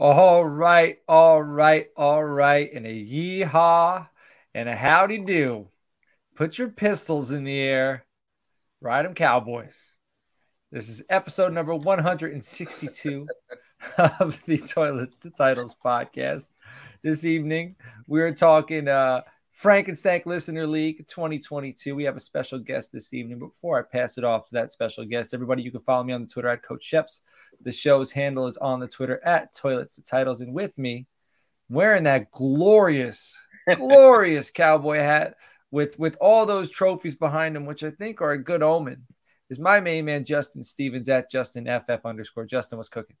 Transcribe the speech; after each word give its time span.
All 0.00 0.42
right, 0.42 0.96
all 1.06 1.42
right, 1.42 1.88
all 1.94 2.24
right. 2.24 2.72
And 2.72 2.86
a 2.86 2.88
yeehaw 2.88 4.08
and 4.54 4.66
a 4.66 4.74
howdy 4.74 5.18
do. 5.18 5.68
Put 6.34 6.56
your 6.56 6.68
pistols 6.68 7.34
in 7.34 7.44
the 7.44 7.58
air. 7.58 8.06
Ride 8.80 9.04
them, 9.04 9.12
Cowboys. 9.12 9.78
This 10.72 10.88
is 10.88 11.02
episode 11.10 11.52
number 11.52 11.74
162 11.74 13.26
of 13.98 14.42
the 14.46 14.56
Toilets 14.56 15.18
to 15.18 15.28
Titles 15.28 15.76
podcast. 15.84 16.54
This 17.02 17.26
evening, 17.26 17.76
we're 18.06 18.34
talking 18.34 18.88
uh, 18.88 19.20
Frankenstank 19.56 20.26
Listener 20.26 20.66
League 20.66 21.06
2022. 21.08 21.94
We 21.94 22.04
have 22.04 22.16
a 22.16 22.20
special 22.20 22.58
guest 22.58 22.92
this 22.92 23.12
evening. 23.12 23.38
But 23.38 23.52
before 23.52 23.78
I 23.78 23.82
pass 23.82 24.16
it 24.16 24.24
off 24.24 24.46
to 24.46 24.54
that 24.54 24.72
special 24.72 25.04
guest, 25.04 25.34
everybody, 25.34 25.62
you 25.62 25.70
can 25.70 25.80
follow 25.80 26.04
me 26.04 26.12
on 26.12 26.22
the 26.22 26.28
Twitter 26.28 26.48
at 26.48 26.62
Coach 26.62 26.88
Sheps. 26.90 27.20
The 27.62 27.72
show's 27.72 28.12
handle 28.12 28.46
is 28.46 28.56
on 28.56 28.80
the 28.80 28.88
Twitter 28.88 29.20
at 29.24 29.54
Toilets 29.54 29.96
to 29.96 30.02
Titles. 30.02 30.40
And 30.40 30.54
with 30.54 30.76
me, 30.78 31.06
wearing 31.68 32.04
that 32.04 32.30
glorious, 32.30 33.36
glorious 33.74 34.50
cowboy 34.50 34.98
hat 34.98 35.36
with 35.70 35.98
with 35.98 36.16
all 36.20 36.46
those 36.46 36.70
trophies 36.70 37.14
behind 37.14 37.56
him, 37.56 37.66
which 37.66 37.82
I 37.84 37.90
think 37.90 38.20
are 38.20 38.32
a 38.32 38.42
good 38.42 38.62
omen, 38.62 39.06
is 39.50 39.58
my 39.58 39.80
main 39.80 40.04
man 40.04 40.24
Justin 40.24 40.62
Stevens 40.62 41.08
at 41.08 41.30
Justin 41.30 41.66
FF 41.66 42.04
underscore. 42.04 42.46
Justin, 42.46 42.78
what's 42.78 42.88
cooking? 42.88 43.16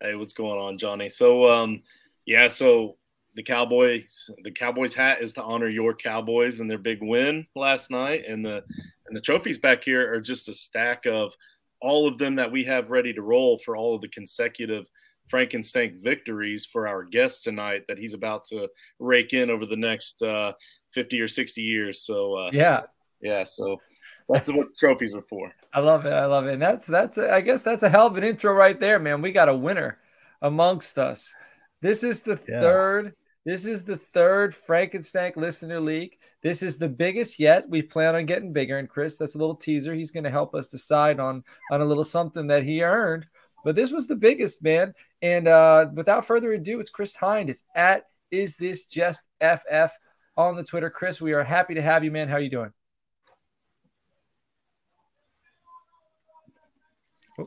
Hey, 0.00 0.14
what's 0.14 0.32
going 0.32 0.58
on, 0.58 0.78
Johnny? 0.78 1.10
So, 1.10 1.50
um, 1.50 1.82
yeah, 2.24 2.48
so 2.48 2.96
the 3.34 3.42
Cowboys, 3.42 4.30
the 4.42 4.50
Cowboys 4.50 4.94
hat 4.94 5.22
is 5.22 5.34
to 5.34 5.42
honor 5.42 5.68
your 5.68 5.94
Cowboys 5.94 6.60
and 6.60 6.70
their 6.70 6.78
big 6.78 6.98
win 7.00 7.46
last 7.54 7.90
night, 7.90 8.24
and 8.26 8.44
the 8.44 8.64
and 9.06 9.16
the 9.16 9.20
trophies 9.20 9.58
back 9.58 9.84
here 9.84 10.12
are 10.12 10.20
just 10.20 10.48
a 10.48 10.52
stack 10.52 11.06
of 11.06 11.32
all 11.80 12.06
of 12.06 12.18
them 12.18 12.36
that 12.36 12.52
we 12.52 12.64
have 12.64 12.90
ready 12.90 13.12
to 13.12 13.22
roll 13.22 13.58
for 13.58 13.76
all 13.76 13.94
of 13.94 14.00
the 14.00 14.08
consecutive 14.08 14.86
Frankenstank 15.30 16.02
victories 16.02 16.66
for 16.66 16.88
our 16.88 17.04
guest 17.04 17.44
tonight 17.44 17.84
that 17.88 17.98
he's 17.98 18.14
about 18.14 18.44
to 18.46 18.68
rake 18.98 19.32
in 19.32 19.50
over 19.50 19.64
the 19.64 19.76
next 19.76 20.20
uh, 20.22 20.52
50 20.92 21.20
or 21.20 21.28
60 21.28 21.62
years. 21.62 22.02
So, 22.02 22.34
uh, 22.34 22.50
yeah. 22.52 22.82
Yeah. 23.20 23.44
So 23.44 23.80
that's 24.28 24.50
what 24.50 24.68
the 24.68 24.74
trophies 24.78 25.14
are 25.14 25.22
for. 25.22 25.52
I 25.72 25.80
love 25.80 26.06
it. 26.06 26.12
I 26.12 26.26
love 26.26 26.46
it. 26.46 26.54
And 26.54 26.62
that's, 26.62 26.86
that's, 26.86 27.16
I 27.16 27.40
guess 27.40 27.62
that's 27.62 27.82
a 27.82 27.88
hell 27.88 28.06
of 28.06 28.16
an 28.16 28.24
intro 28.24 28.52
right 28.52 28.78
there, 28.78 28.98
man. 28.98 29.22
We 29.22 29.32
got 29.32 29.48
a 29.48 29.54
winner 29.54 29.98
amongst 30.42 30.98
us. 30.98 31.34
This 31.80 32.02
is 32.02 32.22
the 32.22 32.40
yeah. 32.48 32.58
third. 32.58 33.14
This 33.46 33.64
is 33.64 33.84
the 33.84 33.96
third 33.96 34.52
Frankenstank 34.52 35.36
Listener 35.36 35.80
League. 35.80 36.18
This 36.42 36.62
is 36.62 36.76
the 36.76 36.88
biggest 36.88 37.40
yet. 37.40 37.66
We 37.68 37.80
plan 37.80 38.14
on 38.14 38.26
getting 38.26 38.52
bigger. 38.52 38.78
And 38.78 38.88
Chris, 38.88 39.16
that's 39.16 39.34
a 39.34 39.38
little 39.38 39.54
teaser. 39.54 39.94
He's 39.94 40.10
going 40.10 40.24
to 40.24 40.30
help 40.30 40.54
us 40.54 40.68
decide 40.68 41.18
on 41.18 41.42
on 41.70 41.80
a 41.80 41.84
little 41.84 42.04
something 42.04 42.46
that 42.48 42.64
he 42.64 42.82
earned. 42.82 43.26
But 43.64 43.76
this 43.76 43.90
was 43.90 44.06
the 44.06 44.16
biggest, 44.16 44.62
man. 44.62 44.92
And 45.22 45.48
uh, 45.48 45.86
without 45.94 46.26
further 46.26 46.52
ado, 46.52 46.80
it's 46.80 46.90
Chris 46.90 47.16
Hind. 47.16 47.48
It's 47.48 47.64
at 47.74 48.04
is 48.30 48.56
this 48.56 48.84
just 48.84 49.22
FF 49.40 49.90
on 50.36 50.54
the 50.54 50.64
Twitter. 50.64 50.90
Chris, 50.90 51.20
we 51.20 51.32
are 51.32 51.42
happy 51.42 51.74
to 51.74 51.82
have 51.82 52.04
you, 52.04 52.10
man. 52.10 52.28
How 52.28 52.36
are 52.36 52.40
you 52.40 52.50
doing? 52.50 52.72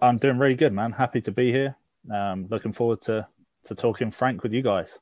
I'm 0.01 0.17
doing 0.17 0.39
really 0.39 0.55
good, 0.55 0.73
man. 0.73 0.91
Happy 0.91 1.21
to 1.21 1.31
be 1.31 1.51
here. 1.51 1.75
Um, 2.11 2.47
looking 2.49 2.73
forward 2.73 3.01
to 3.01 3.27
to 3.65 3.75
talking 3.75 4.09
Frank 4.09 4.41
with 4.41 4.53
you 4.53 4.63
guys 4.63 4.97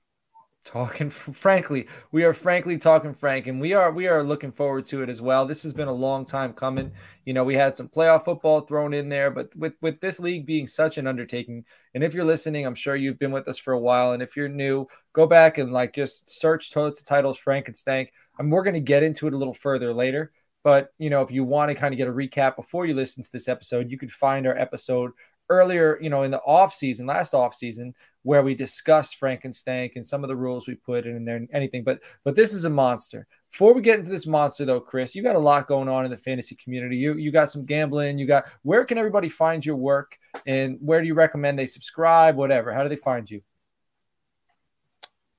talking 0.64 1.09
frankly 1.09 1.88
we 2.12 2.23
are 2.23 2.34
frankly 2.34 2.78
talking 2.78 3.14
frank 3.14 3.48
and 3.48 3.59
we 3.59 3.73
are 3.73 3.92
we 3.92 4.08
are 4.08 4.23
looking 4.23 4.52
forward 4.52 4.86
to 4.86 5.02
it 5.02 5.09
as 5.09 5.22
well. 5.22 5.46
This 5.46 5.63
has 5.63 5.74
been 5.74 5.88
a 5.88 5.94
long 5.94 6.24
time 6.25 6.53
coming. 6.53 6.91
You 7.25 7.34
know 7.34 7.44
we 7.44 7.56
had 7.56 7.75
some 7.75 7.90
playoff 7.90 8.25
football 8.25 8.62
thrown 8.62 8.94
in 8.94 9.09
there 9.09 9.31
but 9.31 9.56
with 9.56 9.74
with 9.81 10.00
this 10.00 10.19
league 10.19 10.46
being 10.46 10.68
such 10.68 10.97
an 10.97 11.08
undertaking 11.08 11.66
and 11.94 12.03
if 12.03 12.13
you're 12.13 12.24
listening 12.24 12.66
i'm 12.66 12.75
sure 12.75 12.96
you've 12.96 13.19
been 13.19 13.31
with 13.31 13.47
us 13.47 13.58
for 13.58 13.74
a 13.74 13.80
while 13.80 14.13
and 14.13 14.24
if 14.24 14.36
you're 14.36 14.50
new 14.50 14.88
go 15.13 15.28
back 15.28 15.58
and 15.58 15.72
like 15.72 15.94
just 15.94 16.30
search 16.30 16.72
toilets 16.72 17.00
of 17.00 17.06
titles 17.06 17.40
frankenstank 17.40 18.09
and 18.40 18.52
we're 18.52 18.63
going 18.63 18.74
to 18.74 18.80
get 18.80 19.03
into 19.03 19.28
it 19.28 19.34
a 19.34 19.38
little 19.38 19.53
further 19.53 19.94
later. 19.94 20.31
But 20.63 20.94
you 21.00 21.09
know 21.09 21.22
if 21.22 21.31
you 21.31 21.44
want 21.44 21.69
to 21.69 21.75
kind 21.75 21.94
of 21.94 21.97
get 21.97 22.07
a 22.07 22.12
recap 22.12 22.56
before 22.56 22.86
you 22.86 22.94
listen 22.94 23.24
to 23.24 23.31
this 23.31 23.47
episode 23.47 23.90
you 23.90 23.97
could 23.97 24.12
find 24.12 24.46
our 24.46 24.57
episode 24.57 25.12
earlier, 25.51 26.00
you 26.01 26.09
know, 26.09 26.23
in 26.23 26.31
the 26.31 26.39
off 26.39 26.73
season, 26.73 27.06
last 27.06 27.34
off 27.34 27.53
season, 27.53 27.94
where 28.23 28.41
we 28.41 28.56
discussed 28.56 29.19
Frankenstank 29.19 29.95
and 29.95 30.07
some 30.07 30.23
of 30.23 30.29
the 30.29 30.35
rules 30.35 30.67
we 30.67 30.75
put 30.75 31.06
in 31.06 31.25
there 31.25 31.35
and 31.35 31.50
anything. 31.53 31.84
But 31.84 32.01
but 32.23 32.35
this 32.35 32.53
is 32.53 32.66
a 32.66 32.69
monster. 32.69 33.28
Before 33.51 33.73
we 33.73 33.81
get 33.81 34.00
into 34.00 34.12
this 34.12 34.25
monster, 34.25 34.63
though, 34.63 34.79
Chris, 34.79 35.13
you 35.13 35.22
got 35.22 35.35
a 35.35 35.39
lot 35.39 35.67
going 35.67 35.89
on 35.89 36.06
in 36.06 36.12
the 36.12 36.17
fantasy 36.17 36.56
community. 36.56 36.95
You 36.95 37.16
you 37.16 37.31
got 37.31 37.50
some 37.50 37.66
gambling. 37.66 38.17
You 38.17 38.25
got 38.25 38.45
where 38.63 38.85
can 38.85 38.97
everybody 38.97 39.28
find 39.28 39.66
your 39.66 39.75
work 39.75 40.17
and 40.45 40.78
where 40.79 41.01
do 41.01 41.07
you 41.07 41.13
recommend 41.13 41.59
they 41.59 41.68
subscribe? 41.68 42.35
Whatever. 42.38 42.73
How 42.73 42.83
do 42.83 42.89
they 42.89 42.95
find 42.95 43.29
you? 43.29 43.41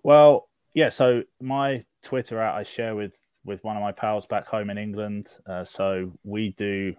Well, 0.02 0.48
yeah. 0.74 0.90
So 0.90 1.22
my 1.40 1.84
Twitter 2.02 2.40
out 2.40 2.56
I 2.56 2.64
share 2.64 2.94
with 2.94 3.14
with 3.44 3.64
one 3.64 3.76
of 3.76 3.82
my 3.82 3.92
pals 3.92 4.26
back 4.26 4.46
home 4.46 4.70
in 4.70 4.78
England. 4.78 5.28
Uh, 5.46 5.64
so 5.64 6.12
we 6.22 6.50
do 6.50 6.94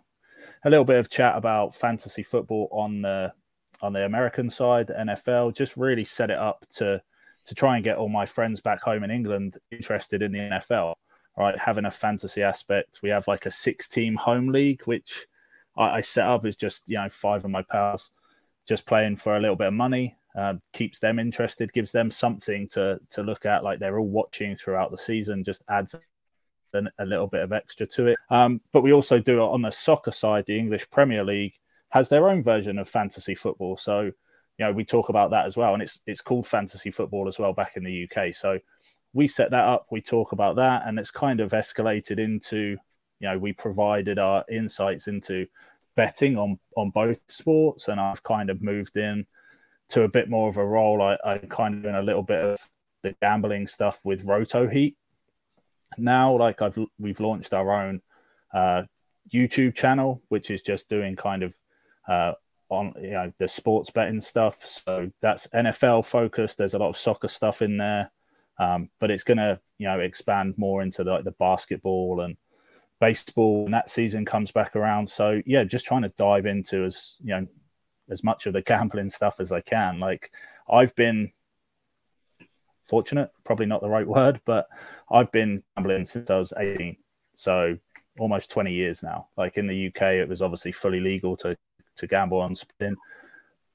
a 0.66 0.70
little 0.70 0.86
bit 0.86 1.00
of 1.00 1.10
chat 1.10 1.36
about 1.36 1.76
fantasy 1.76 2.24
football 2.24 2.70
on 2.72 3.02
the 3.02 3.34
on 3.82 3.94
the 3.94 4.06
American 4.06 4.50
side, 4.50 4.88
NFL. 4.88 5.56
Just 5.56 5.78
really 5.78 6.04
set 6.04 6.30
it 6.30 6.38
up 6.38 6.66
to 6.78 7.02
to 7.46 7.56
try 7.56 7.76
and 7.76 7.84
get 7.84 7.98
all 7.98 8.10
my 8.10 8.26
friends 8.26 8.62
back 8.62 8.82
home 8.82 9.04
in 9.04 9.12
England 9.12 9.58
interested 9.72 10.22
in 10.22 10.32
the 10.32 10.40
NFL. 10.40 10.96
Right, 11.38 11.58
having 11.58 11.86
a 11.86 11.92
fantasy 11.92 12.44
aspect. 12.44 13.00
We 13.02 13.10
have 13.10 13.28
like 13.28 13.48
a 13.48 13.52
six 13.52 13.90
team 13.90 14.16
home 14.16 14.50
league, 14.50 14.84
which 14.86 15.26
I, 15.76 15.98
I 15.98 16.02
set 16.02 16.28
up 16.28 16.46
as 16.46 16.56
just 16.56 16.88
you 16.88 16.98
know 16.98 17.10
five 17.10 17.44
of 17.44 17.52
my 17.52 17.64
pals 17.64 18.12
just 18.68 18.86
playing 18.86 19.18
for 19.18 19.36
a 19.36 19.40
little 19.40 19.56
bit 19.56 19.68
of 19.68 19.74
money. 19.74 20.16
Uh, 20.38 20.56
keeps 20.72 21.00
them 21.00 21.20
interested, 21.20 21.74
gives 21.74 21.92
them 21.92 22.10
something 22.10 22.68
to 22.70 23.00
to 23.10 23.24
look 23.24 23.46
at. 23.46 23.64
Like 23.64 23.80
they're 23.80 24.00
all 24.00 24.08
watching 24.08 24.56
throughout 24.56 24.92
the 24.92 24.98
season, 24.98 25.44
just 25.44 25.64
adds 25.70 25.96
a 26.74 27.06
little 27.06 27.28
bit 27.28 27.42
of 27.42 27.52
extra 27.52 27.86
to 27.88 28.08
it. 28.08 28.18
Um, 28.30 28.62
but 28.72 28.82
we 28.82 28.94
also 28.94 29.20
do 29.20 29.42
it 29.42 29.48
on 29.48 29.62
the 29.62 29.72
soccer 29.72 30.12
side. 30.12 30.46
The 30.46 30.58
English 30.58 30.90
Premier 30.90 31.24
League 31.24 31.54
has 31.90 32.10
their 32.10 32.30
own 32.30 32.44
version 32.44 32.80
of 32.80 32.90
fantasy 32.90 33.36
football. 33.36 33.78
So, 33.78 34.02
you 34.02 34.66
know, 34.66 34.72
we 34.72 34.84
talk 34.84 35.10
about 35.10 35.32
that 35.32 35.46
as 35.46 35.58
well, 35.58 35.74
and 35.74 35.82
it's 35.82 36.02
it's 36.06 36.22
called 36.22 36.48
fantasy 36.48 36.92
football 36.92 37.28
as 37.28 37.40
well 37.40 37.54
back 37.54 37.76
in 37.76 37.84
the 37.84 38.08
UK. 38.10 38.36
So, 38.36 38.60
we 39.14 39.28
set 39.28 39.52
that 39.52 39.66
up. 39.66 39.88
We 39.92 40.02
talk 40.02 40.32
about 40.32 40.56
that, 40.58 40.84
and 40.86 40.98
it's 41.00 41.12
kind 41.12 41.40
of 41.40 41.52
escalated 41.52 42.20
into, 42.20 42.78
you 43.20 43.30
know, 43.30 43.38
we 43.38 43.54
provided 43.54 44.20
our 44.20 44.44
insights 44.52 45.08
into 45.08 45.48
betting 45.96 46.38
on 46.38 46.60
on 46.76 46.90
both 46.90 47.22
sports, 47.28 47.88
and 47.88 48.00
I've 48.00 48.24
kind 48.24 48.50
of 48.50 48.62
moved 48.62 48.98
in 48.98 49.26
to 49.90 50.04
a 50.04 50.10
bit 50.10 50.30
more 50.30 50.50
of 50.50 50.58
a 50.58 50.66
role. 50.66 51.02
I, 51.02 51.18
I 51.24 51.38
kind 51.38 51.76
of 51.76 51.86
in 51.86 51.96
a 51.96 52.02
little 52.02 52.24
bit 52.24 52.44
of 52.44 52.58
the 53.04 53.16
gambling 53.22 53.68
stuff 53.68 54.00
with 54.04 54.26
Roto 54.26 54.68
Heat 54.68 54.98
now 55.98 56.38
like 56.38 56.62
I've 56.62 56.78
we've 57.00 57.20
launched 57.20 57.54
our 57.54 57.72
own 57.72 58.02
uh, 58.54 58.84
YouTube 59.34 59.76
channel, 59.76 60.22
which 60.30 60.50
is 60.50 60.62
just 60.62 60.90
doing 60.90 61.16
kind 61.16 61.44
of 61.44 61.54
uh, 62.08 62.34
on 62.70 62.94
you 63.02 63.12
know 63.12 63.32
the 63.40 63.48
sports 63.48 63.90
betting 63.90 64.22
stuff. 64.22 64.66
So 64.86 65.12
that's 65.22 65.48
NFL 65.48 66.06
focused. 66.06 66.58
There's 66.58 66.74
a 66.74 66.80
lot 66.80 66.90
of 66.90 66.98
soccer 66.98 67.28
stuff 67.28 67.62
in 67.62 67.78
there, 67.78 68.12
um, 68.60 68.90
but 69.00 69.12
it's 69.12 69.24
to 69.24 69.60
you 69.78 69.88
know 69.88 70.00
expand 70.00 70.56
more 70.58 70.82
into 70.82 71.04
the, 71.04 71.12
like 71.12 71.24
the 71.24 71.32
basketball 71.32 72.22
and 72.22 72.38
baseball 73.00 73.64
when 73.64 73.72
that 73.72 73.90
season 73.90 74.26
comes 74.26 74.52
back 74.52 74.76
around. 74.76 75.10
So 75.10 75.42
yeah, 75.46 75.64
just 75.64 75.86
trying 75.86 76.04
to 76.04 76.14
dive 76.18 76.46
into 76.46 76.86
as 76.86 77.18
you 77.22 77.36
know 77.36 77.48
as 78.10 78.24
much 78.24 78.46
of 78.46 78.54
the 78.54 78.62
gambling 78.62 79.10
stuff 79.10 79.40
as 79.40 79.52
I 79.52 79.62
can. 79.62 80.00
Like 80.00 80.32
I've 80.70 80.96
been 80.96 81.32
fortunate, 82.94 83.32
probably 83.44 83.66
not 83.66 83.82
the 83.82 83.90
right 83.90 84.08
word, 84.18 84.40
but 84.46 84.68
I've 85.12 85.32
been 85.32 85.64
gambling 85.76 86.06
since 86.06 86.30
I 86.30 86.38
was 86.38 86.54
18. 86.56 86.96
So 87.34 87.76
almost 88.20 88.52
20 88.52 88.72
years 88.72 89.02
now. 89.02 89.30
Like 89.36 89.58
in 89.58 89.66
the 89.66 89.88
UK, 89.88 90.02
it 90.22 90.30
was 90.30 90.44
obviously 90.44 90.74
fully 90.74 91.00
legal 91.00 91.36
to, 91.38 91.58
to 91.98 92.08
gamble 92.08 92.40
on 92.40 92.56
spin. 92.56 92.96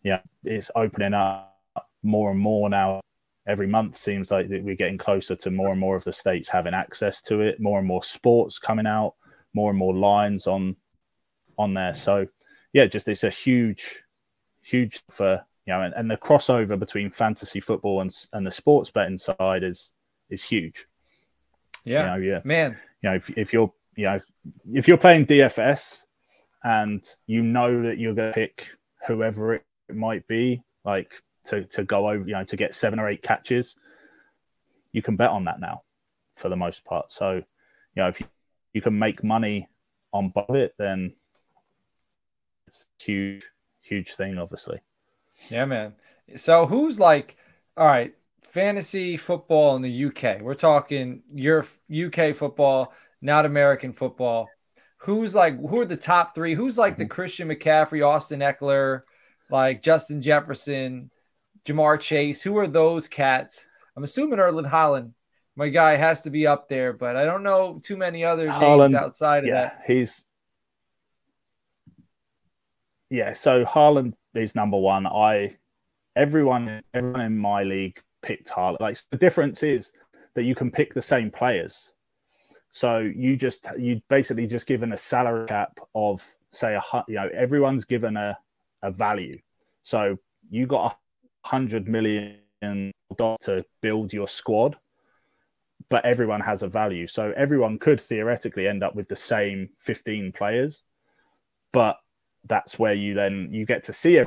Yeah, 0.05 0.21
it's 0.45 0.71
opening 0.77 1.15
up 1.15 1.57
more 2.05 2.31
and 2.31 2.39
more 2.39 2.71
now. 2.71 3.01
Every 3.49 3.67
month 3.67 3.97
seems 3.97 4.31
like 4.31 4.47
we're 4.49 4.77
getting 4.77 4.99
closer 4.99 5.35
to 5.35 5.51
more 5.51 5.73
and 5.73 5.81
more 5.81 5.97
of 5.97 6.05
the 6.05 6.13
states 6.13 6.49
having 6.49 6.75
access 6.75 7.21
to 7.23 7.41
it, 7.41 7.59
more 7.59 7.81
and 7.81 7.89
more 7.89 8.05
sports 8.05 8.61
coming 8.61 8.87
out, 8.87 9.15
more 9.53 9.71
and 9.71 9.79
more 9.79 9.97
lines 9.97 10.47
on 10.47 10.77
on 11.59 11.75
there. 11.75 11.95
So 11.95 12.27
yeah, 12.73 12.87
just 12.87 13.09
it's 13.09 13.25
a 13.25 13.31
huge, 13.31 14.05
huge 14.63 15.03
for 15.11 15.45
you 15.69 15.75
know, 15.75 15.83
and, 15.83 15.93
and 15.95 16.11
the 16.11 16.17
crossover 16.17 16.79
between 16.79 17.11
fantasy 17.11 17.61
football 17.61 18.01
and 18.01 18.11
and 18.33 18.47
the 18.47 18.51
sports 18.51 18.91
betting 18.91 19.19
side 19.19 19.63
is 19.63 19.93
is 20.31 20.43
huge. 20.43 20.87
Yeah, 21.85 22.01
you 22.01 22.07
know, 22.07 22.27
yeah, 22.27 22.41
man. 22.43 22.79
You 23.03 23.11
know, 23.11 23.17
if, 23.17 23.29
if 23.37 23.53
you're 23.53 23.71
you 23.95 24.07
know 24.07 24.15
if, 24.15 24.31
if 24.73 24.89
you're 24.89 24.97
playing 24.97 25.27
DFS 25.27 26.05
and 26.65 27.05
you 27.27 27.43
know 27.43 27.83
that 27.83 27.99
you're 27.99 28.15
going 28.15 28.33
to 28.33 28.35
pick 28.35 28.67
whoever 29.07 29.57
it 29.57 29.65
might 29.93 30.27
be, 30.27 30.63
like 30.87 31.13
to 31.49 31.65
to 31.65 31.85
go 31.85 32.09
over, 32.09 32.27
you 32.27 32.33
know, 32.33 32.45
to 32.45 32.57
get 32.57 32.75
seven 32.75 32.99
or 32.99 33.07
eight 33.07 33.23
catches, 33.23 33.77
you 34.93 35.03
can 35.03 35.17
bet 35.17 35.29
on 35.29 35.45
that 35.45 35.61
now 35.61 35.83
for 36.35 36.49
the 36.49 36.57
most 36.57 36.83
part. 36.87 37.13
So, 37.13 37.35
you 37.35 38.03
know, 38.03 38.09
if 38.09 38.21
you, 38.21 38.27
you 38.73 38.81
can 38.81 38.99
make 38.99 39.23
money 39.23 39.69
on 40.15 40.31
both 40.31 40.49
it, 40.57 40.73
then 40.79 41.13
it's 42.67 42.87
a 42.99 43.05
huge, 43.05 43.47
huge 43.83 44.15
thing, 44.15 44.39
obviously. 44.39 44.81
Yeah, 45.49 45.65
man. 45.65 45.95
So 46.37 46.67
who's 46.67 47.01
like, 47.01 47.37
all 47.77 47.87
right, 47.87 48.15
fantasy 48.51 49.17
football 49.17 49.77
in 49.77 49.83
the 49.83 50.07
UK? 50.07 50.41
We're 50.43 50.55
talking 50.55 51.23
your 51.33 51.65
UK 51.91 52.35
football, 52.35 52.93
not 53.21 53.47
American 53.47 53.93
football. 53.93 54.49
Who's 54.99 55.35
like, 55.35 55.59
who 55.59 55.81
are 55.81 55.87
the 55.87 55.97
top 55.97 56.35
three? 56.35 56.55
Who's 56.55 56.77
like 56.77 56.97
the 56.97 57.05
mm-hmm. 57.05 57.13
Christian 57.13 57.49
McCaffrey, 57.49 58.07
Austin 58.07 58.41
Ekeler, 58.41 59.03
like 59.51 59.83
Justin 59.83 60.21
Jefferson, 60.21 61.11
Ja'Marr 61.65 62.01
Chase? 62.01 62.43
Who 62.43 62.59
are 62.59 62.67
those 62.67 63.07
cats? 63.09 63.67
I'm 63.97 64.05
assuming 64.05 64.41
Erling 64.41 64.65
Haaland, 64.65 65.13
my 65.57 65.69
guy, 65.69 65.97
has 65.97 66.23
to 66.23 66.31
be 66.31 66.47
up 66.47 66.69
there, 66.69 66.93
but 66.93 67.17
I 67.17 67.25
don't 67.25 67.43
know 67.43 67.81
too 67.83 67.97
many 67.97 68.25
other 68.25 68.49
Haaland, 68.49 68.79
names 68.79 68.95
outside 68.95 69.45
of 69.45 69.49
yeah, 69.49 69.55
that. 69.55 69.83
He's 69.87 70.25
yeah, 73.11 73.33
so 73.33 73.65
Haaland 73.65 74.13
is 74.35 74.55
number 74.55 74.77
one. 74.77 75.07
I 75.07 75.57
everyone 76.17 76.83
everyone 76.95 77.21
in 77.21 77.39
my 77.39 77.63
league 77.63 78.01
picked 78.23 78.49
Haaland. 78.49 78.81
Like 78.81 78.99
the 79.11 79.17
difference 79.17 79.63
is 79.63 79.93
that 80.35 80.43
you 80.43 80.55
can 80.55 80.71
pick 80.71 80.95
the 80.95 81.03
same 81.03 81.31
players. 81.31 81.93
So 82.71 82.99
you 82.99 83.37
just 83.37 83.67
you 83.79 84.01
basically 84.09 84.47
just 84.47 84.67
given 84.67 84.93
a 84.93 84.97
salary 84.99 85.47
cap 85.47 85.79
of 85.95 86.27
say 86.53 86.75
a 86.75 87.05
you 87.09 87.15
know 87.15 87.29
everyone's 87.35 87.85
given 87.85 88.17
a 88.17 88.39
a 88.83 88.91
value. 88.91 89.39
So 89.83 90.19
you 90.51 90.67
got 90.67 90.93
a 90.93 91.49
hundred 91.49 91.89
million 91.89 92.93
dollars 93.17 93.39
to 93.43 93.65
build 93.81 94.13
your 94.13 94.29
squad, 94.29 94.77
but 95.89 96.05
everyone 96.05 96.41
has 96.41 96.63
a 96.63 96.69
value. 96.69 97.07
So 97.07 97.33
everyone 97.37 97.79
could 97.79 98.01
theoretically 98.01 98.69
end 98.69 98.83
up 98.83 98.95
with 98.95 99.09
the 99.09 99.17
same 99.17 99.71
fifteen 99.79 100.33
players, 100.33 100.83
but 101.73 101.99
that's 102.49 102.79
where 102.79 102.95
you 102.95 103.15
then 103.15 103.49
you 103.53 103.67
get 103.67 103.85
to 103.85 103.93
see 103.93 104.25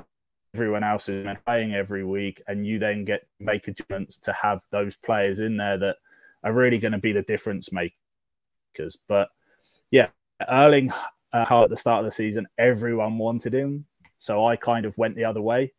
everyone 0.53 0.83
else 0.83 1.09
is 1.09 1.25
playing 1.45 1.73
every 1.73 2.03
week, 2.03 2.41
and 2.47 2.65
you 2.65 2.79
then 2.79 3.05
get 3.05 3.27
make 3.39 3.67
adjustments 3.67 4.17
to 4.19 4.33
have 4.33 4.61
those 4.71 4.95
players 4.95 5.39
in 5.39 5.57
there 5.57 5.77
that 5.77 5.97
are 6.43 6.53
really 6.53 6.77
going 6.77 6.91
to 6.91 6.97
be 6.97 7.11
the 7.11 7.21
difference 7.21 7.69
makers. 7.71 8.97
But 9.07 9.29
yeah, 9.91 10.07
Erling 10.49 10.91
uh, 11.33 11.45
at 11.49 11.69
the 11.69 11.77
start 11.77 11.99
of 11.99 12.05
the 12.05 12.15
season, 12.15 12.47
everyone 12.57 13.17
wanted 13.17 13.53
him, 13.53 13.85
so 14.17 14.45
I 14.45 14.55
kind 14.55 14.85
of 14.85 14.97
went 14.97 15.15
the 15.15 15.25
other 15.25 15.41
way, 15.41 15.73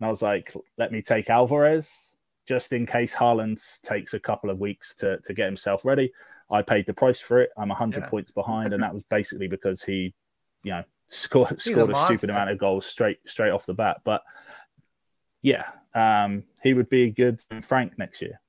and 0.00 0.06
I 0.06 0.10
was 0.10 0.22
like, 0.22 0.54
let 0.76 0.92
me 0.92 1.02
take 1.02 1.30
Alvarez 1.30 2.12
just 2.46 2.72
in 2.72 2.86
case 2.86 3.14
Haaland 3.14 3.60
takes 3.82 4.14
a 4.14 4.20
couple 4.20 4.48
of 4.48 4.58
weeks 4.58 4.94
to 4.96 5.18
to 5.18 5.34
get 5.34 5.46
himself 5.46 5.84
ready. 5.84 6.12
I 6.50 6.62
paid 6.62 6.86
the 6.86 6.94
price 6.94 7.20
for 7.20 7.42
it. 7.42 7.50
I'm 7.58 7.68
100 7.68 8.00
yeah. 8.00 8.08
points 8.08 8.32
behind, 8.32 8.72
and 8.72 8.82
that 8.82 8.94
was 8.94 9.02
basically 9.04 9.48
because 9.48 9.82
he, 9.82 10.14
you 10.62 10.72
know, 10.72 10.82
scored 11.08 11.60
scored 11.60 11.90
a, 11.90 11.96
a 11.96 12.04
stupid 12.06 12.30
amount 12.30 12.50
of 12.50 12.58
goals 12.58 12.86
straight 12.86 13.18
straight 13.26 13.50
off 13.50 13.66
the 13.66 13.74
bat. 13.74 13.98
But 14.04 14.22
yeah, 15.42 15.64
um, 15.94 16.44
he 16.62 16.74
would 16.74 16.88
be 16.88 17.04
a 17.04 17.10
good 17.10 17.42
Frank 17.62 17.98
next 17.98 18.22
year. 18.22 18.40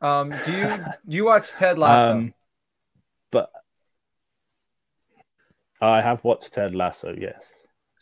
Um, 0.00 0.30
do 0.44 0.52
you 0.52 0.68
do 1.08 1.16
you 1.16 1.24
watch 1.24 1.50
Ted 1.50 1.78
Lasso? 1.78 2.12
Um, 2.12 2.34
but 3.30 3.50
I 5.80 6.00
have 6.00 6.24
watched 6.24 6.52
Ted 6.52 6.74
Lasso. 6.74 7.14
Yes. 7.18 7.52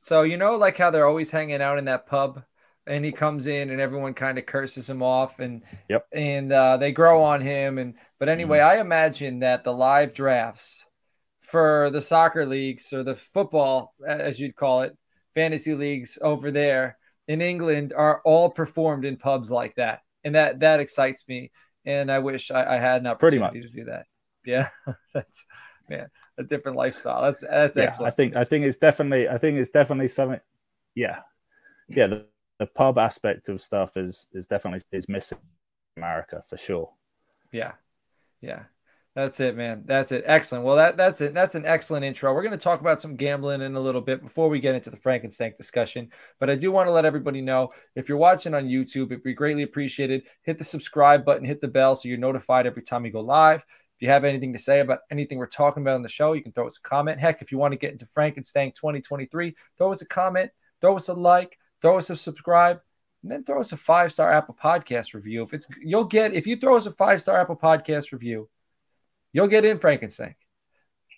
So 0.02 0.22
you 0.22 0.36
know, 0.36 0.56
like 0.56 0.76
how 0.76 0.90
they're 0.90 1.06
always 1.06 1.30
hanging 1.30 1.60
out 1.60 1.78
in 1.78 1.84
that 1.86 2.06
pub, 2.06 2.42
and 2.86 3.04
he 3.04 3.12
comes 3.12 3.46
in, 3.46 3.70
and 3.70 3.80
everyone 3.80 4.14
kind 4.14 4.38
of 4.38 4.46
curses 4.46 4.88
him 4.88 5.02
off, 5.02 5.38
and 5.40 5.62
yep, 5.88 6.06
and 6.12 6.52
uh, 6.52 6.76
they 6.78 6.92
grow 6.92 7.22
on 7.22 7.40
him, 7.40 7.78
and 7.78 7.94
but 8.18 8.28
anyway, 8.28 8.58
mm-hmm. 8.58 8.78
I 8.78 8.80
imagine 8.80 9.40
that 9.40 9.64
the 9.64 9.72
live 9.72 10.14
drafts 10.14 10.86
for 11.50 11.90
the 11.90 12.00
soccer 12.00 12.46
leagues 12.46 12.92
or 12.92 13.02
the 13.02 13.14
football, 13.16 13.94
as 14.06 14.38
you'd 14.38 14.56
call 14.56 14.82
it, 14.82 14.96
fantasy 15.34 15.74
leagues 15.74 16.18
over 16.22 16.50
there 16.50 16.96
in 17.28 17.40
England 17.40 17.92
are 17.96 18.20
all 18.24 18.50
performed 18.50 19.04
in 19.04 19.16
pubs 19.16 19.50
like 19.50 19.74
that, 19.76 20.00
and 20.24 20.34
that 20.34 20.60
that 20.60 20.80
excites 20.80 21.26
me. 21.28 21.50
And 21.84 22.10
I 22.10 22.18
wish 22.18 22.50
I, 22.50 22.76
I 22.76 22.78
had 22.78 23.00
an 23.00 23.06
opportunity 23.06 23.62
to 23.62 23.68
do 23.68 23.84
that. 23.84 24.06
Yeah, 24.44 24.68
that's 25.14 25.46
man 25.88 26.08
a 26.40 26.44
different 26.44 26.76
lifestyle. 26.76 27.22
That's 27.22 27.42
that's 27.42 27.76
yeah, 27.76 27.84
excellent. 27.84 28.12
I 28.12 28.16
think 28.16 28.36
I 28.36 28.44
think 28.44 28.64
it's 28.64 28.78
definitely 28.78 29.28
I 29.28 29.38
think 29.38 29.58
it's 29.58 29.70
definitely 29.70 30.08
something. 30.08 30.40
Yeah, 30.94 31.20
yeah. 31.88 32.08
The, 32.08 32.26
the 32.58 32.66
pub 32.66 32.98
aspect 32.98 33.48
of 33.48 33.62
stuff 33.62 33.96
is 33.96 34.26
is 34.32 34.46
definitely 34.46 34.80
is 34.90 35.08
missing 35.08 35.38
America 35.96 36.42
for 36.48 36.56
sure. 36.56 36.90
Yeah, 37.52 37.72
yeah. 38.40 38.64
That's 39.16 39.40
it, 39.40 39.56
man. 39.56 39.82
That's 39.86 40.12
it. 40.12 40.22
Excellent. 40.24 40.64
Well, 40.64 40.76
that 40.76 40.96
that's 40.96 41.20
it. 41.20 41.34
That's 41.34 41.56
an 41.56 41.66
excellent 41.66 42.04
intro. 42.04 42.32
We're 42.32 42.44
going 42.44 42.52
to 42.52 42.58
talk 42.58 42.80
about 42.80 43.00
some 43.00 43.16
gambling 43.16 43.60
in 43.60 43.74
a 43.74 43.80
little 43.80 44.00
bit 44.00 44.22
before 44.22 44.48
we 44.48 44.60
get 44.60 44.76
into 44.76 44.88
the 44.88 44.96
Frankenstank 44.96 45.56
discussion. 45.56 46.10
But 46.38 46.48
I 46.48 46.54
do 46.54 46.70
want 46.70 46.86
to 46.86 46.92
let 46.92 47.04
everybody 47.04 47.40
know 47.40 47.72
if 47.96 48.08
you're 48.08 48.18
watching 48.18 48.54
on 48.54 48.68
YouTube, 48.68 49.06
it'd 49.06 49.24
be 49.24 49.34
greatly 49.34 49.64
appreciated. 49.64 50.28
Hit 50.42 50.58
the 50.58 50.64
subscribe 50.64 51.24
button, 51.24 51.44
hit 51.44 51.60
the 51.60 51.66
bell 51.66 51.96
so 51.96 52.08
you're 52.08 52.18
notified 52.18 52.66
every 52.66 52.82
time 52.82 53.02
we 53.02 53.10
go 53.10 53.20
live. 53.20 53.64
If 53.96 54.02
you 54.02 54.08
have 54.10 54.24
anything 54.24 54.52
to 54.52 54.60
say 54.60 54.78
about 54.78 55.00
anything 55.10 55.38
we're 55.38 55.46
talking 55.46 55.82
about 55.82 55.96
on 55.96 56.02
the 56.02 56.08
show, 56.08 56.32
you 56.32 56.42
can 56.42 56.52
throw 56.52 56.68
us 56.68 56.78
a 56.78 56.88
comment. 56.88 57.18
Heck, 57.18 57.42
if 57.42 57.50
you 57.50 57.58
want 57.58 57.72
to 57.72 57.78
get 57.78 57.90
into 57.90 58.06
Frankenstank 58.06 58.76
2023, 58.76 59.56
throw 59.76 59.90
us 59.90 60.02
a 60.02 60.06
comment, 60.06 60.52
throw 60.80 60.94
us 60.94 61.08
a 61.08 61.14
like, 61.14 61.58
throw 61.82 61.98
us 61.98 62.10
a 62.10 62.16
subscribe, 62.16 62.80
and 63.24 63.32
then 63.32 63.42
throw 63.42 63.58
us 63.58 63.72
a 63.72 63.76
five 63.76 64.12
star 64.12 64.32
Apple 64.32 64.56
Podcast 64.58 65.14
review. 65.14 65.42
If 65.42 65.52
it's 65.52 65.66
you'll 65.82 66.04
get 66.04 66.32
if 66.32 66.46
you 66.46 66.54
throw 66.54 66.76
us 66.76 66.86
a 66.86 66.92
five 66.92 67.20
star 67.20 67.40
Apple 67.40 67.56
Podcast 67.56 68.12
review 68.12 68.48
you'll 69.32 69.48
get 69.48 69.64
in 69.64 69.78
Frankenstank. 69.78 70.34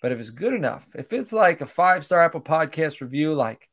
But 0.01 0.11
if 0.11 0.19
it's 0.19 0.31
good 0.31 0.53
enough, 0.53 0.85
if 0.95 1.13
it's 1.13 1.31
like 1.31 1.61
a 1.61 1.65
five 1.65 2.05
star 2.05 2.23
Apple 2.23 2.41
Podcast 2.41 3.01
review, 3.01 3.33
like 3.33 3.69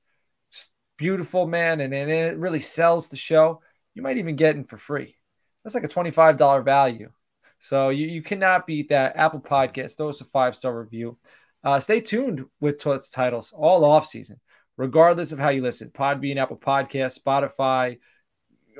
beautiful, 0.96 1.46
man, 1.46 1.80
and, 1.80 1.92
and 1.92 2.10
it 2.10 2.38
really 2.38 2.60
sells 2.60 3.08
the 3.08 3.16
show, 3.16 3.62
you 3.94 4.02
might 4.02 4.18
even 4.18 4.36
get 4.36 4.54
in 4.54 4.64
for 4.64 4.76
free. 4.76 5.16
That's 5.64 5.74
like 5.74 5.84
a 5.84 5.88
$25 5.88 6.64
value. 6.64 7.10
So 7.58 7.90
you, 7.90 8.06
you 8.06 8.22
cannot 8.22 8.66
beat 8.66 8.88
that. 8.88 9.16
Apple 9.16 9.40
Podcast, 9.40 9.96
those 9.96 10.20
a 10.20 10.24
five 10.24 10.54
star 10.54 10.78
review. 10.78 11.18
Uh, 11.62 11.80
stay 11.80 12.00
tuned 12.00 12.44
with 12.60 12.80
Toilets 12.80 13.10
Titles 13.10 13.52
all 13.54 13.84
off 13.84 14.06
season, 14.06 14.40
regardless 14.76 15.32
of 15.32 15.38
how 15.38 15.50
you 15.50 15.62
listen. 15.62 15.90
Podbean, 15.90 16.38
Apple 16.38 16.56
Podcast, 16.56 17.20
Spotify, 17.20 17.98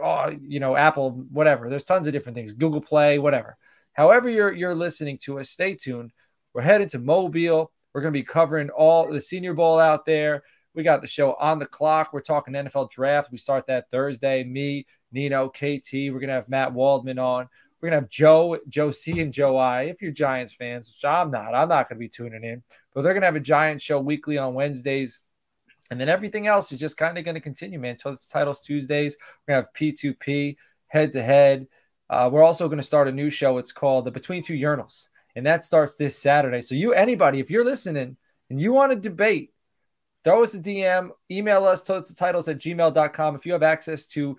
oh, 0.03 0.35
you 0.41 0.61
know, 0.61 0.77
Apple, 0.77 1.11
whatever. 1.31 1.69
There's 1.69 1.85
tons 1.85 2.07
of 2.07 2.13
different 2.13 2.37
things. 2.37 2.53
Google 2.55 2.81
Play, 2.81 3.19
whatever. 3.19 3.59
However, 4.01 4.31
you're 4.31 4.55
you're 4.55 4.75
listening 4.75 5.19
to 5.25 5.41
us, 5.41 5.51
stay 5.51 5.75
tuned. 5.75 6.13
We're 6.55 6.63
headed 6.63 6.89
to 6.89 6.99
Mobile. 6.99 7.71
We're 7.93 8.01
going 8.01 8.15
to 8.15 8.19
be 8.19 8.25
covering 8.25 8.71
all 8.71 9.07
the 9.07 9.21
Senior 9.21 9.53
Bowl 9.53 9.79
out 9.79 10.07
there. 10.07 10.43
We 10.75 10.83
got 10.83 11.03
the 11.03 11.07
show 11.07 11.35
on 11.35 11.59
the 11.59 11.67
clock. 11.67 12.15
We're 12.15 12.23
talking 12.23 12.55
NFL 12.55 12.91
draft. 12.91 13.31
We 13.31 13.37
start 13.37 13.67
that 13.67 13.91
Thursday. 13.91 14.43
Me, 14.43 14.87
Nino, 15.13 15.51
KT. 15.51 15.93
We're 15.93 16.13
going 16.13 16.29
to 16.29 16.35
have 16.37 16.49
Matt 16.49 16.73
Waldman 16.73 17.19
on. 17.19 17.47
We're 17.79 17.91
going 17.91 18.01
to 18.01 18.05
have 18.07 18.09
Joe, 18.09 18.57
Joe 18.71 18.91
C, 18.91 19.21
and 19.21 19.35
Joe 19.35 19.59
I. 19.59 19.83
If 19.83 20.01
you're 20.01 20.13
Giants 20.13 20.55
fans, 20.55 20.89
which 20.89 21.05
I'm 21.05 21.31
not, 21.31 21.55
I'm 21.55 21.69
not 21.69 21.87
going 21.87 21.99
to 21.99 22.01
be 22.01 22.09
tuning 22.09 22.43
in. 22.43 22.63
But 22.95 23.03
they're 23.03 23.13
going 23.13 23.21
to 23.21 23.27
have 23.27 23.37
a 23.37 23.41
Giant 23.41 23.83
show 23.83 24.01
weekly 24.01 24.39
on 24.39 24.55
Wednesdays. 24.55 25.21
And 25.91 26.01
then 26.01 26.09
everything 26.09 26.47
else 26.47 26.73
is 26.73 26.81
just 26.81 26.97
kind 26.97 27.19
of 27.19 27.25
going 27.27 27.35
to 27.35 27.41
continue, 27.43 27.79
man, 27.79 27.91
until 27.91 28.13
it's 28.13 28.27
titles 28.27 28.63
Tuesdays. 28.63 29.19
We're 29.47 29.57
going 29.57 29.63
to 29.63 29.69
have 29.69 29.75
P2P, 29.75 30.57
head 30.87 31.11
to 31.11 31.23
head. 31.23 31.67
Uh, 32.11 32.29
we're 32.31 32.43
also 32.43 32.67
going 32.67 32.79
to 32.79 32.83
start 32.83 33.07
a 33.07 33.13
new 33.13 33.31
show. 33.31 33.57
It's 33.59 33.71
called 33.71 34.05
the 34.05 34.11
Between 34.11 34.43
Two 34.43 34.55
Urinals, 34.55 35.07
and 35.37 35.47
that 35.47 35.63
starts 35.63 35.95
this 35.95 36.19
Saturday. 36.19 36.61
So 36.61 36.75
you, 36.75 36.93
anybody, 36.93 37.39
if 37.39 37.51
you're 37.51 37.65
listening 37.65 38.17
and 38.51 38.61
you 38.61 38.73
want 38.73 38.91
to 38.91 38.99
debate, 38.99 39.53
throw 40.25 40.43
us 40.43 40.55
a 40.55 40.59
DM, 40.59 41.11
email 41.31 41.65
us 41.65 41.83
to 41.83 42.03
titles 42.03 42.49
at 42.49 42.59
gmail.com. 42.59 43.37
If 43.37 43.47
you 43.47 43.53
have 43.53 43.63
access 43.63 44.07
to 44.07 44.37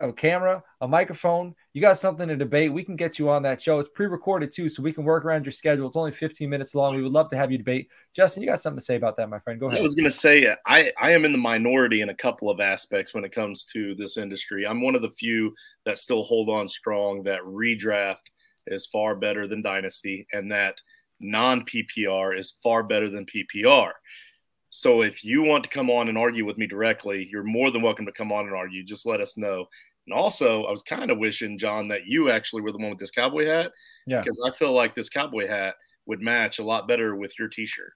a 0.00 0.12
camera, 0.12 0.62
a 0.80 0.88
microphone, 0.88 1.54
you 1.72 1.80
got 1.80 1.96
something 1.98 2.26
to 2.28 2.36
debate, 2.36 2.72
we 2.72 2.82
can 2.82 2.96
get 2.96 3.18
you 3.18 3.30
on 3.30 3.42
that 3.42 3.60
show. 3.60 3.78
It's 3.78 3.90
pre-recorded 3.94 4.52
too, 4.52 4.68
so 4.68 4.82
we 4.82 4.92
can 4.92 5.04
work 5.04 5.24
around 5.24 5.44
your 5.44 5.52
schedule. 5.52 5.86
It's 5.86 5.96
only 5.96 6.12
15 6.12 6.48
minutes 6.48 6.74
long. 6.74 6.96
We 6.96 7.02
would 7.02 7.12
love 7.12 7.28
to 7.30 7.36
have 7.36 7.52
you 7.52 7.58
debate. 7.58 7.90
Justin, 8.14 8.42
you 8.42 8.48
got 8.48 8.60
something 8.60 8.78
to 8.78 8.84
say 8.84 8.96
about 8.96 9.16
that, 9.16 9.28
my 9.28 9.38
friend? 9.38 9.60
Go 9.60 9.66
ahead. 9.66 9.78
I 9.78 9.82
was 9.82 9.94
going 9.94 10.04
to 10.04 10.10
say 10.10 10.54
I 10.66 10.92
I 11.00 11.12
am 11.12 11.24
in 11.24 11.32
the 11.32 11.38
minority 11.38 12.00
in 12.00 12.08
a 12.08 12.14
couple 12.14 12.50
of 12.50 12.60
aspects 12.60 13.14
when 13.14 13.24
it 13.24 13.32
comes 13.32 13.64
to 13.66 13.94
this 13.94 14.16
industry. 14.16 14.66
I'm 14.66 14.82
one 14.82 14.94
of 14.94 15.02
the 15.02 15.10
few 15.10 15.54
that 15.84 15.98
still 15.98 16.22
hold 16.22 16.48
on 16.48 16.68
strong 16.68 17.22
that 17.24 17.40
redraft 17.42 18.16
is 18.66 18.86
far 18.86 19.14
better 19.16 19.46
than 19.46 19.62
dynasty 19.62 20.26
and 20.32 20.50
that 20.52 20.80
non 21.20 21.64
PPR 21.64 22.38
is 22.38 22.54
far 22.62 22.82
better 22.82 23.08
than 23.08 23.26
PPR. 23.26 23.92
So 24.70 25.02
if 25.02 25.24
you 25.24 25.42
want 25.42 25.64
to 25.64 25.70
come 25.70 25.90
on 25.90 26.08
and 26.08 26.16
argue 26.16 26.46
with 26.46 26.56
me 26.56 26.66
directly, 26.66 27.28
you're 27.30 27.42
more 27.42 27.72
than 27.72 27.82
welcome 27.82 28.06
to 28.06 28.12
come 28.12 28.30
on 28.30 28.46
and 28.46 28.54
argue. 28.54 28.84
Just 28.84 29.04
let 29.04 29.20
us 29.20 29.36
know. 29.36 29.66
And 30.10 30.18
also, 30.18 30.64
I 30.64 30.72
was 30.72 30.82
kind 30.82 31.12
of 31.12 31.18
wishing, 31.18 31.56
John, 31.56 31.86
that 31.88 32.04
you 32.04 32.32
actually 32.32 32.62
were 32.62 32.72
the 32.72 32.78
one 32.78 32.90
with 32.90 32.98
this 32.98 33.12
cowboy 33.12 33.46
hat. 33.46 33.70
Yeah. 34.08 34.20
Because 34.20 34.42
I 34.44 34.50
feel 34.50 34.72
like 34.72 34.92
this 34.92 35.08
cowboy 35.08 35.46
hat 35.46 35.74
would 36.06 36.20
match 36.20 36.58
a 36.58 36.64
lot 36.64 36.88
better 36.88 37.14
with 37.14 37.38
your 37.38 37.46
t 37.46 37.64
shirt. 37.64 37.92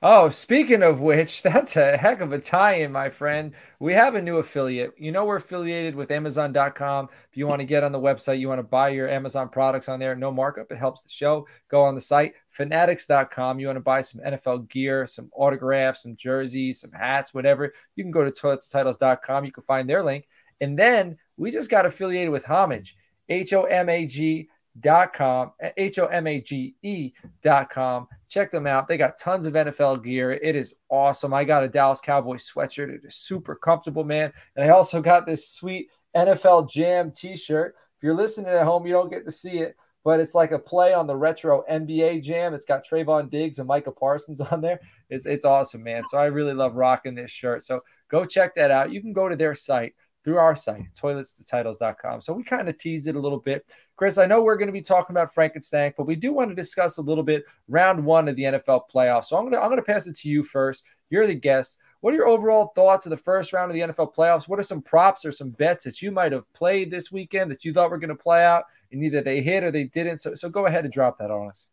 Oh, 0.00 0.28
speaking 0.28 0.84
of 0.84 1.00
which, 1.00 1.42
that's 1.42 1.76
a 1.76 1.96
heck 1.96 2.20
of 2.20 2.32
a 2.32 2.38
tie 2.38 2.74
in, 2.74 2.92
my 2.92 3.10
friend. 3.10 3.52
We 3.80 3.94
have 3.94 4.14
a 4.14 4.22
new 4.22 4.36
affiliate. 4.36 4.94
You 4.96 5.10
know, 5.10 5.24
we're 5.24 5.36
affiliated 5.36 5.96
with 5.96 6.12
Amazon.com. 6.12 7.08
If 7.30 7.36
you 7.36 7.48
want 7.48 7.60
to 7.60 7.66
get 7.66 7.82
on 7.82 7.90
the 7.90 7.98
website, 7.98 8.38
you 8.38 8.46
want 8.46 8.60
to 8.60 8.62
buy 8.62 8.90
your 8.90 9.08
Amazon 9.08 9.48
products 9.48 9.88
on 9.88 9.98
there, 9.98 10.14
no 10.14 10.30
markup. 10.30 10.70
It 10.70 10.78
helps 10.78 11.02
the 11.02 11.10
show. 11.10 11.48
Go 11.68 11.82
on 11.82 11.96
the 11.96 12.00
site, 12.00 12.34
fanatics.com. 12.50 13.58
You 13.58 13.66
want 13.66 13.76
to 13.76 13.80
buy 13.80 14.02
some 14.02 14.20
NFL 14.22 14.68
gear, 14.68 15.04
some 15.08 15.30
autographs, 15.34 16.04
some 16.04 16.14
jerseys, 16.14 16.80
some 16.80 16.92
hats, 16.92 17.34
whatever. 17.34 17.72
You 17.96 18.04
can 18.04 18.12
go 18.12 18.24
to 18.24 18.30
toiletstitles.com. 18.30 19.44
You 19.44 19.52
can 19.52 19.64
find 19.64 19.90
their 19.90 20.04
link. 20.04 20.28
And 20.60 20.78
then 20.78 21.18
we 21.36 21.50
just 21.50 21.70
got 21.70 21.86
affiliated 21.86 22.30
with 22.30 22.44
Homage, 22.44 22.96
H 23.28 23.52
O 23.52 23.64
M 23.64 23.88
A 23.88 24.06
G 24.06 24.48
dot 24.78 25.12
com 25.12 25.50
h-o-m-a-g-e 25.76 27.12
dot 27.42 27.70
com 27.70 28.06
check 28.28 28.52
them 28.52 28.68
out 28.68 28.86
they 28.86 28.96
got 28.96 29.18
tons 29.18 29.46
of 29.46 29.54
nfl 29.54 30.02
gear 30.02 30.30
it 30.30 30.54
is 30.54 30.76
awesome 30.88 31.34
i 31.34 31.42
got 31.42 31.64
a 31.64 31.68
dallas 31.68 32.00
cowboy 32.00 32.36
sweatshirt 32.36 32.88
it 32.88 33.00
is 33.04 33.16
super 33.16 33.56
comfortable 33.56 34.04
man 34.04 34.32
and 34.54 34.64
i 34.64 34.68
also 34.68 35.00
got 35.00 35.26
this 35.26 35.48
sweet 35.48 35.88
nfl 36.14 36.70
jam 36.70 37.10
t-shirt 37.10 37.74
if 37.96 38.02
you're 38.02 38.14
listening 38.14 38.50
at 38.52 38.64
home 38.64 38.86
you 38.86 38.92
don't 38.92 39.10
get 39.10 39.24
to 39.24 39.32
see 39.32 39.58
it 39.58 39.76
but 40.04 40.20
it's 40.20 40.34
like 40.34 40.52
a 40.52 40.58
play 40.58 40.94
on 40.94 41.06
the 41.06 41.14
retro 41.14 41.62
NBA 41.70 42.22
jam. 42.22 42.54
It's 42.54 42.64
got 42.64 42.86
Trevon 42.86 43.30
Diggs 43.30 43.58
and 43.58 43.68
Micah 43.68 43.92
Parsons 43.92 44.40
on 44.40 44.62
there. 44.62 44.80
It's, 45.10 45.26
it's 45.26 45.44
awesome, 45.44 45.82
man. 45.82 46.04
So 46.06 46.16
I 46.16 46.24
really 46.24 46.54
love 46.54 46.74
rocking 46.74 47.14
this 47.14 47.30
shirt. 47.30 47.64
So 47.64 47.80
go 48.08 48.24
check 48.24 48.54
that 48.54 48.70
out. 48.70 48.92
You 48.92 49.02
can 49.02 49.12
go 49.12 49.28
to 49.28 49.36
their 49.36 49.54
site, 49.54 49.94
through 50.22 50.36
our 50.36 50.54
site, 50.54 50.84
toiletstotitles.com. 51.00 52.20
So 52.20 52.32
we 52.32 52.42
kind 52.42 52.68
of 52.68 52.76
teased 52.76 53.08
it 53.08 53.16
a 53.16 53.20
little 53.20 53.38
bit. 53.38 53.74
Chris, 53.96 54.18
I 54.18 54.26
know 54.26 54.42
we're 54.42 54.56
going 54.56 54.68
to 54.68 54.72
be 54.72 54.82
talking 54.82 55.14
about 55.14 55.34
Frankenstank, 55.34 55.94
but 55.96 56.06
we 56.06 56.14
do 56.16 56.32
want 56.32 56.50
to 56.50 56.54
discuss 56.54 56.98
a 56.98 57.02
little 57.02 57.24
bit 57.24 57.44
round 57.68 58.04
one 58.04 58.28
of 58.28 58.36
the 58.36 58.42
NFL 58.42 58.82
playoffs. 58.92 59.26
So 59.26 59.36
I'm 59.36 59.44
going 59.44 59.54
to 59.54 59.60
I'm 59.60 59.68
going 59.68 59.76
to 59.78 59.82
pass 59.82 60.06
it 60.06 60.16
to 60.18 60.28
you 60.28 60.42
first. 60.42 60.84
You're 61.08 61.26
the 61.26 61.34
guest. 61.34 61.78
What 62.00 62.12
are 62.12 62.16
your 62.16 62.28
overall 62.28 62.72
thoughts 62.74 63.06
of 63.06 63.10
the 63.10 63.16
first 63.16 63.52
round 63.52 63.70
of 63.70 63.74
the 63.74 63.92
NFL 63.92 64.14
playoffs? 64.14 64.48
What 64.48 64.58
are 64.58 64.62
some 64.62 64.82
props 64.82 65.24
or 65.24 65.32
some 65.32 65.50
bets 65.50 65.84
that 65.84 66.00
you 66.00 66.10
might 66.10 66.32
have 66.32 66.50
played 66.52 66.90
this 66.90 67.10
weekend 67.10 67.50
that 67.50 67.64
you 67.64 67.72
thought 67.72 67.90
were 67.90 67.98
going 67.98 68.08
to 68.08 68.14
play 68.14 68.44
out 68.44 68.64
and 68.92 69.02
either 69.02 69.22
they 69.22 69.40
hit 69.40 69.64
or 69.64 69.70
they 69.70 69.84
didn't? 69.84 70.18
So 70.18 70.34
so 70.34 70.48
go 70.48 70.66
ahead 70.66 70.84
and 70.84 70.92
drop 70.92 71.18
that 71.18 71.30
on 71.30 71.48
us. 71.48 71.70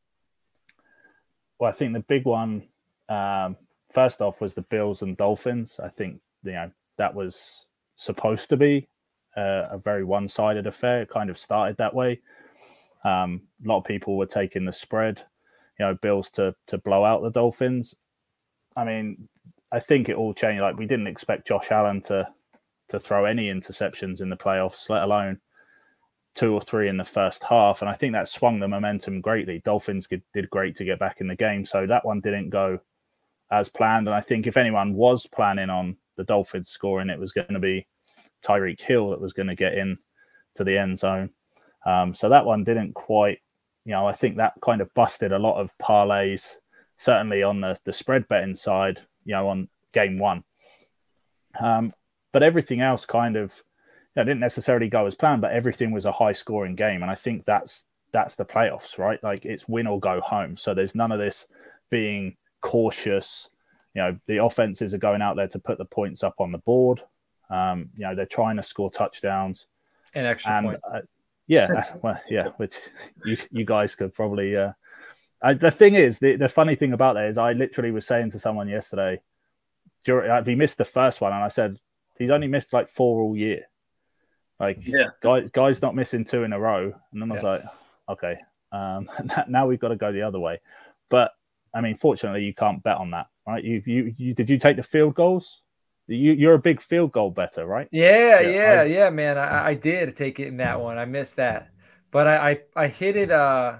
Well, 1.59 1.69
I 1.69 1.73
think 1.73 1.93
the 1.93 1.99
big 2.01 2.25
one 2.25 2.63
um, 3.09 3.57
first 3.91 4.21
off 4.21 4.41
was 4.41 4.53
the 4.53 4.61
Bills 4.61 5.01
and 5.01 5.17
Dolphins. 5.17 5.79
I 5.83 5.89
think 5.89 6.19
you 6.43 6.53
know 6.53 6.71
that 6.97 7.13
was 7.13 7.66
supposed 7.97 8.49
to 8.49 8.57
be 8.57 8.87
uh, 9.35 9.67
a 9.71 9.77
very 9.77 10.03
one 10.03 10.27
sided 10.27 10.65
affair. 10.65 11.01
It 11.01 11.09
kind 11.09 11.29
of 11.29 11.37
started 11.37 11.77
that 11.77 11.93
way. 11.93 12.21
Um, 13.03 13.41
a 13.63 13.67
lot 13.67 13.79
of 13.79 13.83
people 13.83 14.17
were 14.17 14.25
taking 14.25 14.65
the 14.65 14.71
spread, 14.71 15.21
you 15.79 15.85
know, 15.85 15.95
Bills 16.01 16.29
to 16.31 16.55
to 16.67 16.77
blow 16.77 17.03
out 17.03 17.21
the 17.21 17.29
Dolphins. 17.29 17.95
I 18.75 18.85
mean, 18.85 19.27
I 19.71 19.79
think 19.79 20.09
it 20.09 20.15
all 20.15 20.33
changed. 20.33 20.61
Like 20.61 20.77
we 20.77 20.87
didn't 20.87 21.07
expect 21.07 21.47
Josh 21.47 21.71
Allen 21.71 22.01
to 22.03 22.27
to 22.89 22.99
throw 22.99 23.25
any 23.25 23.51
interceptions 23.51 24.21
in 24.21 24.29
the 24.29 24.37
playoffs, 24.37 24.89
let 24.89 25.03
alone 25.03 25.39
two 26.35 26.53
or 26.53 26.61
three 26.61 26.87
in 26.87 26.97
the 26.97 27.03
first 27.03 27.43
half. 27.43 27.81
And 27.81 27.89
I 27.89 27.93
think 27.93 28.13
that 28.13 28.27
swung 28.27 28.59
the 28.59 28.67
momentum 28.67 29.21
greatly. 29.21 29.61
Dolphins 29.65 30.07
did 30.33 30.49
great 30.49 30.75
to 30.77 30.85
get 30.85 30.99
back 30.99 31.19
in 31.19 31.27
the 31.27 31.35
game, 31.35 31.65
so 31.65 31.85
that 31.85 32.05
one 32.05 32.21
didn't 32.21 32.49
go 32.49 32.79
as 33.51 33.69
planned. 33.69 34.07
And 34.07 34.15
I 34.15 34.21
think 34.21 34.47
if 34.47 34.57
anyone 34.57 34.93
was 34.93 35.27
planning 35.27 35.69
on 35.69 35.97
the 36.17 36.23
Dolphins 36.23 36.69
scoring, 36.69 37.09
it 37.09 37.19
was 37.19 37.31
going 37.31 37.53
to 37.53 37.59
be 37.59 37.87
Tyreek 38.45 38.81
Hill 38.81 39.11
that 39.11 39.21
was 39.21 39.33
going 39.33 39.47
to 39.47 39.55
get 39.55 39.75
in 39.75 39.97
to 40.55 40.63
the 40.63 40.77
end 40.77 40.99
zone. 40.99 41.29
Um, 41.85 42.13
so 42.13 42.29
that 42.29 42.45
one 42.45 42.63
didn't 42.63 42.93
quite, 42.93 43.39
you 43.85 43.93
know, 43.93 44.05
I 44.05 44.13
think 44.13 44.37
that 44.37 44.53
kind 44.61 44.81
of 44.81 44.93
busted 44.93 45.31
a 45.31 45.39
lot 45.39 45.59
of 45.59 45.71
parlays, 45.77 46.55
certainly 46.97 47.43
on 47.43 47.61
the, 47.61 47.77
the 47.85 47.93
spread 47.93 48.27
betting 48.27 48.55
side, 48.55 49.01
you 49.23 49.33
know, 49.33 49.47
on 49.47 49.69
game 49.93 50.19
one. 50.19 50.43
Um, 51.59 51.89
but 52.33 52.43
everything 52.43 52.81
else 52.81 53.05
kind 53.05 53.37
of, 53.37 53.53
you 54.15 54.21
know, 54.21 54.23
didn't 54.25 54.41
necessarily 54.41 54.89
go 54.89 55.05
as 55.05 55.15
planned, 55.15 55.41
but 55.41 55.53
everything 55.53 55.91
was 55.91 56.05
a 56.05 56.11
high 56.11 56.33
scoring 56.33 56.75
game. 56.75 57.01
And 57.01 57.09
I 57.09 57.15
think 57.15 57.45
that's, 57.45 57.85
that's 58.11 58.35
the 58.35 58.45
playoffs, 58.45 58.97
right? 58.97 59.23
Like 59.23 59.45
it's 59.45 59.67
win 59.67 59.87
or 59.87 59.99
go 59.99 60.19
home. 60.21 60.57
So 60.57 60.73
there's 60.73 60.95
none 60.95 61.11
of 61.11 61.19
this 61.19 61.47
being 61.89 62.35
cautious, 62.61 63.49
you 63.97 64.03
know 64.03 64.17
the 64.27 64.43
offenses 64.43 64.93
are 64.93 64.99
going 64.99 65.23
out 65.23 65.35
there 65.35 65.47
to 65.47 65.57
put 65.57 65.79
the 65.79 65.85
points 65.85 66.21
up 66.21 66.35
on 66.37 66.51
the 66.51 66.59
board. 66.59 67.01
Um, 67.49 67.89
you 67.95 68.05
know 68.05 68.13
they're 68.13 68.27
trying 68.27 68.57
to 68.57 68.63
score 68.63 68.91
touchdowns 68.91 69.65
and 70.13 70.27
extra 70.27 70.53
and, 70.53 70.67
points. 70.67 70.83
Uh, 70.93 71.01
yeah, 71.47 71.85
well, 72.03 72.21
yeah, 72.29 72.49
which 72.57 72.75
you 73.25 73.37
you 73.49 73.65
guys 73.65 73.95
could 73.95 74.13
probably. 74.13 74.55
Uh, 74.55 74.73
I, 75.41 75.55
the 75.55 75.71
thing 75.71 75.95
is, 75.95 76.19
the, 76.19 76.35
the 76.35 76.47
funny 76.47 76.75
thing 76.75 76.93
about 76.93 77.15
that 77.15 77.25
is, 77.25 77.39
I 77.39 77.53
literally 77.53 77.89
was 77.89 78.05
saying 78.05 78.31
to 78.31 78.39
someone 78.39 78.67
yesterday, 78.67 79.19
during, 80.03 80.45
he 80.45 80.53
missed 80.53 80.77
the 80.77 80.85
first 80.85 81.19
one, 81.19 81.33
and 81.33 81.43
I 81.43 81.47
said 81.47 81.79
he's 82.19 82.29
only 82.29 82.47
missed 82.47 82.73
like 82.73 82.89
four 82.89 83.21
all 83.21 83.35
year. 83.35 83.63
Like, 84.59 84.77
yeah, 84.85 85.07
guy, 85.21 85.41
guy's 85.51 85.81
not 85.81 85.95
missing 85.95 86.23
two 86.23 86.43
in 86.43 86.53
a 86.53 86.59
row, 86.59 86.93
and 87.11 87.21
then 87.21 87.31
I 87.31 87.33
was 87.33 87.43
yeah. 87.43 87.49
like, 87.49 87.63
okay, 88.09 88.39
um, 88.71 89.09
now 89.47 89.65
we've 89.65 89.79
got 89.79 89.89
to 89.89 89.95
go 89.95 90.11
the 90.11 90.21
other 90.21 90.39
way. 90.39 90.59
But 91.09 91.31
I 91.73 91.81
mean, 91.81 91.97
fortunately, 91.97 92.43
you 92.43 92.53
can't 92.53 92.83
bet 92.83 92.97
on 92.97 93.11
that 93.11 93.27
right? 93.47 93.63
You, 93.63 93.81
you, 93.85 94.13
you 94.17 94.33
did 94.33 94.49
you 94.49 94.59
take 94.59 94.77
the 94.77 94.83
field 94.83 95.15
goals? 95.15 95.61
You, 96.07 96.33
you're 96.33 96.53
a 96.53 96.59
big 96.59 96.81
field 96.81 97.11
goal 97.11 97.31
better, 97.31 97.65
right? 97.65 97.87
Yeah, 97.91 98.39
yeah, 98.39 98.49
yeah, 98.49 98.81
I, 98.81 98.83
yeah 98.83 99.09
man. 99.09 99.37
I, 99.37 99.69
I 99.69 99.73
did 99.73 100.15
take 100.15 100.39
it 100.39 100.47
in 100.47 100.57
that 100.57 100.79
one. 100.79 100.97
I 100.97 101.05
missed 101.05 101.37
that, 101.37 101.69
but 102.11 102.27
I, 102.27 102.51
I, 102.51 102.59
I 102.75 102.87
hit 102.87 103.15
it. 103.15 103.31
Uh, 103.31 103.79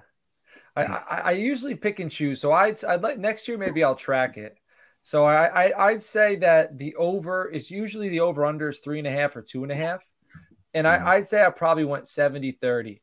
I, 0.76 0.84
I, 0.84 1.22
I 1.26 1.32
usually 1.32 1.76
pick 1.76 2.00
and 2.00 2.12
choose. 2.12 2.42
So 2.42 2.52
I'd, 2.52 2.84
I'd 2.84 3.02
like 3.02 3.18
next 3.18 3.48
year 3.48 3.58
maybe 3.58 3.84
I'll 3.84 3.96
track 3.96 4.38
it. 4.38 4.58
So 5.02 5.24
I, 5.24 5.68
I 5.68 5.88
I'd 5.88 6.02
say 6.02 6.36
that 6.38 6.78
the 6.78 6.96
over 6.96 7.48
is 7.48 7.72
usually 7.72 8.10
the 8.10 8.20
over 8.20 8.46
under 8.46 8.70
is 8.70 8.80
three 8.80 9.00
and 9.00 9.08
a 9.08 9.12
half 9.12 9.36
or 9.38 9.42
two 9.42 9.64
and 9.64 9.72
a 9.72 9.76
half, 9.76 10.06
and 10.74 10.86
I, 10.86 10.98
mm-hmm. 10.98 11.08
I'd 11.08 11.28
say 11.28 11.46
I 11.46 11.50
probably 11.50 11.86
went 11.86 12.10
70 12.10 12.58
30 12.62 13.02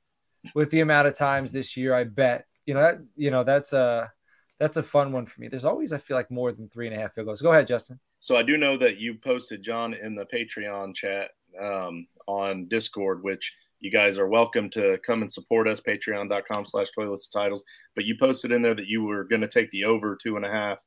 with 0.54 0.70
the 0.70 0.80
amount 0.80 1.08
of 1.08 1.14
times 1.14 1.50
this 1.50 1.78
year 1.78 1.94
I 1.94 2.04
bet. 2.04 2.44
You 2.66 2.74
know 2.74 2.82
that 2.82 2.98
you 3.16 3.30
know 3.30 3.42
that's 3.42 3.72
a 3.72 4.12
that's 4.58 4.76
a 4.76 4.82
fun 4.82 5.12
one 5.12 5.26
for 5.26 5.40
me. 5.40 5.48
There's 5.48 5.64
always, 5.64 5.92
I 5.92 5.98
feel 5.98 6.16
like, 6.16 6.30
more 6.30 6.52
than 6.52 6.68
three 6.68 6.86
and 6.86 6.96
a 6.96 7.00
half 7.00 7.14
field 7.14 7.26
goals. 7.26 7.42
Go 7.42 7.52
ahead, 7.52 7.66
Justin. 7.66 7.98
So 8.20 8.36
I 8.36 8.42
do 8.42 8.56
know 8.56 8.78
that 8.78 8.98
you 8.98 9.14
posted 9.14 9.62
John 9.62 9.94
in 9.94 10.14
the 10.14 10.26
Patreon 10.26 10.94
chat 10.94 11.30
um, 11.60 12.06
on 12.26 12.66
Discord, 12.68 13.22
which 13.22 13.52
you 13.80 13.90
guys 13.90 14.16
are 14.16 14.28
welcome 14.28 14.70
to 14.70 14.98
come 15.06 15.22
and 15.22 15.32
support 15.32 15.68
us. 15.68 15.80
Patreon.com 15.80 16.64
slash 16.64 16.90
toilets 16.92 17.28
titles. 17.28 17.64
But 17.94 18.04
you 18.04 18.16
posted 18.18 18.52
in 18.52 18.62
there 18.62 18.74
that 18.74 18.86
you 18.86 19.04
were 19.04 19.24
going 19.24 19.42
to 19.42 19.48
take 19.48 19.70
the 19.70 19.84
over 19.84 20.16
two 20.16 20.36
and 20.36 20.46
a 20.46 20.50
half 20.50 20.78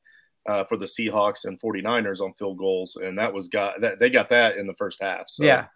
uh, 0.48 0.64
for 0.64 0.76
the 0.76 0.86
Seahawks 0.86 1.44
and 1.44 1.60
49ers 1.60 2.20
on 2.20 2.32
field 2.34 2.58
goals. 2.58 2.96
And 2.96 3.18
that 3.18 3.32
was 3.32 3.48
got 3.48 3.80
that 3.82 4.00
they 4.00 4.10
got 4.10 4.30
that 4.30 4.56
in 4.56 4.66
the 4.66 4.74
first 4.74 5.00
half. 5.00 5.28
So 5.28 5.44
yeah. 5.44 5.66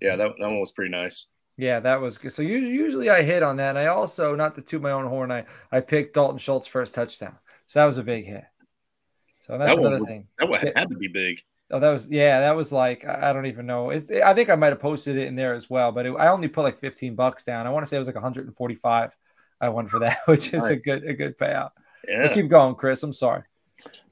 Yeah, 0.00 0.14
that, 0.14 0.34
that 0.38 0.46
one 0.46 0.60
was 0.60 0.70
pretty 0.70 0.92
nice. 0.92 1.26
Yeah, 1.58 1.80
that 1.80 2.00
was 2.00 2.18
good. 2.18 2.32
So 2.32 2.40
usually 2.40 3.10
I 3.10 3.22
hit 3.22 3.42
on 3.42 3.56
that. 3.56 3.70
And 3.70 3.78
I 3.78 3.86
also, 3.86 4.36
not 4.36 4.54
to 4.54 4.62
toot 4.62 4.80
my 4.80 4.92
own 4.92 5.06
horn, 5.06 5.32
I, 5.32 5.44
I 5.72 5.80
picked 5.80 6.14
Dalton 6.14 6.38
Schultz 6.38 6.68
first 6.68 6.94
touchdown. 6.94 7.36
So 7.66 7.80
that 7.80 7.84
was 7.84 7.98
a 7.98 8.04
big 8.04 8.26
hit. 8.26 8.44
So 9.40 9.58
that's 9.58 9.74
that 9.74 9.84
another 9.84 10.04
thing. 10.04 10.28
That 10.38 10.48
one 10.48 10.60
had 10.60 10.88
to 10.88 10.96
be 10.96 11.08
big. 11.08 11.40
Oh, 11.70 11.80
that 11.80 11.90
was 11.90 12.08
yeah. 12.08 12.40
That 12.40 12.56
was 12.56 12.72
like 12.72 13.04
I 13.04 13.32
don't 13.32 13.46
even 13.46 13.66
know. 13.66 13.90
It, 13.90 14.10
I 14.10 14.32
think 14.34 14.48
I 14.48 14.54
might 14.54 14.68
have 14.68 14.80
posted 14.80 15.16
it 15.16 15.26
in 15.26 15.36
there 15.36 15.52
as 15.52 15.68
well, 15.68 15.92
but 15.92 16.06
it, 16.06 16.14
I 16.18 16.28
only 16.28 16.48
put 16.48 16.62
like 16.62 16.78
fifteen 16.78 17.14
bucks 17.14 17.44
down. 17.44 17.66
I 17.66 17.70
want 17.70 17.84
to 17.84 17.88
say 17.88 17.96
it 17.96 17.98
was 17.98 18.08
like 18.08 18.14
one 18.14 18.22
hundred 18.22 18.46
and 18.46 18.54
forty-five. 18.54 19.14
I 19.60 19.68
won 19.68 19.86
for 19.86 20.00
that, 20.00 20.20
which 20.26 20.54
is 20.54 20.64
nice. 20.64 20.70
a 20.70 20.76
good 20.76 21.04
a 21.04 21.12
good 21.12 21.36
payout. 21.36 21.70
Yeah. 22.08 22.22
But 22.22 22.32
keep 22.32 22.48
going, 22.48 22.74
Chris. 22.74 23.02
I'm 23.02 23.12
sorry. 23.12 23.42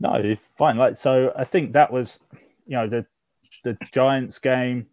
No, 0.01 0.17
you're 0.19 0.37
fine. 0.59 0.77
Like 0.77 0.97
so, 0.97 1.33
I 1.37 1.45
think 1.45 1.73
that 1.73 1.93
was 1.93 2.19
you 2.67 2.77
know 2.77 2.89
the 2.89 3.07
the 3.65 3.79
Giants 3.93 4.39
game. 4.39 4.87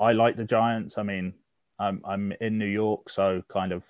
I 0.00 0.12
like 0.12 0.36
the 0.36 0.44
Giants. 0.44 0.98
I 0.98 1.04
mean, 1.04 1.34
I'm 1.78 2.00
I'm 2.04 2.32
in 2.40 2.58
New 2.58 2.66
York, 2.66 3.10
so 3.10 3.42
kind 3.48 3.72
of 3.72 3.84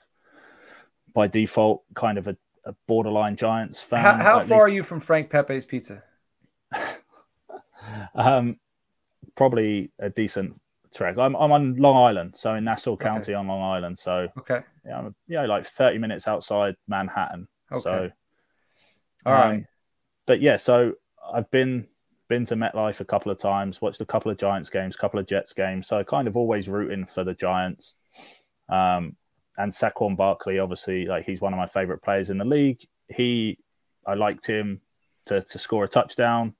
by 1.14 1.26
default, 1.28 1.82
kind 1.94 2.18
of 2.18 2.26
a, 2.26 2.36
a 2.64 2.74
borderline 2.88 3.36
Giants 3.36 3.80
fan. 3.80 4.00
How, 4.00 4.14
how 4.14 4.40
far 4.40 4.40
least. 4.40 4.52
are 4.52 4.68
you 4.68 4.82
from 4.82 5.00
Frank 5.00 5.30
Pepe's 5.30 5.64
Pizza? 5.64 6.02
um, 8.14 8.58
probably 9.36 9.90
a 9.98 10.10
decent 10.10 10.60
trek. 10.94 11.18
I'm 11.18 11.36
I'm 11.36 11.52
on 11.52 11.76
Long 11.76 11.96
Island, 11.96 12.34
so 12.36 12.54
in 12.54 12.64
Nassau 12.64 12.96
County 12.96 13.32
okay. 13.32 13.34
on 13.34 13.46
Long 13.46 13.62
Island. 13.62 13.98
So 13.98 14.28
okay, 14.38 14.60
yeah, 14.86 14.98
I'm, 14.98 15.14
yeah, 15.28 15.46
like 15.46 15.66
30 15.66 15.98
minutes 15.98 16.26
outside 16.26 16.76
Manhattan. 16.88 17.48
Okay. 17.72 17.82
So, 17.82 18.10
all 19.26 19.32
um, 19.32 19.40
right. 19.40 19.64
But 20.26 20.40
yeah, 20.40 20.56
so 20.56 20.92
I've 21.32 21.50
been 21.50 21.86
been 22.28 22.46
to 22.46 22.56
MetLife 22.56 23.00
a 23.00 23.04
couple 23.04 23.30
of 23.30 23.38
times, 23.38 23.80
watched 23.80 24.00
a 24.00 24.06
couple 24.06 24.30
of 24.30 24.38
Giants 24.38 24.70
games, 24.70 24.94
a 24.94 24.98
couple 24.98 25.20
of 25.20 25.26
Jets 25.26 25.52
games. 25.52 25.88
So 25.88 26.02
kind 26.04 26.28
of 26.28 26.36
always 26.36 26.68
rooting 26.68 27.06
for 27.06 27.24
the 27.24 27.34
Giants. 27.34 27.94
Um, 28.68 29.16
and 29.56 29.72
Saquon 29.72 30.16
Barkley, 30.16 30.58
obviously, 30.58 31.06
like 31.06 31.26
he's 31.26 31.40
one 31.40 31.52
of 31.52 31.58
my 31.58 31.66
favorite 31.66 32.02
players 32.02 32.30
in 32.30 32.38
the 32.38 32.44
league. 32.44 32.80
He, 33.08 33.58
I 34.06 34.14
liked 34.14 34.46
him 34.46 34.80
to, 35.26 35.42
to 35.42 35.58
score 35.58 35.84
a 35.84 35.88
touchdown. 35.88 36.54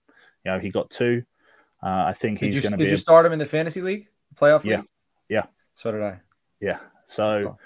You 0.45 0.53
know, 0.53 0.59
he 0.59 0.71
got 0.71 0.91
two. 0.91 1.25
Uh, 1.83 2.05
I 2.07 2.13
think 2.13 2.41
he's 2.41 2.61
going 2.61 2.73
to 2.73 2.79
be. 2.79 2.85
Did 2.85 2.91
you 2.91 2.97
start 2.97 3.27
him 3.27 3.33
in 3.33 3.39
the 3.39 3.47
fantasy 3.47 3.83
league, 3.83 4.07
playoff 4.35 4.65
yeah, 4.65 4.77
league? 4.77 4.89
Yeah, 5.29 5.47
so 5.75 5.93
did 5.93 6.03
I. 6.03 6.21
Yeah, 6.61 6.79
so, 7.05 7.59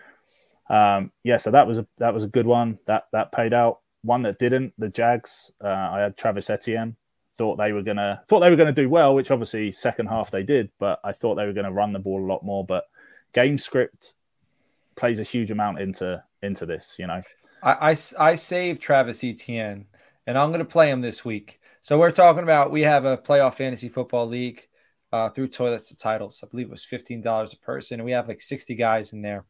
um, 0.71 1.13
yeah, 1.23 1.37
so 1.37 1.51
that 1.51 1.67
was 1.67 1.79
a 1.79 1.87
that 1.99 2.15
was 2.15 2.25
a 2.25 2.29
good 2.29 2.47
one. 2.47 2.79
That 2.87 3.05
that 3.13 3.33
paid 3.33 3.53
out. 3.53 3.81
one 4.03 4.23
that 4.23 4.39
didn't, 4.39 4.73
the 4.79 4.89
Jags. 4.89 5.51
Uh, 5.63 5.69
I 5.69 6.01
had 6.01 6.17
Travis 6.17 6.51
Etienne. 6.51 6.97
Thought 7.39 7.57
they 7.57 7.73
were 7.73 7.83
gonna 7.83 8.21
thought 8.29 8.41
they 8.41 8.51
were 8.51 8.57
gonna 8.57 8.73
do 8.73 8.91
well, 8.91 9.15
which 9.15 9.31
obviously 9.31 9.71
second 9.71 10.09
half 10.09 10.31
they 10.31 10.43
did, 10.43 10.71
but 10.81 10.99
I 11.05 11.13
thought 11.13 11.37
they 11.37 11.47
were 11.47 11.53
gonna 11.53 11.73
run 11.73 11.93
the 11.93 12.01
ball 12.01 12.21
a 12.21 12.27
lot 12.27 12.45
more. 12.45 12.67
But 12.67 12.85
game 13.33 13.59
script 13.59 14.15
plays 14.97 15.21
a 15.21 15.23
huge 15.23 15.53
amount 15.53 15.81
into 15.81 16.23
into 16.43 16.67
this, 16.67 16.97
you 16.99 17.07
know. 17.07 17.23
I, 17.63 17.91
I, 17.91 17.97
I 18.19 18.35
saved 18.35 18.83
Travis 18.83 19.23
Etienne, 19.23 19.87
and 20.27 20.37
I'm 20.37 20.53
to 20.53 20.65
play 20.65 20.91
him 20.91 21.01
this 21.01 21.25
week. 21.25 21.61
So 21.81 21.99
we're 21.99 22.11
talking 22.11 22.43
about 22.43 22.73
we 22.73 22.83
have 22.83 23.05
a 23.05 23.17
playoff 23.17 23.55
fantasy 23.55 23.89
football 23.89 24.27
league 24.27 24.67
uh, 25.13 25.29
through 25.31 25.49
Toilets 25.49 25.89
to 25.89 25.97
Titles. 25.97 26.43
I 26.43 26.49
believe 26.49 26.67
it 26.67 26.73
was 26.73 26.85
fifteen 26.85 27.21
dollars 27.21 27.53
a 27.53 27.59
person, 27.59 28.01
and 28.01 28.05
we 28.05 28.13
have 28.13 28.27
like 28.27 28.41
sixty 28.41 28.75
guys 28.75 29.13
in 29.13 29.23
there. 29.23 29.45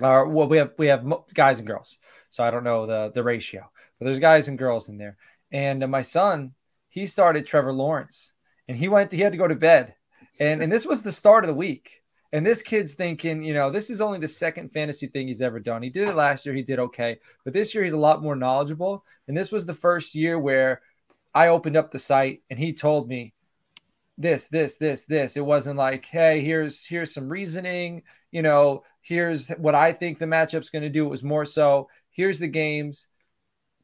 Uh, 0.00 0.24
well, 0.26 0.48
we 0.48 0.58
have 0.58 0.72
we 0.76 0.88
have 0.88 1.06
guys 1.34 1.60
and 1.60 1.68
girls, 1.68 1.98
so 2.30 2.42
I 2.42 2.50
don't 2.50 2.64
know 2.64 2.86
the 2.86 3.12
the 3.14 3.22
ratio, 3.22 3.70
but 3.98 4.06
there's 4.06 4.18
guys 4.18 4.48
and 4.48 4.58
girls 4.58 4.88
in 4.88 4.98
there. 4.98 5.16
And 5.52 5.88
my 5.88 6.02
son, 6.02 6.52
he 6.90 7.06
started 7.06 7.46
Trevor 7.46 7.72
Lawrence, 7.72 8.34
and 8.68 8.76
he 8.76 8.88
went 8.88 9.12
he 9.12 9.20
had 9.20 9.32
to 9.32 9.38
go 9.38 9.48
to 9.48 9.54
bed, 9.54 9.94
and 10.38 10.62
and 10.62 10.70
this 10.70 10.84
was 10.84 11.02
the 11.02 11.12
start 11.12 11.44
of 11.44 11.48
the 11.48 11.54
week. 11.54 11.96
And 12.32 12.46
this 12.46 12.62
kid's 12.62 12.94
thinking, 12.94 13.42
you 13.42 13.54
know, 13.54 13.70
this 13.70 13.90
is 13.90 14.00
only 14.00 14.20
the 14.20 14.28
second 14.28 14.70
fantasy 14.70 15.08
thing 15.08 15.26
he's 15.26 15.42
ever 15.42 15.58
done. 15.58 15.82
He 15.82 15.90
did 15.90 16.08
it 16.08 16.14
last 16.14 16.46
year, 16.46 16.54
he 16.54 16.62
did 16.62 16.78
okay, 16.78 17.18
but 17.44 17.52
this 17.52 17.74
year 17.74 17.82
he's 17.82 17.92
a 17.92 17.98
lot 17.98 18.22
more 18.22 18.36
knowledgeable. 18.36 19.04
And 19.26 19.36
this 19.36 19.50
was 19.50 19.66
the 19.66 19.74
first 19.74 20.14
year 20.14 20.38
where 20.38 20.80
I 21.34 21.48
opened 21.48 21.76
up 21.76 21.90
the 21.90 21.98
site 21.98 22.42
and 22.48 22.58
he 22.58 22.72
told 22.72 23.08
me 23.08 23.34
this, 24.16 24.48
this, 24.48 24.76
this, 24.76 25.06
this. 25.06 25.36
It 25.36 25.44
wasn't 25.44 25.76
like, 25.76 26.04
hey, 26.04 26.40
here's 26.42 26.86
here's 26.86 27.12
some 27.12 27.28
reasoning, 27.28 28.02
you 28.30 28.42
know, 28.42 28.84
here's 29.00 29.48
what 29.50 29.74
I 29.74 29.92
think 29.92 30.18
the 30.18 30.26
matchup's 30.26 30.70
going 30.70 30.82
to 30.82 30.88
do. 30.88 31.06
It 31.06 31.10
was 31.10 31.24
more 31.24 31.44
so, 31.44 31.88
here's 32.10 32.38
the 32.38 32.48
games, 32.48 33.08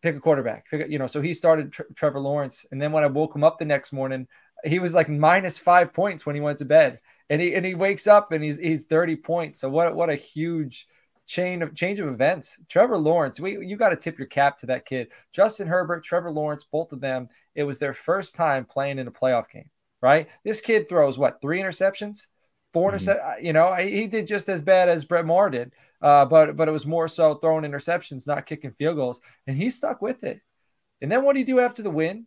pick 0.07 0.17
a 0.17 0.21
quarterback. 0.21 0.71
Pick 0.71 0.87
a, 0.87 0.91
you 0.91 0.99
know, 0.99 1.07
so 1.07 1.21
he 1.21 1.35
started 1.35 1.73
Tre- 1.73 1.87
Trevor 1.95 2.21
Lawrence, 2.21 2.65
and 2.71 2.81
then 2.81 2.93
when 2.93 3.05
I 3.05 3.09
woke 3.09 3.35
him 3.35 3.45
up 3.45 3.59
the 3.59 3.65
next 3.65 3.93
morning, 3.93 4.27
he 4.65 4.79
was 4.79 4.95
like 4.95 5.09
minus 5.09 5.59
five 5.59 5.93
points 5.93 6.25
when 6.25 6.35
he 6.35 6.41
went 6.41 6.59
to 6.59 6.65
bed 6.65 7.01
and 7.29 7.41
he 7.41 7.55
and 7.55 7.65
he 7.65 7.75
wakes 7.75 8.07
up 8.07 8.33
and 8.33 8.43
he's 8.43 8.57
he's 8.57 8.85
30 8.85 9.17
points. 9.17 9.61
So 9.61 9.69
what 9.69 9.95
what 9.95 10.11
a 10.11 10.15
huge 10.15 10.87
chain 11.27 11.63
of 11.63 11.75
change 11.75 11.99
of 11.99 12.09
events. 12.09 12.63
Trevor 12.69 12.99
Lawrence, 12.99 13.41
we 13.41 13.65
you 13.67 13.77
got 13.77 13.91
to 13.91 13.97
tip 13.97 14.19
your 14.19 14.29
cap 14.29 14.57
to 14.59 14.67
that 14.67 14.87
kid. 14.87 15.09
Justin 15.33 15.67
Herbert, 15.67 16.05
Trevor 16.05 16.31
Lawrence, 16.31 16.65
both 16.65 16.93
of 16.93 17.01
them. 17.01 17.29
It 17.55 17.65
was 17.65 17.79
their 17.79 17.95
first 17.95 18.35
time 18.35 18.65
playing 18.65 18.99
in 18.99 19.09
a 19.09 19.13
playoff 19.13 19.51
game, 19.51 19.71
right? 20.01 20.29
This 20.45 20.61
kid 20.61 20.89
throws 20.89 21.19
what 21.19 21.41
three 21.41 21.61
interceptions, 21.61 22.27
4 22.73 22.93
mm-hmm. 22.93 22.97
interceptions. 22.97 23.43
You 23.43 23.53
know, 23.53 23.75
he 23.75 24.07
did 24.07 24.27
just 24.27 24.49
as 24.49 24.63
bad 24.63 24.89
as 24.89 25.05
Brett 25.05 25.27
Maher 25.27 25.51
did, 25.51 25.73
uh, 26.03 26.25
but 26.25 26.57
but 26.57 26.69
it 26.69 26.73
was 26.73 26.87
more 26.87 27.09
so 27.09 27.35
throwing 27.35 27.65
interceptions, 27.65 28.27
not 28.27 28.47
kicking 28.47 28.71
field 28.73 28.97
goals, 28.97 29.21
and 29.47 29.57
he 29.57 29.71
stuck 29.71 30.03
with 30.03 30.25
it. 30.25 30.41
And 31.01 31.11
then 31.11 31.25
what 31.25 31.35
do 31.35 31.41
you 31.41 31.47
do 31.47 31.61
after 31.61 31.83
the 31.83 31.91
win? 31.91 32.27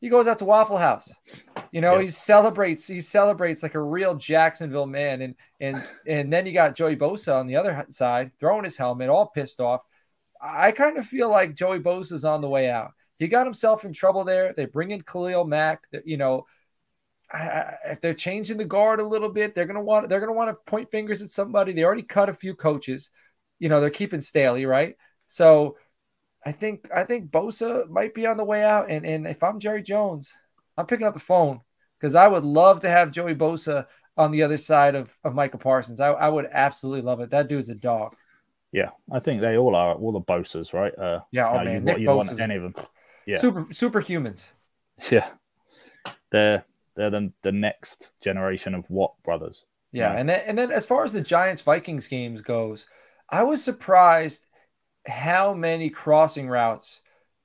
He 0.00 0.08
goes 0.08 0.26
out 0.26 0.38
to 0.38 0.46
Waffle 0.46 0.78
House. 0.78 1.12
You 1.72 1.82
know, 1.82 1.98
he 1.98 2.08
celebrates. 2.08 2.86
He 2.86 3.02
celebrates 3.02 3.62
like 3.62 3.74
a 3.74 3.82
real 3.82 4.14
Jacksonville 4.14 4.86
man. 4.86 5.20
And 5.20 5.34
and 5.60 5.84
and 6.06 6.32
then 6.32 6.46
you 6.46 6.52
got 6.52 6.74
Joey 6.74 6.96
Bosa 6.96 7.38
on 7.38 7.46
the 7.46 7.56
other 7.56 7.86
side, 7.90 8.32
throwing 8.40 8.64
his 8.64 8.76
helmet, 8.76 9.10
all 9.10 9.26
pissed 9.26 9.60
off. 9.60 9.82
I 10.40 10.72
kind 10.72 10.96
of 10.96 11.06
feel 11.06 11.28
like 11.28 11.54
Joey 11.54 11.80
Bosa's 11.80 12.24
on 12.24 12.40
the 12.40 12.48
way 12.48 12.70
out. 12.70 12.92
He 13.18 13.28
got 13.28 13.46
himself 13.46 13.84
in 13.84 13.92
trouble 13.92 14.24
there. 14.24 14.54
They 14.54 14.64
bring 14.64 14.90
in 14.90 15.02
Khalil 15.02 15.44
Mack. 15.44 15.82
You 16.04 16.16
know, 16.16 16.46
if 17.32 18.00
they're 18.00 18.14
changing 18.14 18.58
the 18.58 18.64
guard 18.64 19.00
a 19.00 19.06
little 19.06 19.28
bit, 19.28 19.54
they're 19.54 19.66
gonna 19.66 19.82
want 19.82 20.08
they're 20.08 20.20
gonna 20.20 20.32
want 20.32 20.50
to 20.50 20.70
point 20.70 20.90
fingers 20.90 21.22
at 21.22 21.30
somebody. 21.30 21.72
They 21.72 21.84
already 21.84 22.02
cut 22.02 22.28
a 22.28 22.34
few 22.34 22.54
coaches. 22.54 23.10
You 23.58 23.68
know, 23.68 23.80
they're 23.80 23.90
keeping 23.90 24.20
Staley, 24.20 24.66
right? 24.66 24.96
So 25.26 25.76
I 26.44 26.52
think 26.52 26.88
I 26.94 27.04
think 27.04 27.30
Bosa 27.30 27.88
might 27.88 28.14
be 28.14 28.26
on 28.26 28.36
the 28.36 28.44
way 28.44 28.64
out. 28.64 28.90
And 28.90 29.04
and 29.06 29.26
if 29.26 29.42
I'm 29.42 29.60
Jerry 29.60 29.82
Jones, 29.82 30.34
I'm 30.76 30.86
picking 30.86 31.06
up 31.06 31.14
the 31.14 31.20
phone 31.20 31.60
because 31.98 32.14
I 32.14 32.26
would 32.26 32.44
love 32.44 32.80
to 32.80 32.90
have 32.90 33.10
Joey 33.10 33.34
Bosa 33.34 33.86
on 34.16 34.30
the 34.30 34.42
other 34.42 34.56
side 34.56 34.94
of, 34.94 35.16
of 35.24 35.34
Micah 35.34 35.58
Parsons. 35.58 36.00
I, 36.00 36.08
I 36.08 36.28
would 36.28 36.46
absolutely 36.50 37.02
love 37.02 37.20
it. 37.20 37.30
That 37.30 37.48
dude's 37.48 37.68
a 37.68 37.74
dog. 37.74 38.16
Yeah, 38.72 38.90
I 39.10 39.18
think 39.20 39.40
they 39.40 39.56
all 39.56 39.74
are 39.74 39.94
all 39.94 40.12
the 40.12 40.20
Bosas, 40.20 40.72
right? 40.72 40.96
Uh, 40.96 41.20
yeah, 41.32 41.48
oh, 41.48 41.64
man. 41.64 41.86
You, 41.86 41.96
you 41.98 42.08
want 42.08 42.40
any 42.40 42.56
of 42.56 42.62
them. 42.62 42.74
Yeah, 43.26 43.38
super 43.38 43.64
superhumans. 43.66 44.50
Yeah, 45.10 45.28
they're 46.30 46.64
they're 46.96 47.10
the, 47.10 47.32
the 47.42 47.52
next 47.52 48.12
generation 48.20 48.74
of 48.74 48.88
Watt 48.88 49.14
brothers. 49.24 49.64
Yeah, 49.92 50.12
and 50.12 50.28
then 50.28 50.42
and 50.46 50.56
then 50.56 50.70
as 50.70 50.86
far 50.86 51.04
as 51.04 51.12
the 51.12 51.20
Giants 51.20 51.62
Vikings 51.62 52.06
games 52.06 52.42
goes, 52.42 52.86
I 53.28 53.42
was 53.42 53.62
surprised 53.62 54.46
how 55.06 55.54
many 55.54 55.90
crossing 55.90 56.48
routes 56.48 57.00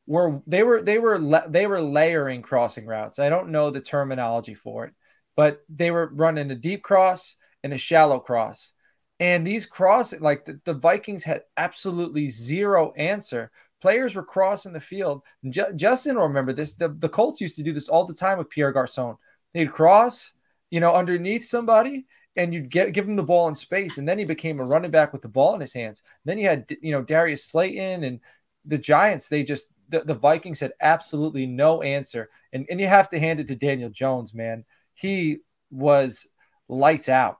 were 0.08 0.42
they 0.46 0.64
were 0.64 0.82
they 0.82 1.00
were 1.00 1.20
they 1.48 1.66
were 1.68 1.82
layering 1.82 2.42
crossing 2.42 2.86
routes. 2.86 3.20
I 3.20 3.30
don't 3.30 3.50
know 3.50 3.72
the 3.72 3.82
terminology 3.82 4.54
for 4.54 4.86
it, 4.86 4.94
but 5.36 5.64
they 5.70 5.92
were 5.92 6.12
running 6.14 6.52
a 6.52 6.56
deep 6.56 6.84
cross 6.84 7.36
and 7.64 7.74
a 7.74 7.78
shallow 7.78 8.20
cross. 8.20 8.72
And 9.20 9.48
these 9.48 9.66
cross 9.66 10.14
like 10.20 10.46
the, 10.46 10.60
the 10.66 10.74
Vikings 10.74 11.24
had 11.24 11.44
absolutely 11.58 12.28
zero 12.28 12.92
answer. 12.94 13.52
Players 13.82 14.16
were 14.16 14.24
crossing 14.24 14.74
the 14.74 14.80
field. 14.80 15.24
J- 15.50 15.74
Justin 15.76 16.16
will 16.16 16.28
remember 16.28 16.54
this. 16.54 16.76
The, 16.76 16.90
the 16.90 17.10
Colts 17.10 17.42
used 17.42 17.56
to 17.58 17.64
do 17.64 17.74
this 17.74 17.90
all 17.90 18.06
the 18.06 18.14
time 18.14 18.38
with 18.38 18.50
Pierre 18.50 18.72
Garcon. 18.72 19.16
They'd 19.56 19.72
cross, 19.72 20.34
you 20.70 20.82
know, 20.82 20.94
underneath 20.94 21.46
somebody, 21.46 22.06
and 22.36 22.54
you'd 22.54 22.70
get 22.70 22.92
give 22.92 23.08
him 23.08 23.16
the 23.16 23.24
ball 23.24 23.48
in 23.48 23.56
space, 23.56 23.98
and 23.98 24.08
then 24.08 24.20
he 24.20 24.26
became 24.26 24.60
a 24.60 24.66
running 24.66 24.92
back 24.92 25.14
with 25.14 25.22
the 25.22 25.30
ball 25.30 25.56
in 25.56 25.62
his 25.62 25.72
hands. 25.72 26.04
Then 26.26 26.38
you 26.38 26.50
had 26.50 26.68
you 26.82 26.92
know 26.92 27.02
Darius 27.02 27.46
Slayton 27.46 28.04
and 28.04 28.20
the 28.66 28.78
Giants. 28.78 29.30
They 29.30 29.44
just 29.44 29.70
the, 29.88 30.02
the 30.02 30.14
Vikings 30.14 30.60
had 30.60 30.74
absolutely 30.82 31.46
no 31.46 31.82
answer, 31.82 32.30
and 32.52 32.68
and 32.70 32.82
you 32.82 32.88
have 32.88 33.08
to 33.10 33.20
hand 33.20 33.40
it 33.40 33.48
to 33.48 33.56
Daniel 33.56 33.90
Jones, 33.90 34.34
man. 34.34 34.66
He 34.94 35.38
was 35.72 36.28
lights 36.68 37.08
out. 37.08 37.40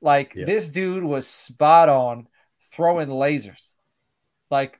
Like 0.00 0.36
yeah. 0.36 0.44
this 0.44 0.68
dude 0.68 1.02
was 1.02 1.26
spot 1.26 1.88
on 1.88 2.28
throwing 2.72 3.08
lasers. 3.08 3.74
Like 4.52 4.78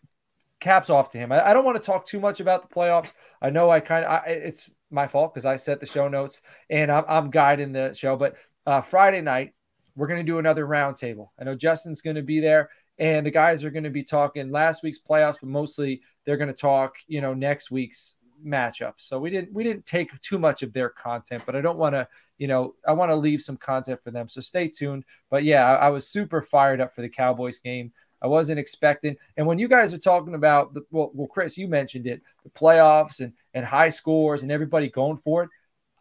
caps 0.61 0.89
off 0.89 1.11
to 1.11 1.19
him. 1.19 1.33
I, 1.33 1.51
I 1.51 1.53
don't 1.53 1.65
want 1.65 1.79
to 1.79 1.83
talk 1.83 2.07
too 2.07 2.21
much 2.21 2.39
about 2.39 2.63
the 2.63 2.73
playoffs. 2.73 3.13
I 3.43 3.51
know 3.51 3.71
I 3.71 3.81
kind 3.81 4.05
of 4.05 4.23
it's 4.27 4.71
my 4.97 5.07
fault 5.07 5.33
because 5.33 5.47
I 5.47 5.55
set 5.55 5.79
the 5.79 5.87
show 5.87 6.09
notes 6.09 6.43
and 6.69 6.91
I'm, 6.91 7.05
I'm 7.07 7.31
guiding 7.31 7.71
the 7.71 7.93
show. 7.95 8.17
But 8.17 8.35
uh, 8.67 8.81
Friday 8.81 9.21
night, 9.21 9.55
we're 9.95 10.09
going 10.09 10.25
to 10.25 10.33
do 10.33 10.39
another 10.39 10.67
roundtable. 10.67 11.29
I 11.39 11.45
know 11.45 11.55
Justin's 11.55 12.03
going 12.03 12.17
to 12.17 12.23
be 12.23 12.41
there, 12.41 12.71
and 12.99 13.25
the 13.25 13.31
guys 13.31 13.65
are 13.65 13.71
going 13.71 13.85
to 13.85 13.91
be 13.91 14.03
talking 14.03 14.51
last 14.51 14.83
week's 14.83 14.99
playoffs, 14.99 15.37
but 15.41 15.49
mostly 15.49 16.03
they're 16.25 16.37
going 16.37 16.53
to 16.53 16.61
talk, 16.61 16.97
you 17.07 17.21
know, 17.21 17.33
next 17.33 17.71
week's 17.71 18.17
matchup. 18.45 18.95
So 18.97 19.19
we 19.19 19.31
didn't 19.31 19.53
we 19.53 19.65
didn't 19.65 19.87
take 19.87 20.19
too 20.21 20.39
much 20.39 20.63
of 20.63 20.73
their 20.73 20.91
content, 20.91 21.43
but 21.47 21.57
I 21.57 21.61
don't 21.61 21.79
want 21.79 21.95
to, 21.95 22.07
you 22.39 22.49
know, 22.49 22.75
I 22.87 22.93
want 22.93 23.11
to 23.11 23.17
leave 23.17 23.41
some 23.41 23.57
content 23.57 24.03
for 24.03 24.11
them. 24.11 24.29
So 24.29 24.41
stay 24.41 24.69
tuned. 24.69 25.05
But 25.31 25.45
yeah, 25.45 25.65
I, 25.67 25.87
I, 25.87 25.89
was 25.89 26.09
super 26.09 26.43
fired 26.43 26.81
up 26.81 26.95
for 26.95 27.03
the 27.03 27.09
Cowboys 27.09 27.59
game. 27.59 27.93
I 28.23 28.27
wasn't 28.27 28.59
expecting. 28.59 29.17
And 29.37 29.47
when 29.47 29.59
you 29.59 29.69
guys 29.69 29.93
are 29.93 29.99
talking 29.99 30.35
about 30.35 30.75
the 30.75 30.83
well, 30.91 31.11
well, 31.15 31.29
Chris, 31.29 31.59
you 31.59 31.69
mentioned 31.69 32.07
it, 32.07 32.23
the 32.45 32.51
playoffs 32.51 33.21
and 33.21 33.33
and 33.55 33.65
high 33.65 33.91
scores 33.91 34.43
and 34.43 34.53
everybody 34.53 34.89
going 34.89 35.17
for 35.19 35.45
it. 35.45 35.51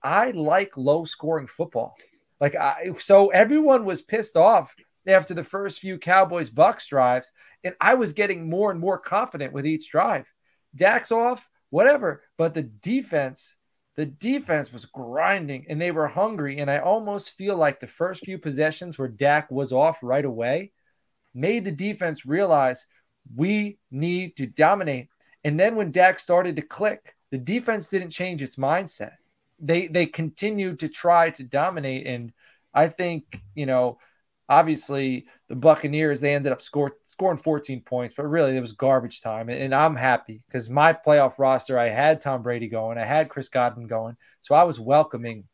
I 0.01 0.31
like 0.31 0.77
low 0.77 1.05
scoring 1.05 1.47
football. 1.47 1.95
Like 2.39 2.55
I, 2.55 2.93
so 2.97 3.29
everyone 3.29 3.85
was 3.85 4.01
pissed 4.01 4.37
off 4.37 4.75
after 5.07 5.33
the 5.33 5.43
first 5.43 5.79
few 5.79 5.97
Cowboys 5.97 6.49
Bucks 6.49 6.87
drives, 6.87 7.31
and 7.63 7.75
I 7.79 7.95
was 7.95 8.13
getting 8.13 8.49
more 8.49 8.71
and 8.71 8.79
more 8.79 8.97
confident 8.97 9.53
with 9.53 9.65
each 9.65 9.89
drive. 9.89 10.31
Dak's 10.75 11.11
off, 11.11 11.49
whatever, 11.69 12.23
but 12.37 12.53
the 12.53 12.63
defense, 12.63 13.55
the 13.95 14.05
defense 14.05 14.71
was 14.73 14.85
grinding 14.85 15.65
and 15.69 15.81
they 15.81 15.91
were 15.91 16.07
hungry. 16.07 16.59
And 16.59 16.69
I 16.69 16.79
almost 16.79 17.31
feel 17.31 17.55
like 17.55 17.79
the 17.79 17.87
first 17.87 18.25
few 18.25 18.37
possessions 18.37 18.97
where 18.97 19.07
Dak 19.07 19.49
was 19.51 19.71
off 19.71 19.99
right 20.01 20.25
away 20.25 20.71
made 21.35 21.65
the 21.65 21.71
defense 21.71 22.25
realize 22.25 22.85
we 23.35 23.77
need 23.91 24.37
to 24.37 24.47
dominate. 24.47 25.09
And 25.43 25.59
then 25.59 25.75
when 25.75 25.91
Dak 25.91 26.17
started 26.17 26.55
to 26.55 26.61
click, 26.61 27.15
the 27.31 27.37
defense 27.37 27.89
didn't 27.89 28.09
change 28.09 28.41
its 28.41 28.55
mindset 28.55 29.13
they 29.59 29.87
they 29.87 30.05
continued 30.05 30.79
to 30.79 30.89
try 30.89 31.29
to 31.31 31.43
dominate, 31.43 32.07
and 32.07 32.33
I 32.73 32.89
think 32.89 33.39
you 33.55 33.65
know 33.65 33.97
obviously 34.47 35.25
the 35.49 35.55
Buccaneers 35.55 36.21
they 36.21 36.35
ended 36.35 36.51
up 36.51 36.61
score, 36.61 36.93
scoring 37.03 37.37
14 37.39 37.81
points, 37.81 38.13
but 38.15 38.27
really 38.27 38.55
it 38.55 38.61
was 38.61 38.73
garbage 38.73 39.21
time. 39.21 39.49
And, 39.49 39.73
I'm 39.73 39.95
happy 39.95 40.43
because 40.45 40.69
my 40.69 40.93
playoff 40.93 41.39
roster, 41.39 41.79
I 41.79 41.89
had 41.89 42.21
Tom 42.21 42.43
Brady 42.43 42.67
going, 42.67 42.99
I 42.99 43.05
had 43.05 43.27
Chris 43.29 43.49
Godwin 43.49 43.87
going, 43.87 44.17
so 44.41 44.53
I 44.53 44.63
was 44.63 44.79
welcoming 44.79 45.45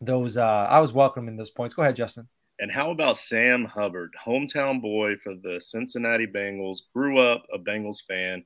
those. 0.00 0.36
Uh, 0.38 0.42
I 0.42 0.80
was 0.80 0.92
welcoming 0.92 1.36
those 1.36 1.50
points. 1.50 1.74
Go 1.74 1.82
ahead, 1.82 1.96
Justin. 1.96 2.28
And 2.60 2.70
how 2.70 2.90
about 2.90 3.16
Sam 3.16 3.64
Hubbard, 3.64 4.12
hometown 4.24 4.80
boy 4.80 5.16
for 5.16 5.34
the 5.34 5.60
Cincinnati 5.60 6.26
Bengals, 6.26 6.78
grew 6.94 7.18
up 7.18 7.44
a 7.52 7.58
Bengals 7.58 7.98
fan, 8.06 8.44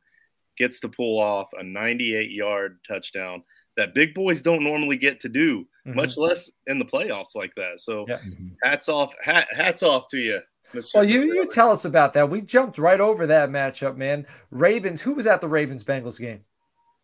gets 0.56 0.80
to 0.80 0.88
pull 0.88 1.20
off 1.20 1.48
a 1.58 1.62
98 1.62 2.30
yard 2.30 2.78
touchdown 2.88 3.42
that 3.76 3.94
big 3.94 4.12
boys 4.12 4.42
don't 4.42 4.64
normally 4.64 4.96
get 4.96 5.20
to 5.20 5.28
do, 5.28 5.60
mm-hmm. 5.86 5.94
much 5.94 6.16
less 6.16 6.50
in 6.66 6.78
the 6.80 6.84
playoffs 6.84 7.36
like 7.36 7.54
that. 7.54 7.80
So, 7.80 8.06
yeah. 8.08 8.18
hats 8.62 8.88
off, 8.88 9.14
hat, 9.22 9.46
hats 9.52 9.82
off 9.82 10.08
to 10.08 10.18
you. 10.18 10.40
Mr. 10.74 10.96
Well, 10.96 11.04
you 11.04 11.32
you 11.32 11.46
tell 11.46 11.70
us 11.70 11.86
about 11.86 12.12
that. 12.12 12.28
We 12.28 12.42
jumped 12.42 12.76
right 12.76 13.00
over 13.00 13.26
that 13.26 13.48
matchup, 13.48 13.96
man. 13.96 14.26
Ravens. 14.50 15.00
Who 15.00 15.14
was 15.14 15.26
at 15.26 15.40
the 15.40 15.48
Ravens 15.48 15.82
Bengals 15.82 16.20
game? 16.20 16.40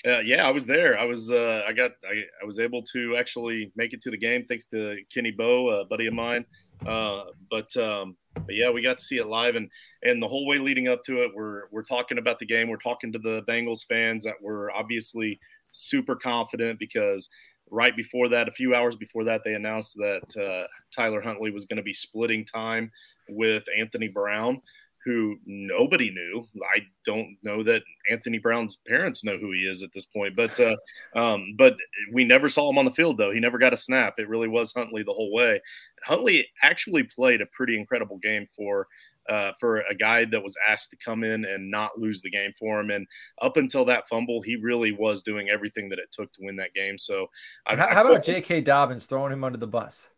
Uh, 0.07 0.21
yeah, 0.21 0.47
I 0.47 0.51
was 0.51 0.67
there. 0.67 0.99
I 0.99 1.05
was 1.05 1.31
uh, 1.31 1.63
I 1.67 1.73
got 1.73 1.93
I, 2.05 2.25
I 2.43 2.45
was 2.45 2.59
able 2.59 2.83
to 2.93 3.17
actually 3.17 3.73
make 3.75 3.95
it 3.95 4.03
to 4.03 4.11
the 4.11 4.19
game 4.19 4.45
thanks 4.47 4.67
to 4.67 4.99
Kenny 5.13 5.31
Bow, 5.31 5.81
a 5.81 5.87
buddy 5.87 6.07
of 6.07 6.13
mine. 6.13 6.45
Uh, 6.87 7.25
but 7.51 7.75
um, 7.77 8.17
but 8.35 8.55
yeah, 8.55 8.71
we 8.71 8.83
got 8.83 8.99
to 8.99 9.05
see 9.05 9.19
it 9.19 9.27
live, 9.27 9.57
and 9.57 9.71
and 10.03 10.23
the 10.23 10.29
whole 10.29 10.47
way 10.47 10.59
leading 10.59 10.89
up 10.89 11.03
to 11.05 11.23
it, 11.23 11.31
we're 11.35 11.63
we're 11.71 11.83
talking 11.83 12.19
about 12.19 12.39
the 12.39 12.47
game. 12.47 12.69
We're 12.69 12.77
talking 12.77 13.13
to 13.13 13.19
the 13.19 13.43
Bengals 13.49 13.87
fans 13.89 14.25
that 14.25 14.41
were 14.41 14.71
obviously 14.73 15.39
super 15.71 16.15
confident 16.15 16.79
because 16.79 17.29
right 17.71 17.97
before 17.97 18.29
that, 18.29 18.49
a 18.49 18.53
few 18.53 18.75
hours 18.75 18.97
before 18.97 19.25
that, 19.25 19.43
they 19.45 19.55
announced 19.55 19.97
that 19.97 20.37
uh, 20.37 20.67
Tyler 20.95 21.21
Huntley 21.21 21.51
was 21.51 21.65
going 21.65 21.79
to 21.79 21.83
be 21.83 21.95
splitting 21.95 22.45
time 22.45 22.91
with 23.29 23.65
Anthony 23.77 24.09
Brown 24.09 24.61
who 25.05 25.37
nobody 25.47 26.11
knew. 26.11 26.49
I 26.75 26.81
don't 27.05 27.37
know 27.43 27.63
that 27.63 27.83
Anthony 28.11 28.39
Brown's 28.39 28.79
parents 28.87 29.25
know 29.25 29.37
who 29.37 29.53
he 29.53 29.61
is 29.61 29.83
at 29.83 29.91
this 29.95 30.07
point, 30.07 30.35
but 30.35 30.59
uh, 30.59 30.77
um, 31.19 31.55
but 31.59 31.75
we 32.13 32.25
never 32.25 32.49
saw 32.49 32.71
him 32.71 32.79
on 32.79 32.85
the 32.85 32.91
field 32.91 33.19
though. 33.19 33.31
He 33.31 33.41
never 33.41 33.59
got 33.59 33.73
a 33.73 33.77
snap. 33.77 34.15
It 34.19 34.29
really 34.29 34.49
was 34.49 34.73
Huntley 34.73 35.03
the 35.03 35.13
whole 35.13 35.33
way. 35.33 35.61
Huntley 36.05 36.47
actually 36.63 37.03
played 37.05 37.41
a 37.41 37.47
pretty 37.47 37.79
incredible 37.79 38.19
game 38.19 38.47
for 38.57 38.87
uh, 39.29 39.53
for 39.59 39.81
a 39.81 39.95
guy 39.95 40.25
that 40.27 40.43
was 40.43 40.57
asked 40.69 40.91
to 40.91 40.97
come 40.97 41.25
in 41.25 41.45
and 41.45 41.71
not 41.71 41.99
lose 41.99 42.21
the 42.23 42.31
game 42.31 42.53
for 42.59 42.81
him. 42.81 42.91
And 42.91 43.07
up 43.41 43.57
until 43.57 43.85
that 43.87 44.09
fumble, 44.09 44.43
he 44.43 44.57
really 44.57 44.93
was 44.93 45.23
doing 45.23 45.49
everything 45.49 45.89
that 45.91 45.99
it 45.99 46.11
took 46.13 46.33
to 46.35 46.41
win 46.43 46.57
that 46.57 46.75
game. 46.75 46.99
So, 46.99 47.29
how, 47.65 47.75
I, 47.75 47.95
how 47.95 48.07
about 48.07 48.23
J.K. 48.23 48.63
Dobbins 48.63 49.07
throwing 49.07 49.33
him 49.33 49.45
under 49.45 49.59
the 49.59 49.67
bus? 49.67 50.09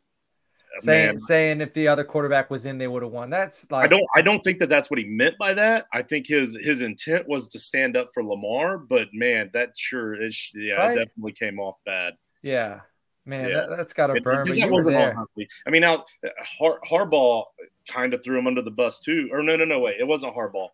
Saying 0.79 1.07
man. 1.07 1.19
saying 1.19 1.61
if 1.61 1.73
the 1.75 1.89
other 1.89 2.05
quarterback 2.05 2.51
was 2.51 2.67
in, 2.67 2.79
they 2.79 2.89
would 2.89 3.03
have 3.03 3.13
won. 3.13 3.31
That's 3.31 3.71
like 3.71 3.85
I 3.85 3.89
don't 3.89 4.07
I 4.17 4.23
don't 4.23 4.43
think 4.43 4.59
that 4.59 4.69
that's 4.69 4.91
what 4.91 4.99
he 4.99 5.05
meant 5.05 5.37
by 5.39 5.55
that. 5.55 5.87
I 5.93 6.03
think 6.03 6.27
his 6.27 6.57
his 6.63 6.81
intent 6.83 7.29
was 7.29 7.49
to 7.49 7.59
stand 7.59 7.97
up 7.97 8.11
for 8.13 8.25
Lamar, 8.25 8.79
but 8.79 9.09
man, 9.13 9.51
that 9.53 9.71
sure 9.77 10.21
is 10.21 10.51
yeah, 10.55 10.75
right? 10.75 10.99
it 10.99 11.05
definitely 11.07 11.33
came 11.33 11.59
off 11.59 11.77
bad. 11.85 12.15
Yeah. 12.43 12.81
Man, 13.29 13.49
yeah. 13.49 13.67
that, 13.69 13.79
has 13.81 13.93
got 13.93 14.07
to 14.07 14.21
burn. 14.21 14.47
But 14.47 14.57
that 14.57 14.71
wasn't 14.71 14.97
there. 14.97 15.17
I 15.67 15.71
mean, 15.71 15.81
now 15.81 16.05
Har- 16.61 16.79
Harbaugh 16.89 17.43
kind 17.89 18.15
of 18.15 18.23
threw 18.23 18.39
him 18.39 18.47
under 18.47 18.63
the 18.63 18.71
bus 18.71 19.01
too. 19.01 19.29
Or 19.33 19.43
no, 19.43 19.57
no, 19.57 19.65
no, 19.65 19.81
wait, 19.81 19.97
it 19.99 20.07
wasn't 20.07 20.33
Harbaugh. 20.37 20.69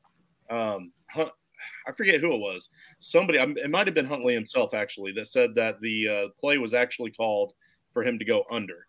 Um, 0.50 0.92
I 1.16 1.92
forget 1.96 2.20
who 2.20 2.34
it 2.34 2.38
was. 2.38 2.68
Somebody, 2.98 3.38
it 3.38 3.70
might 3.70 3.86
have 3.86 3.94
been 3.94 4.06
Huntley 4.06 4.34
himself 4.34 4.74
actually, 4.74 5.12
that 5.12 5.28
said 5.28 5.54
that 5.54 5.80
the 5.80 6.08
uh, 6.08 6.28
play 6.38 6.58
was 6.58 6.74
actually 6.74 7.10
called 7.12 7.54
for 7.94 8.02
him 8.02 8.18
to 8.18 8.24
go 8.24 8.44
under 8.50 8.86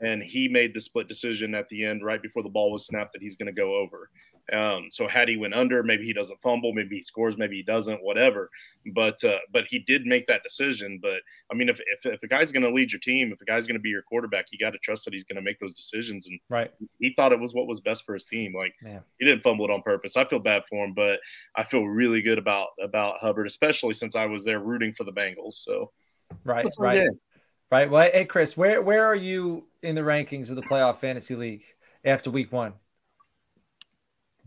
and 0.00 0.22
he 0.22 0.48
made 0.48 0.74
the 0.74 0.80
split 0.80 1.08
decision 1.08 1.54
at 1.54 1.68
the 1.68 1.84
end, 1.84 2.04
right 2.04 2.20
before 2.20 2.42
the 2.42 2.48
ball 2.48 2.70
was 2.70 2.86
snapped, 2.86 3.12
that 3.12 3.22
he's 3.22 3.36
going 3.36 3.46
to 3.46 3.52
go 3.52 3.76
over. 3.76 4.10
Um, 4.52 4.88
so 4.90 5.08
had 5.08 5.28
he 5.28 5.36
went 5.36 5.54
under, 5.54 5.82
maybe 5.82 6.04
he 6.04 6.12
doesn't 6.12 6.40
fumble, 6.42 6.72
maybe 6.72 6.96
he 6.96 7.02
scores, 7.02 7.36
maybe 7.36 7.56
he 7.56 7.62
doesn't, 7.62 8.02
whatever. 8.02 8.50
But 8.94 9.22
uh, 9.24 9.38
but 9.52 9.64
he 9.68 9.80
did 9.80 10.06
make 10.06 10.26
that 10.26 10.42
decision. 10.42 11.00
But 11.02 11.20
I 11.50 11.54
mean, 11.54 11.68
if 11.68 11.80
if, 11.80 12.06
if 12.06 12.22
a 12.22 12.28
guy's 12.28 12.52
going 12.52 12.62
to 12.62 12.70
lead 12.70 12.92
your 12.92 13.00
team, 13.00 13.32
if 13.32 13.40
a 13.40 13.44
guy's 13.44 13.66
going 13.66 13.78
to 13.78 13.82
be 13.82 13.88
your 13.88 14.02
quarterback, 14.02 14.46
you 14.50 14.58
got 14.58 14.72
to 14.72 14.78
trust 14.78 15.04
that 15.04 15.14
he's 15.14 15.24
going 15.24 15.36
to 15.36 15.42
make 15.42 15.58
those 15.58 15.74
decisions. 15.74 16.28
And 16.28 16.38
right, 16.48 16.70
he 17.00 17.12
thought 17.16 17.32
it 17.32 17.40
was 17.40 17.54
what 17.54 17.66
was 17.66 17.80
best 17.80 18.04
for 18.04 18.14
his 18.14 18.24
team. 18.24 18.54
Like 18.54 18.74
yeah. 18.82 19.00
he 19.18 19.26
didn't 19.26 19.42
fumble 19.42 19.64
it 19.64 19.70
on 19.70 19.82
purpose. 19.82 20.16
I 20.16 20.24
feel 20.26 20.38
bad 20.38 20.62
for 20.68 20.84
him, 20.84 20.94
but 20.94 21.20
I 21.56 21.64
feel 21.64 21.84
really 21.84 22.22
good 22.22 22.38
about 22.38 22.68
about 22.80 23.18
Hubbard, 23.20 23.46
especially 23.46 23.94
since 23.94 24.14
I 24.14 24.26
was 24.26 24.44
there 24.44 24.60
rooting 24.60 24.92
for 24.92 25.04
the 25.04 25.12
Bengals. 25.12 25.54
So 25.54 25.90
right, 26.44 26.66
right. 26.78 27.08
Right. 27.70 27.90
Well, 27.90 28.08
hey 28.12 28.24
Chris, 28.24 28.56
where 28.56 28.80
where 28.80 29.04
are 29.04 29.16
you 29.16 29.66
in 29.82 29.94
the 29.94 30.02
rankings 30.02 30.50
of 30.50 30.56
the 30.56 30.62
playoff 30.62 30.98
fantasy 30.98 31.34
league 31.34 31.64
after 32.04 32.30
week 32.30 32.52
one? 32.52 32.74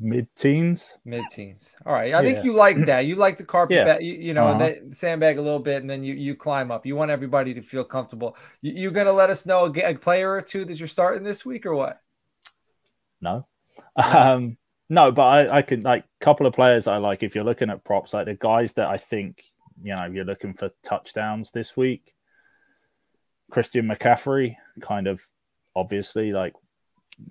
Mid 0.02 0.34
teens. 0.38 0.98
Mid 1.04 1.26
teens. 1.30 1.76
All 1.86 1.92
right. 1.92 2.14
I 2.14 2.22
yeah. 2.22 2.22
think 2.22 2.46
you 2.46 2.54
like 2.54 2.86
that. 2.86 3.06
You 3.06 3.16
like 3.16 3.36
the 3.36 3.44
carpet, 3.44 3.76
yeah. 3.76 4.00
you, 4.00 4.14
you, 4.14 4.34
know, 4.34 4.48
uh-huh. 4.48 4.72
sandbag 4.92 5.38
a 5.38 5.42
little 5.42 5.60
bit, 5.60 5.82
and 5.82 5.90
then 5.90 6.06
you 6.06 6.14
you 6.14 6.36
climb 6.36 6.72
up. 6.72 6.86
You 6.86 6.96
want 6.96 7.12
everybody 7.12 7.54
to 7.54 7.62
feel 7.62 7.84
comfortable. 7.84 8.38
You, 8.62 8.72
you 8.74 8.92
gonna 8.92 9.12
let 9.12 9.30
us 9.30 9.46
know 9.46 9.66
a, 9.66 9.90
a, 9.90 9.96
player 9.96 10.32
or 10.32 10.42
two 10.42 10.64
that 10.64 10.80
you're 10.80 10.88
starting 10.88 11.24
this 11.24 11.46
week, 11.46 11.66
or 11.66 11.76
what? 11.76 12.02
No. 13.20 13.46
Um, 13.98 14.58
no, 14.88 15.12
but 15.12 15.24
I, 15.24 15.58
I 15.58 15.62
can 15.62 15.84
like 15.84 16.06
a 16.06 16.24
couple 16.24 16.46
of 16.46 16.54
players 16.54 16.88
I 16.88 16.98
like. 16.98 17.22
If 17.22 17.36
you're 17.36 17.44
looking 17.44 17.70
at 17.70 17.84
props, 17.84 18.14
like 18.14 18.26
the 18.26 18.36
guys 18.36 18.74
that 18.74 18.88
I 18.88 18.98
think 18.98 19.44
you 19.84 19.94
know 19.94 20.06
you're 20.06 20.24
looking 20.24 20.54
for 20.54 20.72
touchdowns 20.82 21.52
this 21.52 21.76
week. 21.76 22.14
Christian 23.50 23.88
McCaffrey, 23.88 24.56
kind 24.82 25.08
of 25.08 25.22
obviously 25.76 26.32
like 26.32 26.54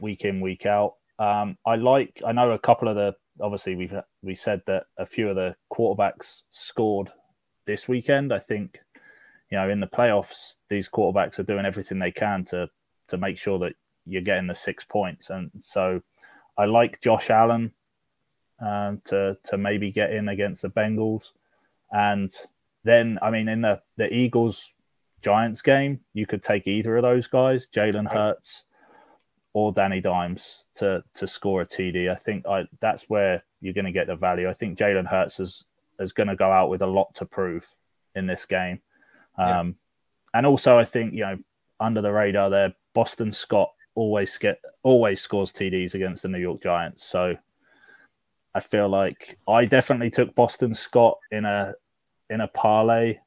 week 0.00 0.24
in 0.24 0.40
week 0.40 0.66
out. 0.66 0.94
Um, 1.18 1.59
I 1.66 1.76
like. 1.76 2.22
I 2.26 2.33
know 2.33 2.50
a 2.52 2.59
couple 2.59 2.88
of 2.88 2.96
the. 2.96 3.14
Obviously, 3.40 3.74
we've 3.74 3.94
we 4.22 4.35
said 4.35 4.62
that 4.66 4.85
a 4.96 5.07
few 5.07 5.28
of 5.28 5.37
the 5.37 5.57
quarterbacks 5.72 6.42
scored 6.50 7.11
this 7.66 7.88
weekend. 7.88 8.33
I 8.33 8.38
think, 8.38 8.81
you 9.50 9.59
know, 9.59 9.68
in 9.70 9.81
the 9.81 9.87
playoffs, 9.87 10.54
these 10.68 10.88
quarterbacks 10.88 11.38
are 11.38 11.44
doing 11.44 11.66
everything 11.66 11.98
they 11.98 12.12
can 12.12 12.44
to 12.46 12.68
to 13.09 13.16
make 13.16 13.38
sure 13.38 13.59
that 13.61 13.74
you're 14.07 14.22
getting 14.22 14.46
the 14.46 14.54
six 14.54 14.85
points. 14.85 15.31
And 15.31 15.50
so, 15.59 16.02
I 16.57 16.64
like 16.64 17.00
Josh 17.00 17.31
Allen 17.31 17.72
um, 18.61 19.02
to 19.07 19.37
to 19.44 19.59
maybe 19.59 19.90
get 19.92 20.12
in 20.12 20.28
against 20.28 20.62
the 20.62 20.70
Bengals, 20.70 21.33
and 21.92 22.33
then 22.85 23.18
I 23.22 23.31
mean 23.31 23.48
in 23.48 23.62
the 23.62 23.81
the 23.96 24.12
Eagles 24.12 24.72
Giants 25.22 25.62
game, 25.62 26.00
you 26.14 26.26
could 26.26 26.42
take 26.42 26.66
either 26.66 26.96
of 26.96 27.02
those 27.02 27.26
guys, 27.26 27.68
Jalen 27.68 28.11
Hurts 28.11 28.64
or 29.52 29.72
Danny 29.72 30.00
Dimes, 30.00 30.66
to 30.76 31.02
to 31.14 31.26
score 31.26 31.62
a 31.62 31.66
TD. 31.66 32.11
I 32.11 32.14
think 32.14 32.46
I, 32.46 32.64
that's 32.81 33.04
where 33.09 33.42
you're 33.61 33.74
going 33.74 33.85
to 33.85 33.92
get 33.92 34.07
the 34.07 34.16
value. 34.16 34.48
I 34.48 34.54
think 34.54 34.78
Jalen 34.78 35.07
Hurts 35.07 35.40
is 35.40 35.64
is 35.98 36.12
going 36.12 36.28
to 36.28 36.37
go 36.37 36.50
out 36.50 36.70
with 36.70 36.83
a 36.83 36.87
lot 36.87 37.14
to 37.16 37.26
prove 37.26 37.68
in 38.14 38.26
this 38.26 38.46
game, 38.46 38.81
um, 39.37 39.46
yeah. 39.48 40.38
and 40.38 40.46
also 40.46 40.78
I 40.78 40.85
think 40.85 41.14
you 41.14 41.20
know 41.20 41.38
under 41.81 42.00
the 42.00 42.12
radar 42.12 42.50
there, 42.50 42.74
Boston 42.94 43.33
Scott 43.33 43.72
always 43.94 44.38
get 44.38 44.61
always 44.83 45.20
scores 45.20 45.52
TDs 45.52 45.94
against 45.94 46.22
the 46.22 46.28
New 46.28 46.38
York 46.38 46.62
Giants. 46.62 47.04
So 47.04 47.37
I 48.54 48.61
feel 48.61 48.88
like 48.88 49.38
I 49.48 49.64
definitely 49.64 50.11
took 50.11 50.35
Boston 50.35 50.74
Scott 50.74 51.18
in 51.31 51.44
a 51.44 51.74
in 52.31 52.40
a 52.40 52.48
parlay 52.48 53.18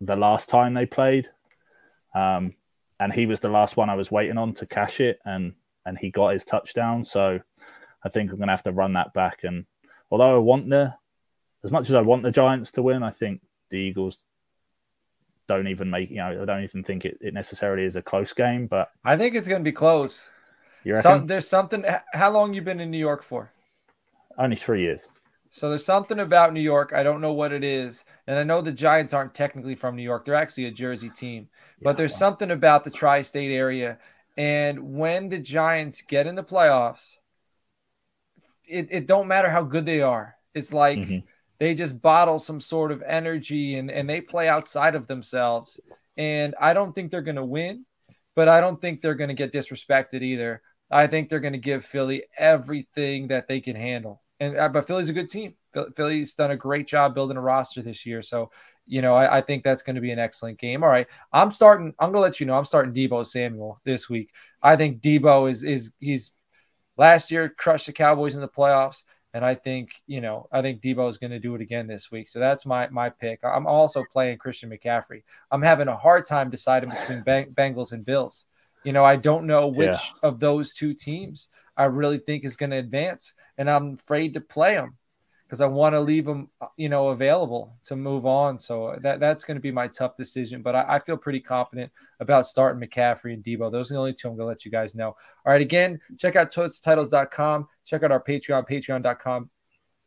the 0.00 0.16
last 0.16 0.48
time 0.48 0.74
they 0.74 0.86
played. 0.86 1.28
Um, 2.14 2.52
and 3.00 3.12
he 3.12 3.26
was 3.26 3.40
the 3.40 3.48
last 3.48 3.76
one 3.76 3.90
I 3.90 3.96
was 3.96 4.10
waiting 4.10 4.38
on 4.38 4.54
to 4.54 4.66
cash 4.66 5.00
it, 5.00 5.18
and 5.24 5.54
and 5.84 5.98
he 5.98 6.10
got 6.10 6.32
his 6.32 6.44
touchdown. 6.44 7.04
So 7.04 7.40
I 8.04 8.08
think 8.08 8.30
I'm 8.30 8.36
going 8.36 8.48
to 8.48 8.52
have 8.52 8.62
to 8.64 8.72
run 8.72 8.94
that 8.94 9.12
back. 9.12 9.40
And 9.42 9.66
although 10.10 10.36
I 10.36 10.38
want 10.38 10.68
the, 10.70 10.94
as 11.64 11.70
much 11.70 11.88
as 11.88 11.94
I 11.94 12.02
want 12.02 12.22
the 12.22 12.30
Giants 12.30 12.72
to 12.72 12.82
win, 12.82 13.02
I 13.02 13.10
think 13.10 13.40
the 13.70 13.76
Eagles 13.76 14.26
don't 15.46 15.68
even 15.68 15.90
make 15.90 16.08
you 16.08 16.16
know 16.16 16.40
I 16.40 16.44
don't 16.46 16.64
even 16.64 16.82
think 16.82 17.04
it, 17.04 17.18
it 17.20 17.34
necessarily 17.34 17.84
is 17.84 17.96
a 17.96 18.02
close 18.02 18.32
game. 18.32 18.66
But 18.66 18.90
I 19.04 19.16
think 19.16 19.34
it's 19.34 19.48
going 19.48 19.62
to 19.62 19.68
be 19.68 19.72
close. 19.72 20.30
Some, 21.00 21.26
there's 21.26 21.48
something. 21.48 21.84
How 22.12 22.30
long 22.30 22.52
you 22.52 22.60
been 22.62 22.80
in 22.80 22.90
New 22.90 22.98
York 22.98 23.22
for? 23.22 23.50
Only 24.38 24.56
three 24.56 24.82
years. 24.82 25.00
So 25.54 25.68
there's 25.68 25.84
something 25.84 26.18
about 26.18 26.52
New 26.52 26.60
York. 26.60 26.92
I 26.92 27.04
don't 27.04 27.20
know 27.20 27.32
what 27.32 27.52
it 27.52 27.62
is. 27.62 28.04
And 28.26 28.36
I 28.36 28.42
know 28.42 28.60
the 28.60 28.72
Giants 28.72 29.12
aren't 29.12 29.34
technically 29.34 29.76
from 29.76 29.94
New 29.94 30.02
York. 30.02 30.24
They're 30.24 30.34
actually 30.34 30.64
a 30.64 30.72
Jersey 30.72 31.08
team. 31.08 31.46
Yeah, 31.78 31.84
but 31.84 31.96
there's 31.96 32.14
wow. 32.14 32.18
something 32.18 32.50
about 32.50 32.82
the 32.82 32.90
tri 32.90 33.22
state 33.22 33.54
area. 33.54 33.98
And 34.36 34.96
when 34.96 35.28
the 35.28 35.38
Giants 35.38 36.02
get 36.02 36.26
in 36.26 36.34
the 36.34 36.42
playoffs, 36.42 37.18
it, 38.66 38.88
it 38.90 39.06
don't 39.06 39.28
matter 39.28 39.48
how 39.48 39.62
good 39.62 39.86
they 39.86 40.00
are. 40.00 40.34
It's 40.56 40.72
like 40.72 40.98
mm-hmm. 40.98 41.24
they 41.60 41.72
just 41.74 42.02
bottle 42.02 42.40
some 42.40 42.58
sort 42.58 42.90
of 42.90 43.04
energy 43.06 43.76
and, 43.76 43.92
and 43.92 44.10
they 44.10 44.22
play 44.22 44.48
outside 44.48 44.96
of 44.96 45.06
themselves. 45.06 45.78
And 46.16 46.56
I 46.60 46.74
don't 46.74 46.92
think 46.92 47.12
they're 47.12 47.22
going 47.22 47.36
to 47.36 47.44
win, 47.44 47.86
but 48.34 48.48
I 48.48 48.60
don't 48.60 48.80
think 48.80 49.02
they're 49.02 49.14
going 49.14 49.28
to 49.28 49.34
get 49.34 49.52
disrespected 49.52 50.20
either. 50.20 50.62
I 50.90 51.06
think 51.06 51.28
they're 51.28 51.38
going 51.38 51.52
to 51.52 51.60
give 51.60 51.84
Philly 51.84 52.24
everything 52.36 53.28
that 53.28 53.46
they 53.46 53.60
can 53.60 53.76
handle 53.76 54.20
and 54.40 54.56
uh, 54.56 54.68
but 54.68 54.86
Philly's 54.86 55.08
a 55.08 55.12
good 55.12 55.30
team. 55.30 55.54
Philly's 55.96 56.34
done 56.34 56.50
a 56.50 56.56
great 56.56 56.86
job 56.86 57.14
building 57.14 57.36
a 57.36 57.40
roster 57.40 57.82
this 57.82 58.06
year. 58.06 58.22
So, 58.22 58.50
you 58.86 59.02
know, 59.02 59.14
I, 59.14 59.38
I 59.38 59.40
think 59.40 59.64
that's 59.64 59.82
going 59.82 59.96
to 59.96 60.02
be 60.02 60.12
an 60.12 60.18
excellent 60.18 60.58
game. 60.58 60.82
All 60.82 60.88
right. 60.88 61.08
I'm 61.32 61.50
starting, 61.50 61.94
I'm 61.98 62.10
gonna 62.10 62.20
let 62.20 62.40
you 62.40 62.46
know 62.46 62.54
I'm 62.54 62.64
starting 62.64 62.94
Deebo 62.94 63.26
Samuel 63.26 63.80
this 63.84 64.08
week. 64.08 64.30
I 64.62 64.76
think 64.76 65.00
Deebo 65.00 65.50
is 65.50 65.64
is 65.64 65.90
he's 66.00 66.32
last 66.96 67.30
year 67.30 67.48
crushed 67.48 67.86
the 67.86 67.92
Cowboys 67.92 68.34
in 68.34 68.40
the 68.40 68.48
playoffs. 68.48 69.02
And 69.32 69.44
I 69.44 69.56
think, 69.56 70.00
you 70.06 70.20
know, 70.20 70.46
I 70.52 70.62
think 70.62 70.80
Deebo 70.80 71.08
is 71.08 71.18
going 71.18 71.32
to 71.32 71.40
do 71.40 71.56
it 71.56 71.60
again 71.60 71.88
this 71.88 72.08
week. 72.08 72.28
So 72.28 72.38
that's 72.38 72.64
my 72.64 72.88
my 72.90 73.10
pick. 73.10 73.40
I'm 73.42 73.66
also 73.66 74.04
playing 74.12 74.38
Christian 74.38 74.70
McCaffrey. 74.70 75.24
I'm 75.50 75.62
having 75.62 75.88
a 75.88 75.96
hard 75.96 76.24
time 76.24 76.50
deciding 76.50 76.90
between 76.90 77.22
Bang- 77.22 77.52
Bengals 77.52 77.90
and 77.90 78.04
Bills. 78.04 78.46
You 78.84 78.92
know, 78.92 79.04
I 79.04 79.16
don't 79.16 79.46
know 79.46 79.66
which 79.66 79.88
yeah. 79.88 80.28
of 80.28 80.38
those 80.38 80.72
two 80.72 80.94
teams 80.94 81.48
I 81.76 81.84
really 81.84 82.18
think 82.18 82.44
is 82.44 82.56
going 82.56 82.70
to 82.70 82.76
advance, 82.76 83.34
and 83.58 83.68
I'm 83.68 83.94
afraid 83.94 84.34
to 84.34 84.40
play 84.40 84.74
them 84.74 84.96
because 85.46 85.60
I 85.60 85.66
want 85.66 85.94
to 85.94 86.00
leave 86.00 86.26
him, 86.26 86.48
uh, 86.60 86.66
you 86.76 86.88
know, 86.88 87.08
available 87.08 87.76
to 87.84 87.96
move 87.96 88.26
on. 88.26 88.58
So 88.58 88.96
that 89.02 89.20
that's 89.20 89.44
going 89.44 89.56
to 89.56 89.60
be 89.60 89.70
my 89.70 89.88
tough 89.88 90.16
decision. 90.16 90.62
But 90.62 90.74
I, 90.74 90.96
I, 90.96 90.98
feel 90.98 91.16
pretty 91.16 91.40
confident 91.40 91.92
about 92.20 92.46
starting 92.46 92.86
McCaffrey 92.86 93.34
and 93.34 93.44
Deebo. 93.44 93.70
Those 93.70 93.90
are 93.90 93.94
the 93.94 94.00
only 94.00 94.14
two 94.14 94.28
I'm 94.28 94.36
going 94.36 94.46
to 94.46 94.48
let 94.48 94.64
you 94.64 94.70
guys 94.70 94.94
know. 94.94 95.08
All 95.08 95.52
right, 95.52 95.60
again, 95.60 96.00
check 96.18 96.36
out 96.36 96.52
toitstitles.com. 96.52 97.68
Check 97.84 98.02
out 98.02 98.12
our 98.12 98.22
Patreon, 98.22 98.68
patreon.com 98.68 99.50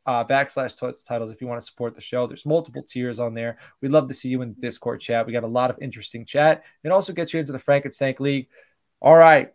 uh, 0.08 0.24
backslash 0.24 0.78
toits 0.78 1.04
titles 1.04 1.30
if 1.32 1.42
you 1.42 1.48
want 1.48 1.60
to 1.60 1.66
support 1.66 1.94
the 1.94 2.02
show. 2.02 2.26
There's 2.26 2.46
multiple 2.46 2.82
tiers 2.82 3.20
on 3.20 3.34
there. 3.34 3.58
We'd 3.82 3.92
love 3.92 4.08
to 4.08 4.14
see 4.14 4.30
you 4.30 4.42
in 4.42 4.54
the 4.54 4.60
Discord 4.60 5.02
chat. 5.02 5.28
We 5.28 5.34
got 5.34 5.44
a 5.44 5.48
lot 5.48 5.70
of 5.70 5.78
interesting 5.82 6.26
chat. 6.26 6.64
It 6.84 6.92
also 6.92 7.14
gets 7.14 7.34
you 7.34 7.40
into 7.42 7.52
the 7.52 7.60
Frankenstank 7.60 8.20
League. 8.20 8.48
All 9.02 9.16
right. 9.16 9.54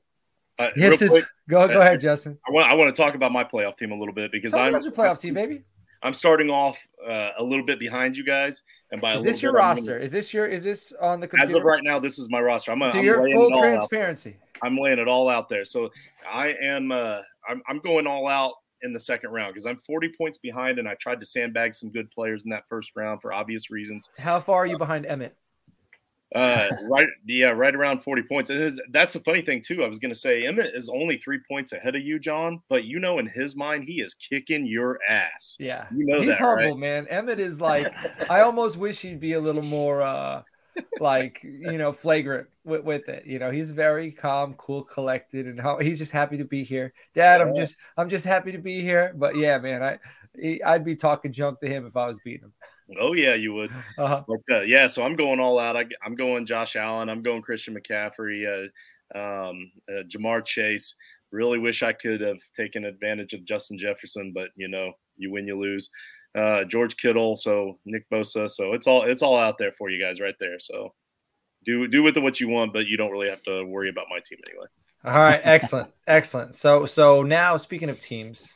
Uh, 0.62 0.70
this 0.76 1.02
is 1.02 1.10
quick, 1.10 1.26
go 1.48 1.66
go 1.68 1.78
uh, 1.78 1.80
ahead, 1.80 2.00
Justin. 2.00 2.38
I 2.46 2.52
want 2.52 2.70
I 2.70 2.74
want 2.74 2.94
to 2.94 3.02
talk 3.02 3.14
about 3.14 3.32
my 3.32 3.44
playoff 3.44 3.76
team 3.76 3.92
a 3.92 3.98
little 3.98 4.14
bit 4.14 4.30
because 4.32 4.52
Tell 4.52 4.60
I'm 4.60 4.72
your 4.72 4.92
playoff 4.92 5.20
team, 5.20 5.34
baby. 5.34 5.62
I'm 6.04 6.14
starting 6.14 6.50
off 6.50 6.76
uh, 7.08 7.30
a 7.38 7.42
little 7.42 7.64
bit 7.64 7.78
behind 7.78 8.16
you 8.16 8.24
guys, 8.24 8.62
and 8.90 9.00
by 9.00 9.14
is 9.14 9.22
this 9.22 9.42
your 9.42 9.52
roster? 9.52 9.92
Gonna, 9.92 10.04
is 10.04 10.12
this 10.12 10.34
your 10.34 10.46
is 10.46 10.64
this 10.64 10.92
on 11.00 11.20
the 11.20 11.28
computer? 11.28 11.50
As 11.50 11.54
of 11.54 11.62
right 11.62 11.82
now, 11.84 12.00
this 12.00 12.18
is 12.18 12.28
my 12.28 12.40
roster. 12.40 12.72
I'm 12.72 12.88
so 12.88 12.98
I'm 12.98 13.04
you're 13.04 13.30
full 13.30 13.50
transparency. 13.50 14.36
I'm 14.62 14.76
laying 14.76 14.98
it 14.98 15.08
all 15.08 15.28
out 15.28 15.48
there. 15.48 15.64
So 15.64 15.90
I 16.30 16.54
am 16.62 16.90
uh, 16.90 17.20
I'm 17.48 17.62
I'm 17.68 17.78
going 17.80 18.06
all 18.06 18.28
out 18.28 18.52
in 18.82 18.92
the 18.92 19.00
second 19.00 19.30
round 19.30 19.54
because 19.54 19.64
I'm 19.64 19.78
40 19.78 20.12
points 20.18 20.38
behind, 20.38 20.78
and 20.78 20.88
I 20.88 20.94
tried 20.94 21.20
to 21.20 21.26
sandbag 21.26 21.74
some 21.74 21.90
good 21.90 22.10
players 22.10 22.42
in 22.44 22.50
that 22.50 22.64
first 22.68 22.90
round 22.96 23.22
for 23.22 23.32
obvious 23.32 23.70
reasons. 23.70 24.08
How 24.18 24.40
far 24.40 24.62
are 24.62 24.66
you 24.66 24.78
behind 24.78 25.06
Emmett? 25.06 25.36
Uh, 26.34 26.68
right, 26.88 27.08
yeah, 27.26 27.48
right 27.48 27.74
around 27.74 28.02
40 28.02 28.22
points. 28.22 28.50
And 28.50 28.80
that's 28.90 29.12
the 29.12 29.20
funny 29.20 29.42
thing 29.42 29.62
too. 29.62 29.84
I 29.84 29.88
was 29.88 29.98
going 29.98 30.12
to 30.12 30.18
say 30.18 30.46
Emmett 30.46 30.74
is 30.74 30.88
only 30.88 31.18
three 31.18 31.40
points 31.48 31.72
ahead 31.72 31.94
of 31.94 32.02
you, 32.02 32.18
John. 32.18 32.62
But 32.68 32.84
you 32.84 32.98
know, 33.00 33.18
in 33.18 33.26
his 33.26 33.54
mind, 33.54 33.84
he 33.84 34.00
is 34.00 34.14
kicking 34.14 34.66
your 34.66 34.98
ass. 35.08 35.56
Yeah, 35.58 35.86
you 35.94 36.06
know 36.06 36.20
he's 36.20 36.30
that, 36.30 36.38
humble, 36.38 36.70
right? 36.70 36.76
man. 36.76 37.06
Emmett 37.08 37.38
is 37.38 37.60
like, 37.60 37.92
I 38.30 38.40
almost 38.40 38.76
wish 38.76 39.00
he'd 39.00 39.20
be 39.20 39.34
a 39.34 39.40
little 39.40 39.62
more, 39.62 40.02
uh, 40.02 40.42
like 41.00 41.40
you 41.42 41.76
know, 41.76 41.92
flagrant 41.92 42.48
with, 42.64 42.82
with 42.82 43.08
it. 43.08 43.26
You 43.26 43.38
know, 43.38 43.50
he's 43.50 43.70
very 43.70 44.10
calm, 44.10 44.54
cool, 44.54 44.84
collected, 44.84 45.46
and 45.46 45.60
how 45.60 45.78
he's 45.78 45.98
just 45.98 46.12
happy 46.12 46.38
to 46.38 46.44
be 46.44 46.64
here. 46.64 46.94
Dad. 47.12 47.40
I'm 47.42 47.54
just, 47.54 47.76
I'm 47.96 48.08
just 48.08 48.24
happy 48.24 48.52
to 48.52 48.58
be 48.58 48.80
here. 48.80 49.12
But 49.14 49.36
yeah, 49.36 49.58
man, 49.58 49.82
I, 49.82 49.98
I'd 50.64 50.84
be 50.84 50.96
talking 50.96 51.32
junk 51.32 51.60
to 51.60 51.68
him 51.68 51.86
if 51.86 51.96
I 51.96 52.06
was 52.06 52.18
beating 52.24 52.44
him. 52.44 52.52
Oh 52.98 53.12
yeah, 53.12 53.34
you 53.34 53.52
would. 53.54 53.70
Uh-huh. 53.98 54.22
But 54.26 54.40
uh, 54.50 54.62
yeah, 54.62 54.86
so 54.86 55.02
I'm 55.02 55.16
going 55.16 55.40
all 55.40 55.58
out. 55.58 55.76
I, 55.76 55.84
am 56.04 56.14
going 56.14 56.46
Josh 56.46 56.76
Allen. 56.76 57.08
I'm 57.08 57.22
going 57.22 57.42
Christian 57.42 57.76
McCaffrey. 57.76 58.46
Uh, 58.46 58.68
um, 59.14 59.70
uh, 59.88 60.02
Ja'Marr 60.04 60.44
Chase. 60.44 60.94
Really 61.30 61.58
wish 61.58 61.82
I 61.82 61.92
could 61.92 62.20
have 62.20 62.38
taken 62.56 62.84
advantage 62.84 63.32
of 63.32 63.44
Justin 63.44 63.78
Jefferson, 63.78 64.32
but 64.34 64.48
you 64.56 64.68
know, 64.68 64.92
you 65.16 65.30
win, 65.30 65.46
you 65.46 65.58
lose. 65.58 65.88
Uh, 66.34 66.64
George 66.64 66.96
Kittle, 66.96 67.36
so 67.36 67.78
Nick 67.84 68.08
Bosa. 68.10 68.50
So 68.50 68.72
it's 68.72 68.86
all 68.86 69.02
it's 69.02 69.22
all 69.22 69.38
out 69.38 69.58
there 69.58 69.72
for 69.72 69.90
you 69.90 70.02
guys 70.02 70.20
right 70.20 70.36
there. 70.40 70.58
So 70.60 70.94
do 71.64 71.88
do 71.88 72.02
with 72.02 72.16
it 72.16 72.22
what 72.22 72.40
you 72.40 72.48
want, 72.48 72.72
but 72.72 72.86
you 72.86 72.96
don't 72.96 73.10
really 73.10 73.28
have 73.28 73.42
to 73.44 73.64
worry 73.64 73.88
about 73.88 74.06
my 74.10 74.18
team 74.24 74.38
anyway. 74.48 74.66
All 75.04 75.22
right, 75.22 75.40
excellent, 75.42 75.90
excellent. 76.06 76.54
So 76.54 76.86
so 76.86 77.22
now 77.22 77.56
speaking 77.56 77.90
of 77.90 77.98
teams, 77.98 78.54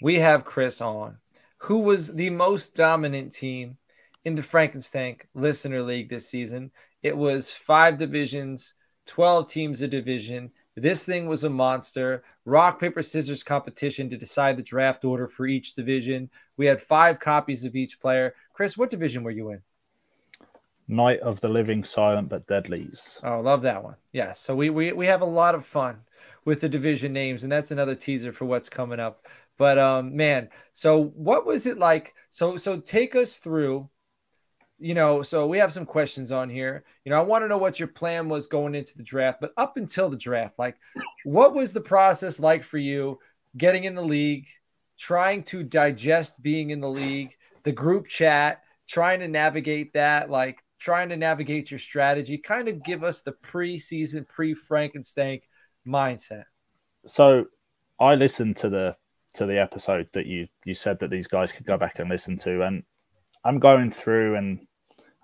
we 0.00 0.18
have 0.18 0.44
Chris 0.44 0.80
on 0.80 1.16
who 1.58 1.78
was 1.78 2.14
the 2.14 2.30
most 2.30 2.74
dominant 2.74 3.32
team 3.32 3.76
in 4.24 4.34
the 4.34 4.42
Frankenstank 4.42 5.22
Listener 5.34 5.82
League 5.82 6.10
this 6.10 6.28
season. 6.28 6.70
It 7.02 7.16
was 7.16 7.52
five 7.52 7.98
divisions, 7.98 8.74
12 9.06 9.48
teams 9.48 9.82
a 9.82 9.88
division. 9.88 10.50
This 10.74 11.06
thing 11.06 11.26
was 11.26 11.44
a 11.44 11.50
monster. 11.50 12.22
Rock, 12.44 12.78
paper, 12.78 13.02
scissors 13.02 13.42
competition 13.42 14.10
to 14.10 14.16
decide 14.16 14.56
the 14.56 14.62
draft 14.62 15.04
order 15.04 15.26
for 15.26 15.46
each 15.46 15.74
division. 15.74 16.30
We 16.56 16.66
had 16.66 16.80
five 16.80 17.18
copies 17.18 17.64
of 17.64 17.76
each 17.76 18.00
player. 18.00 18.34
Chris, 18.52 18.76
what 18.76 18.90
division 18.90 19.22
were 19.22 19.30
you 19.30 19.50
in? 19.50 19.62
Night 20.88 21.20
of 21.20 21.40
the 21.40 21.48
Living 21.48 21.82
Silent 21.82 22.28
but 22.28 22.46
Deadlies. 22.46 23.18
Oh, 23.24 23.40
love 23.40 23.62
that 23.62 23.82
one. 23.82 23.96
Yeah. 24.12 24.32
So 24.34 24.54
we, 24.54 24.70
we 24.70 24.92
we 24.92 25.06
have 25.06 25.20
a 25.20 25.24
lot 25.24 25.56
of 25.56 25.64
fun 25.64 26.02
with 26.46 26.60
the 26.60 26.68
division 26.68 27.12
names, 27.12 27.42
and 27.42 27.52
that's 27.52 27.72
another 27.72 27.94
teaser 27.94 28.32
for 28.32 28.46
what's 28.46 28.70
coming 28.70 29.00
up. 29.00 29.26
But 29.58 29.78
um, 29.78 30.16
man, 30.16 30.48
so 30.72 31.04
what 31.16 31.44
was 31.44 31.66
it 31.66 31.76
like? 31.76 32.14
So 32.30 32.56
so 32.56 32.80
take 32.80 33.14
us 33.14 33.36
through. 33.36 33.90
You 34.78 34.92
know, 34.92 35.22
so 35.22 35.46
we 35.46 35.56
have 35.56 35.72
some 35.72 35.86
questions 35.86 36.30
on 36.32 36.50
here. 36.50 36.84
You 37.04 37.10
know, 37.10 37.18
I 37.18 37.22
want 37.22 37.42
to 37.42 37.48
know 37.48 37.56
what 37.56 37.78
your 37.78 37.88
plan 37.88 38.28
was 38.28 38.46
going 38.46 38.74
into 38.74 38.94
the 38.94 39.02
draft, 39.02 39.40
but 39.40 39.54
up 39.56 39.78
until 39.78 40.10
the 40.10 40.18
draft, 40.18 40.58
like, 40.58 40.76
what 41.24 41.54
was 41.54 41.72
the 41.72 41.80
process 41.80 42.38
like 42.38 42.62
for 42.62 42.76
you 42.76 43.18
getting 43.56 43.84
in 43.84 43.94
the 43.94 44.04
league, 44.04 44.46
trying 44.98 45.44
to 45.44 45.62
digest 45.62 46.42
being 46.42 46.70
in 46.70 46.80
the 46.80 46.90
league, 46.90 47.34
the 47.62 47.72
group 47.72 48.06
chat, 48.06 48.64
trying 48.86 49.20
to 49.20 49.28
navigate 49.28 49.94
that, 49.94 50.28
like 50.28 50.62
trying 50.78 51.08
to 51.08 51.16
navigate 51.16 51.70
your 51.70 51.80
strategy? 51.80 52.36
Kind 52.36 52.68
of 52.68 52.84
give 52.84 53.02
us 53.02 53.22
the 53.22 53.32
preseason, 53.32 54.28
pre 54.28 54.54
Frankenstank 54.54 55.40
mindset. 55.86 56.44
So 57.06 57.46
I 57.98 58.14
listened 58.14 58.56
to 58.58 58.68
the 58.68 58.96
to 59.34 59.46
the 59.46 59.60
episode 59.60 60.08
that 60.12 60.26
you 60.26 60.48
you 60.64 60.74
said 60.74 60.98
that 61.00 61.10
these 61.10 61.26
guys 61.26 61.52
could 61.52 61.66
go 61.66 61.76
back 61.76 61.98
and 61.98 62.08
listen 62.08 62.38
to, 62.38 62.62
and 62.62 62.82
I'm 63.44 63.58
going 63.58 63.90
through 63.90 64.36
and 64.36 64.66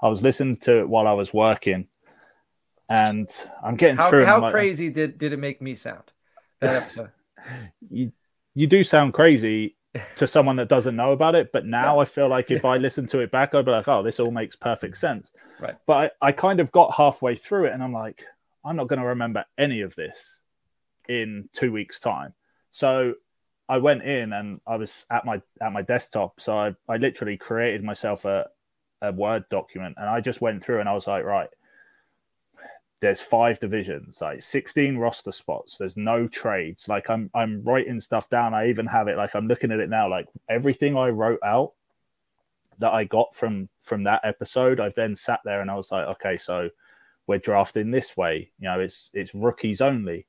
I 0.01 0.09
was 0.09 0.23
listening 0.23 0.57
to 0.59 0.81
it 0.81 0.89
while 0.89 1.07
I 1.07 1.13
was 1.13 1.33
working, 1.33 1.89
and 2.89 3.29
I'm 3.63 3.77
getting 3.77 3.97
how, 3.97 4.11
through. 4.11 4.25
How 4.25 4.41
like, 4.41 4.53
crazy 4.53 4.91
did 4.91 5.19
did 5.19 5.33
it 5.33 5.39
make 5.39 5.63
me 5.63 5.75
sound? 5.75 6.05
That 6.61 6.83
episode. 6.83 7.11
you 7.91 8.13
you 8.55 8.67
do 8.67 8.85
sound 8.85 9.15
crazy 9.15 9.77
to 10.17 10.27
someone 10.27 10.57
that 10.57 10.69
doesn't 10.69 10.97
know 10.97 11.13
about 11.13 11.35
it, 11.35 11.51
but 11.53 11.67
now 11.67 11.99
I 11.99 12.05
feel 12.05 12.29
like 12.29 12.51
if 12.51 12.65
I 12.67 12.77
listen 12.77 13.07
to 13.09 13.21
it 13.21 13.31
back, 13.31 13.55
I'd 13.55 13.65
be 13.65 13.71
like, 13.71 13.89
oh, 13.89 14.03
this 14.03 14.21
all 14.21 14.31
makes 14.31 14.57
perfect 14.57 14.97
sense. 14.97 15.33
Right. 15.61 15.75
But 15.87 16.13
I, 16.23 16.29
I 16.29 16.33
kind 16.33 16.61
of 16.61 16.73
got 16.73 16.95
halfway 16.95 17.37
through 17.37 17.67
it, 17.67 17.73
and 17.73 17.83
I'm 17.83 17.93
like, 17.93 18.25
I'm 18.65 18.77
not 18.77 18.89
going 18.89 19.01
to 19.01 19.09
remember 19.09 19.45
any 19.59 19.83
of 19.83 19.95
this 19.95 20.42
in 21.21 21.49
two 21.53 21.73
weeks' 21.73 22.01
time. 22.01 22.35
So 22.71 23.15
I 23.69 23.79
went 23.79 24.03
in 24.03 24.33
and 24.33 24.61
I 24.67 24.77
was 24.77 25.07
at 25.11 25.25
my 25.25 25.41
at 25.61 25.73
my 25.73 25.83
desktop, 25.83 26.41
so 26.41 26.57
I, 26.59 26.75
I 26.89 26.97
literally 26.97 27.37
created 27.37 27.85
myself 27.85 28.25
a, 28.25 28.47
a 29.01 29.13
Word 29.13 29.45
document 29.51 29.97
and 29.99 30.09
I 30.09 30.21
just 30.21 30.41
went 30.41 30.65
through 30.65 30.81
and 30.81 30.89
I 30.89 30.95
was 30.95 31.07
like, 31.07 31.25
right, 31.25 31.49
there's 33.01 33.21
five 33.21 33.59
divisions, 33.59 34.21
like 34.21 34.43
16 34.43 34.97
roster 34.97 35.33
spots. 35.33 35.77
There's 35.77 35.97
no 35.97 36.29
trades. 36.29 36.89
Like 36.89 37.11
I'm 37.11 37.31
I'm 37.35 37.63
writing 37.65 38.01
stuff 38.01 38.31
down. 38.31 38.55
I 38.55 38.69
even 38.69 38.87
have 38.87 39.09
it 39.09 39.17
like 39.17 39.35
I'm 39.35 39.49
looking 39.49 39.73
at 39.73 39.81
it 39.81 39.91
now. 39.91 40.09
Like 40.09 40.29
everything 40.49 40.97
I 40.97 41.09
wrote 41.09 41.41
out 41.45 41.73
that 42.79 42.93
I 42.93 43.05
got 43.05 43.35
from 43.35 43.69
from 43.81 44.05
that 44.05 44.21
episode, 44.25 44.81
I've 44.81 44.95
then 44.95 45.17
sat 45.17 45.41
there 45.45 45.61
and 45.61 45.71
I 45.71 45.75
was 45.75 45.91
like, 45.91 46.07
okay, 46.09 46.37
so 46.37 46.71
we're 47.27 47.39
drafting 47.39 47.91
this 47.91 48.17
way. 48.17 48.51
You 48.59 48.69
know, 48.69 48.81
it's 48.81 49.11
it's 49.15 49.35
rookies 49.35 49.81
only. 49.81 50.27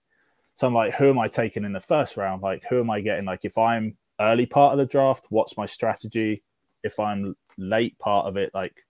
So 0.58 0.68
I'm 0.68 0.74
like, 0.74 0.94
who 0.96 1.10
am 1.10 1.20
I 1.20 1.28
taking 1.28 1.64
in 1.64 1.74
the 1.74 1.82
first 1.82 2.16
round? 2.18 2.42
Like, 2.42 2.64
who 2.70 2.80
am 2.80 2.90
I 2.90 3.02
getting? 3.02 3.26
Like, 3.26 3.42
if 3.44 3.58
I'm 3.58 3.98
early 4.20 4.46
part 4.46 4.74
of 4.74 4.80
the 4.80 4.86
draft, 4.86 5.26
what's 5.30 5.58
my 5.58 5.66
strategy? 5.66 6.44
If 6.84 7.00
I'm 7.00 7.36
late 7.58 7.98
part 8.00 8.28
of 8.28 8.38
it, 8.38 8.52
like, 8.54 8.86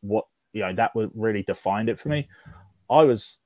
what, 0.00 0.26
you 0.52 0.62
know, 0.62 0.74
that 0.74 0.94
would 0.94 1.10
really 1.14 1.42
defined 1.42 1.88
it 1.88 2.00
for 2.00 2.08
me. 2.08 2.28
I 2.90 3.02
was 3.02 3.38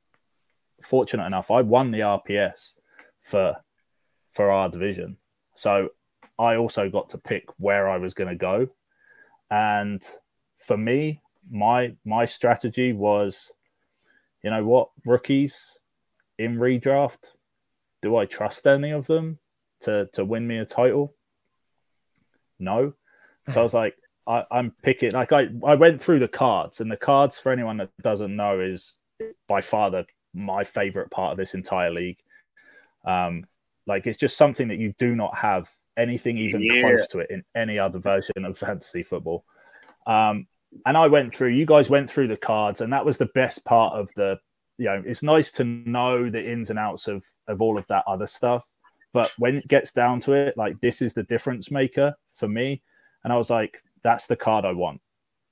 fortunate 0.83 1.27
enough, 1.27 1.51
I 1.51 1.63
won 1.63 1.91
the 1.91 2.01
RPS 2.01 2.79
for 3.21 3.57
for 4.31 4.51
our 4.51 4.69
division. 4.69 5.17
So 5.55 5.89
I 6.39 6.57
also 6.57 6.89
got 6.89 7.09
to 7.11 7.19
pick 7.19 7.47
where 7.59 7.89
I 7.89 7.99
was 7.99 8.15
going 8.15 8.29
to 8.29 8.37
go. 8.37 8.69
And 9.51 10.03
for 10.59 10.77
me, 10.77 11.21
my 11.51 11.97
my 12.05 12.25
strategy 12.25 12.93
was, 12.93 13.51
you 14.43 14.51
know 14.51 14.65
what, 14.65 14.91
rookies 15.05 15.79
in 16.39 16.57
redraft, 16.57 17.31
do 18.03 18.17
I 18.17 18.27
trust 18.27 18.67
any 18.67 18.91
of 18.91 19.07
them 19.07 19.39
to 19.83 20.09
to 20.15 20.25
win 20.25 20.47
me 20.47 20.59
a 20.59 20.65
title? 20.65 21.15
No. 22.59 22.95
So 23.53 23.61
I 23.61 23.63
was 23.63 23.73
like, 23.73 23.95
I, 24.27 24.45
am 24.51 24.75
picking 24.83 25.13
like 25.13 25.33
I, 25.33 25.49
I 25.67 25.75
went 25.75 26.03
through 26.03 26.19
the 26.19 26.29
cards, 26.29 26.81
and 26.81 26.91
the 26.91 26.97
cards 26.97 27.39
for 27.39 27.51
anyone 27.51 27.79
that 27.79 27.91
doesn't 28.03 28.35
know 28.35 28.61
is 28.61 28.99
by 29.47 29.63
far 29.63 29.91
the 29.91 30.07
my 30.35 30.65
favorite 30.65 31.11
part 31.11 31.33
of 31.33 31.39
this 31.39 31.55
entire 31.55 31.91
league. 31.91 32.19
Um, 33.07 33.45
like 33.87 34.07
it's 34.07 34.19
just 34.19 34.37
something 34.37 34.69
that 34.69 34.79
you 34.79 34.93
do 34.99 35.17
not 35.17 35.37
have 35.37 35.71
anything 35.97 36.37
even 36.37 36.63
yeah. 36.63 36.83
close 36.83 37.07
to 37.09 37.19
it 37.21 37.31
in 37.31 37.43
any 37.55 37.79
other 37.79 37.99
version 37.99 38.45
of 38.45 38.59
fantasy 38.59 39.03
football. 39.03 39.45
Um, 40.07 40.47
and 40.85 40.97
I 40.97 41.07
went 41.07 41.35
through, 41.35 41.49
you 41.49 41.65
guys 41.65 41.89
went 41.89 42.11
through 42.11 42.29
the 42.29 42.37
cards, 42.37 42.83
and 42.83 42.93
that 42.93 43.07
was 43.07 43.17
the 43.17 43.31
best 43.35 43.65
part 43.65 43.95
of 43.95 44.11
the 44.15 44.39
you 44.79 44.87
know, 44.87 45.03
it's 45.05 45.23
nice 45.23 45.51
to 45.53 45.65
know 45.65 46.31
the 46.31 46.43
ins 46.43 46.71
and 46.71 46.79
outs 46.79 47.09
of 47.09 47.25
of 47.47 47.61
all 47.61 47.79
of 47.79 47.87
that 47.89 48.05
other 48.07 48.27
stuff. 48.27 48.65
But 49.13 49.33
when 49.39 49.57
it 49.57 49.69
gets 49.69 49.93
down 49.93 50.21
to 50.23 50.33
it, 50.33 50.57
like 50.57 50.81
this 50.81 51.03
is 51.03 51.13
the 51.15 51.23
difference 51.23 51.71
maker 51.71 52.15
for 52.35 52.49
me. 52.49 52.83
And 53.25 53.33
I 53.33 53.37
was 53.37 53.51
like, 53.51 53.83
that's 54.05 54.27
the 54.27 54.37
card 54.37 54.65
I 54.65 54.73
want. 54.73 55.01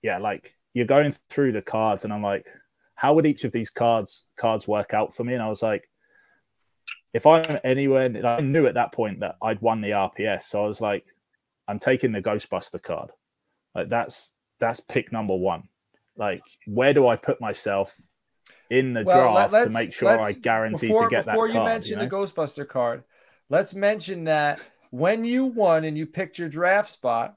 Yeah, 0.02 0.18
like 0.18 0.54
you're 0.74 0.86
going 0.86 1.14
through 1.30 1.52
the 1.52 1.62
cards, 1.62 2.04
and 2.04 2.12
I'm 2.12 2.22
like, 2.22 2.46
how 2.94 3.14
would 3.14 3.26
each 3.26 3.44
of 3.44 3.52
these 3.52 3.70
cards 3.70 4.24
cards 4.36 4.68
work 4.68 4.94
out 4.94 5.14
for 5.14 5.24
me? 5.24 5.34
And 5.34 5.42
I 5.42 5.48
was 5.48 5.62
like, 5.62 5.88
if 7.12 7.26
I'm 7.26 7.58
anywhere, 7.64 8.10
I 8.26 8.40
knew 8.40 8.66
at 8.66 8.74
that 8.74 8.92
point 8.92 9.20
that 9.20 9.36
I'd 9.42 9.62
won 9.62 9.80
the 9.80 9.90
RPS. 9.90 10.42
So 10.42 10.64
I 10.64 10.68
was 10.68 10.80
like, 10.80 11.04
I'm 11.66 11.78
taking 11.78 12.12
the 12.12 12.22
Ghostbuster 12.22 12.82
card. 12.82 13.10
Like 13.74 13.88
that's 13.88 14.32
that's 14.60 14.80
pick 14.80 15.12
number 15.12 15.34
one. 15.34 15.64
Like 16.16 16.42
where 16.66 16.94
do 16.94 17.08
I 17.08 17.16
put 17.16 17.40
myself 17.40 17.94
in 18.70 18.94
the 18.94 19.04
well, 19.04 19.32
draft 19.32 19.52
let, 19.52 19.64
to 19.68 19.74
make 19.74 19.92
sure 19.92 20.20
I 20.20 20.32
guarantee 20.32 20.88
before, 20.88 21.04
to 21.04 21.10
get 21.10 21.26
that 21.26 21.32
Before 21.32 21.48
you 21.48 21.62
mention 21.62 21.90
you 21.90 21.96
know? 21.96 22.04
the 22.04 22.10
Ghostbuster 22.10 22.66
card, 22.68 23.04
let's 23.48 23.74
mention 23.74 24.24
that 24.24 24.60
when 24.90 25.24
you 25.24 25.44
won 25.46 25.84
and 25.84 25.96
you 25.96 26.06
picked 26.06 26.38
your 26.38 26.48
draft 26.48 26.90
spot, 26.90 27.36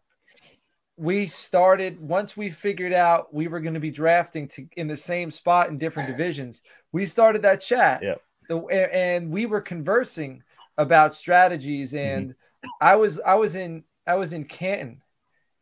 we 0.97 1.27
started 1.27 1.99
once 1.99 2.35
we 2.35 2.49
figured 2.49 2.93
out 2.93 3.33
we 3.33 3.47
were 3.47 3.61
going 3.61 3.73
to 3.73 3.79
be 3.79 3.91
drafting 3.91 4.47
to, 4.49 4.67
in 4.75 4.87
the 4.87 4.97
same 4.97 5.31
spot 5.31 5.69
in 5.69 5.77
different 5.77 6.09
divisions. 6.11 6.61
We 6.91 7.05
started 7.05 7.43
that 7.43 7.61
chat, 7.61 8.03
yeah. 8.03 8.15
The, 8.49 8.57
and 8.65 9.29
we 9.29 9.45
were 9.45 9.61
conversing 9.61 10.43
about 10.77 11.13
strategies. 11.13 11.93
Mm-hmm. 11.93 12.17
And 12.17 12.29
mm-hmm. 12.29 12.69
I 12.81 12.95
was 12.95 13.19
I 13.19 13.35
was 13.35 13.55
in 13.55 13.83
I 14.07 14.15
was 14.15 14.33
in 14.33 14.45
Canton, 14.45 15.01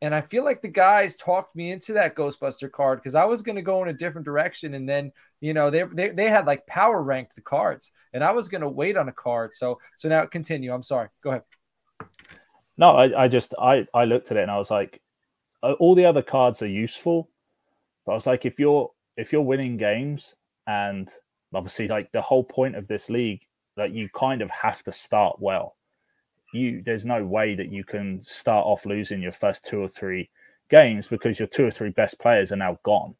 and 0.02 0.14
I 0.14 0.22
feel 0.22 0.46
like 0.46 0.62
the 0.62 0.68
guys 0.68 1.16
talked 1.16 1.56
me 1.56 1.72
into 1.72 1.94
that 1.94 2.16
Ghostbuster 2.16 2.72
card 2.72 3.00
because 3.00 3.16
I 3.16 3.26
was 3.26 3.42
going 3.42 3.56
to 3.56 3.62
go 3.62 3.82
in 3.84 3.90
a 3.90 3.94
different 3.94 4.26
direction, 4.26 4.76
and 4.76 4.88
then 4.88 5.12
you 5.42 5.54
know 5.54 5.70
they, 5.70 5.84
they 5.84 6.10
they 6.10 6.30
had 6.30 6.46
like 6.46 6.68
power 6.68 7.02
ranked 7.02 7.36
the 7.36 7.42
cards, 7.42 7.92
and 8.14 8.24
I 8.24 8.32
was 8.32 8.50
going 8.50 8.62
to 8.62 8.70
wait 8.70 8.98
on 8.98 9.10
a 9.10 9.14
card. 9.14 9.54
So 9.54 9.80
so 9.96 10.10
now 10.10 10.26
continue. 10.26 10.74
I'm 10.74 10.84
sorry. 10.84 11.10
Go 11.24 11.32
ahead. 11.32 11.44
No, 12.78 12.92
I, 12.92 13.24
I 13.24 13.28
just 13.28 13.54
I 13.60 13.88
I 13.94 14.06
looked 14.06 14.32
at 14.32 14.38
it 14.38 14.42
and 14.42 14.52
I 14.52 14.58
was 14.58 14.70
like, 14.70 15.02
uh, 15.64 15.74
all 15.74 15.96
the 15.96 16.06
other 16.06 16.22
cards 16.22 16.62
are 16.62 16.68
useful, 16.68 17.30
but 18.06 18.12
I 18.12 18.16
was 18.16 18.28
like, 18.28 18.46
if 18.46 18.60
you're 18.60 18.92
if 19.16 19.32
you're 19.32 19.42
winning 19.42 19.78
games 19.78 20.36
and 20.68 21.10
obviously 21.54 21.88
like 21.88 22.12
the 22.12 22.22
whole 22.22 22.44
point 22.44 22.76
of 22.76 22.88
this 22.88 23.10
league, 23.10 23.42
that 23.78 23.94
you 23.94 24.10
kind 24.14 24.42
of 24.42 24.52
have 24.52 24.84
to 24.84 24.92
start 24.92 25.38
well. 25.40 25.77
You 26.58 26.82
there's 26.84 27.06
no 27.06 27.24
way 27.24 27.56
that 27.56 27.72
you 27.72 27.84
can 27.84 28.22
start 28.22 28.66
off 28.66 28.86
losing 28.86 29.22
your 29.22 29.32
first 29.32 29.66
two 29.66 29.80
or 29.80 29.88
three 29.88 30.30
games 30.70 31.08
because 31.08 31.40
your 31.40 31.48
two 31.48 31.66
or 31.66 31.72
three 31.72 31.92
best 31.92 32.20
players 32.20 32.52
are 32.52 32.58
now 32.58 32.80
gone. 32.84 33.16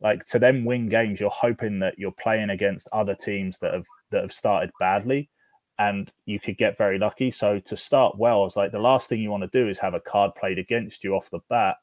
Like 0.00 0.26
to 0.26 0.38
then 0.38 0.64
win 0.64 0.88
games, 0.88 1.20
you're 1.20 1.30
hoping 1.30 1.78
that 1.80 1.98
you're 1.98 2.12
playing 2.12 2.50
against 2.50 2.88
other 2.92 3.14
teams 3.14 3.58
that 3.58 3.74
have 3.74 3.86
that 4.10 4.22
have 4.22 4.32
started 4.32 4.70
badly 4.78 5.28
and 5.78 6.12
you 6.26 6.38
could 6.38 6.58
get 6.58 6.76
very 6.76 6.98
lucky. 6.98 7.30
So 7.30 7.58
to 7.58 7.76
start 7.76 8.18
well, 8.18 8.44
it's 8.44 8.56
like 8.56 8.72
the 8.72 8.78
last 8.78 9.08
thing 9.08 9.20
you 9.20 9.30
want 9.30 9.50
to 9.50 9.58
do 9.58 9.68
is 9.68 9.78
have 9.78 9.94
a 9.94 10.00
card 10.00 10.34
played 10.34 10.58
against 10.58 11.02
you 11.02 11.14
off 11.14 11.30
the 11.30 11.40
bat. 11.48 11.76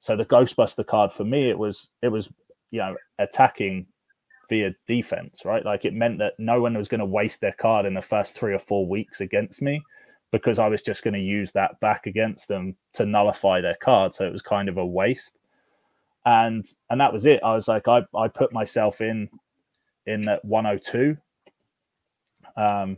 So 0.00 0.16
the 0.16 0.24
Ghostbuster 0.24 0.86
card 0.86 1.12
for 1.12 1.24
me, 1.24 1.50
it 1.50 1.58
was 1.58 1.90
it 2.02 2.08
was 2.08 2.28
you 2.70 2.80
know 2.80 2.96
attacking 3.18 3.86
via 4.48 4.74
defense, 4.86 5.44
right? 5.44 5.64
Like 5.64 5.84
it 5.84 5.94
meant 5.94 6.18
that 6.18 6.34
no 6.38 6.60
one 6.60 6.76
was 6.76 6.88
going 6.88 7.00
to 7.00 7.06
waste 7.06 7.40
their 7.40 7.52
card 7.52 7.86
in 7.86 7.94
the 7.94 8.02
first 8.02 8.38
three 8.38 8.54
or 8.54 8.58
four 8.58 8.86
weeks 8.86 9.20
against 9.20 9.62
me 9.62 9.82
because 10.34 10.58
I 10.58 10.66
was 10.66 10.82
just 10.82 11.04
going 11.04 11.14
to 11.14 11.20
use 11.20 11.52
that 11.52 11.78
back 11.78 12.06
against 12.06 12.48
them 12.48 12.74
to 12.94 13.06
nullify 13.06 13.60
their 13.60 13.76
card. 13.80 14.12
So 14.12 14.26
it 14.26 14.32
was 14.32 14.42
kind 14.42 14.68
of 14.68 14.78
a 14.78 14.84
waste. 14.84 15.38
And 16.26 16.66
and 16.90 17.00
that 17.00 17.12
was 17.12 17.24
it. 17.24 17.40
I 17.44 17.54
was 17.54 17.68
like, 17.68 17.86
I, 17.86 18.02
I 18.16 18.26
put 18.26 18.52
myself 18.52 19.00
in 19.00 19.28
in 20.06 20.28
at 20.28 20.44
102. 20.44 21.16
Um, 22.56 22.96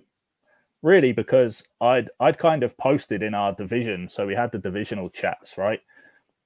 really 0.80 1.12
because 1.12 1.62
I'd 1.78 2.08
I'd 2.20 2.38
kind 2.38 2.62
of 2.62 2.74
posted 2.78 3.22
in 3.22 3.34
our 3.34 3.52
division, 3.52 4.08
so 4.08 4.26
we 4.26 4.34
had 4.34 4.50
the 4.50 4.58
divisional 4.58 5.10
chats, 5.10 5.58
right? 5.58 5.80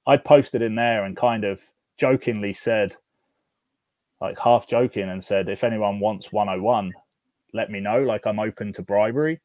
I 0.05 0.17
posted 0.17 0.61
in 0.61 0.75
there 0.75 1.05
and 1.05 1.15
kind 1.15 1.45
of 1.45 1.61
jokingly 1.95 2.51
said, 2.51 2.97
like 4.19 4.37
half 4.37 4.67
joking, 4.67 5.07
and 5.07 5.23
said, 5.23 5.47
if 5.47 5.63
anyone 5.63 6.01
wants 6.01 6.33
101, 6.33 6.91
let 7.53 7.71
me 7.71 7.79
know. 7.79 8.03
Like 8.03 8.27
I'm 8.27 8.39
open 8.39 8.73
to 8.73 8.81
bribery. 8.81 9.39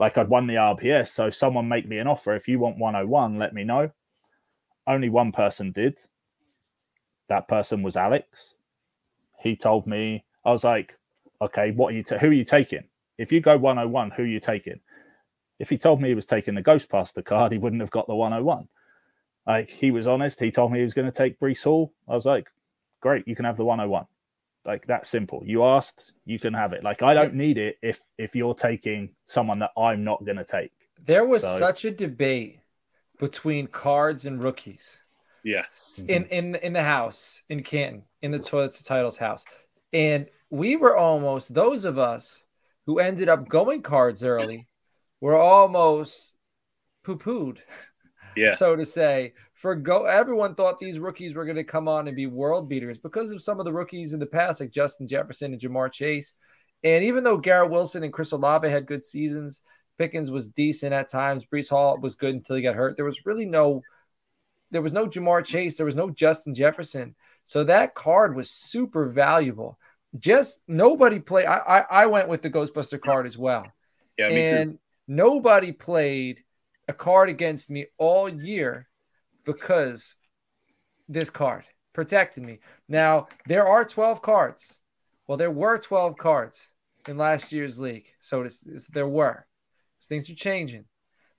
Like 0.00 0.16
I'd 0.16 0.30
won 0.30 0.46
the 0.46 0.54
RPS, 0.54 1.08
so 1.08 1.28
someone 1.28 1.68
make 1.68 1.86
me 1.86 1.98
an 1.98 2.06
offer. 2.06 2.34
If 2.34 2.48
you 2.48 2.58
want 2.58 2.78
101, 2.78 3.38
let 3.38 3.52
me 3.52 3.64
know. 3.64 3.90
Only 4.86 5.10
one 5.10 5.30
person 5.30 5.72
did. 5.72 5.98
That 7.28 7.48
person 7.48 7.82
was 7.82 7.96
Alex. 7.96 8.54
He 9.42 9.54
told 9.54 9.86
me, 9.86 10.24
I 10.42 10.52
was 10.52 10.64
like, 10.64 10.98
okay, 11.42 11.70
what 11.72 11.92
are 11.92 11.96
you, 11.98 12.04
who 12.18 12.28
are 12.28 12.32
you 12.32 12.46
taking? 12.46 12.84
If 13.18 13.30
you 13.30 13.42
go 13.42 13.58
101, 13.58 14.12
who 14.12 14.22
are 14.22 14.26
you 14.26 14.40
taking? 14.40 14.80
If 15.58 15.68
he 15.68 15.76
told 15.76 16.00
me 16.00 16.08
he 16.08 16.14
was 16.14 16.24
taking 16.24 16.54
the 16.54 16.62
Ghostbuster 16.62 17.22
card, 17.22 17.52
he 17.52 17.58
wouldn't 17.58 17.82
have 17.82 17.90
got 17.90 18.06
the 18.06 18.14
101. 18.14 18.68
Like 19.46 19.68
he 19.68 19.90
was 19.90 20.06
honest. 20.06 20.40
He 20.40 20.50
told 20.50 20.72
me 20.72 20.78
he 20.78 20.84
was 20.84 20.94
going 20.94 21.12
to 21.12 21.16
take 21.16 21.38
Breece 21.38 21.64
Hall. 21.64 21.92
I 22.08 22.14
was 22.14 22.24
like, 22.24 22.48
great, 23.02 23.28
you 23.28 23.36
can 23.36 23.44
have 23.44 23.58
the 23.58 23.66
101. 23.66 24.06
Like 24.64 24.86
that's 24.86 25.08
simple. 25.08 25.42
You 25.44 25.64
asked, 25.64 26.12
you 26.24 26.38
can 26.38 26.52
have 26.52 26.72
it. 26.72 26.84
Like 26.84 27.02
I 27.02 27.14
don't 27.14 27.34
need 27.34 27.56
it 27.58 27.78
if 27.82 28.00
if 28.18 28.34
you're 28.34 28.54
taking 28.54 29.14
someone 29.26 29.58
that 29.60 29.70
I'm 29.76 30.04
not 30.04 30.24
going 30.24 30.36
to 30.36 30.44
take. 30.44 30.72
There 31.02 31.24
was 31.24 31.42
so, 31.42 31.58
such 31.58 31.84
a 31.86 31.90
debate 31.90 32.60
between 33.18 33.66
cards 33.66 34.26
and 34.26 34.42
rookies. 34.42 35.02
Yeah. 35.44 35.64
Mm-hmm. 35.72 36.10
In 36.10 36.24
in 36.26 36.54
in 36.56 36.72
the 36.74 36.82
house 36.82 37.42
in 37.48 37.62
Canton, 37.62 38.02
in 38.20 38.30
the 38.30 38.38
toilets 38.38 38.78
to 38.78 38.84
titles 38.84 39.16
house. 39.16 39.44
And 39.92 40.26
we 40.50 40.76
were 40.76 40.96
almost 40.96 41.54
those 41.54 41.84
of 41.84 41.98
us 41.98 42.44
who 42.86 42.98
ended 42.98 43.28
up 43.28 43.48
going 43.48 43.82
cards 43.82 44.22
early 44.22 44.66
were 45.20 45.36
almost 45.36 46.34
poo 47.02 47.16
pooed, 47.16 47.58
yeah. 48.36 48.54
so 48.56 48.76
to 48.76 48.84
say. 48.84 49.32
For 49.60 49.74
go, 49.74 50.06
everyone 50.06 50.54
thought 50.54 50.78
these 50.78 50.98
rookies 50.98 51.34
were 51.34 51.44
going 51.44 51.56
to 51.56 51.64
come 51.64 51.86
on 51.86 52.08
and 52.08 52.16
be 52.16 52.26
world 52.26 52.66
beaters 52.66 52.96
because 52.96 53.30
of 53.30 53.42
some 53.42 53.58
of 53.58 53.66
the 53.66 53.72
rookies 53.72 54.14
in 54.14 54.20
the 54.20 54.24
past, 54.24 54.60
like 54.60 54.70
Justin 54.70 55.06
Jefferson 55.06 55.52
and 55.52 55.60
Ja'Marr 55.60 55.92
Chase. 55.92 56.32
And 56.82 57.04
even 57.04 57.24
though 57.24 57.36
Garrett 57.36 57.70
Wilson 57.70 58.02
and 58.02 58.12
Chris 58.12 58.32
Olave 58.32 58.66
had 58.66 58.86
good 58.86 59.04
seasons, 59.04 59.60
Pickens 59.98 60.30
was 60.30 60.48
decent 60.48 60.94
at 60.94 61.10
times. 61.10 61.44
Breece 61.44 61.68
Hall 61.68 61.98
was 61.98 62.14
good 62.14 62.34
until 62.34 62.56
he 62.56 62.62
got 62.62 62.74
hurt. 62.74 62.96
There 62.96 63.04
was 63.04 63.26
really 63.26 63.44
no, 63.44 63.82
there 64.70 64.80
was 64.80 64.94
no 64.94 65.06
Ja'Marr 65.06 65.44
Chase. 65.44 65.76
There 65.76 65.84
was 65.84 65.96
no 65.96 66.08
Justin 66.08 66.54
Jefferson. 66.54 67.14
So 67.44 67.64
that 67.64 67.94
card 67.94 68.34
was 68.34 68.50
super 68.50 69.10
valuable 69.10 69.78
just 70.18 70.60
nobody 70.66 71.20
played. 71.20 71.46
I, 71.46 71.58
I, 71.58 72.02
I 72.02 72.06
went 72.06 72.28
with 72.28 72.42
the 72.42 72.50
Ghostbuster 72.50 73.00
card 73.00 73.26
as 73.26 73.38
well. 73.38 73.66
Yeah, 74.18 74.26
and 74.26 74.72
too. 74.72 74.78
nobody 75.06 75.72
played 75.72 76.42
a 76.88 76.92
card 76.92 77.28
against 77.28 77.70
me 77.70 77.86
all 77.96 78.28
year 78.28 78.88
because 79.44 80.16
this 81.08 81.30
card 81.30 81.64
protected 81.92 82.42
me. 82.42 82.58
Now 82.88 83.28
there 83.46 83.66
are 83.66 83.84
12 83.84 84.22
cards. 84.22 84.78
Well, 85.26 85.38
there 85.38 85.50
were 85.50 85.78
12 85.78 86.16
cards 86.16 86.68
in 87.08 87.16
last 87.16 87.52
year's 87.52 87.78
league. 87.78 88.06
So 88.20 88.42
it's, 88.42 88.66
it's, 88.66 88.88
there 88.88 89.08
were. 89.08 89.46
Things 90.02 90.30
are 90.30 90.34
changing. 90.34 90.84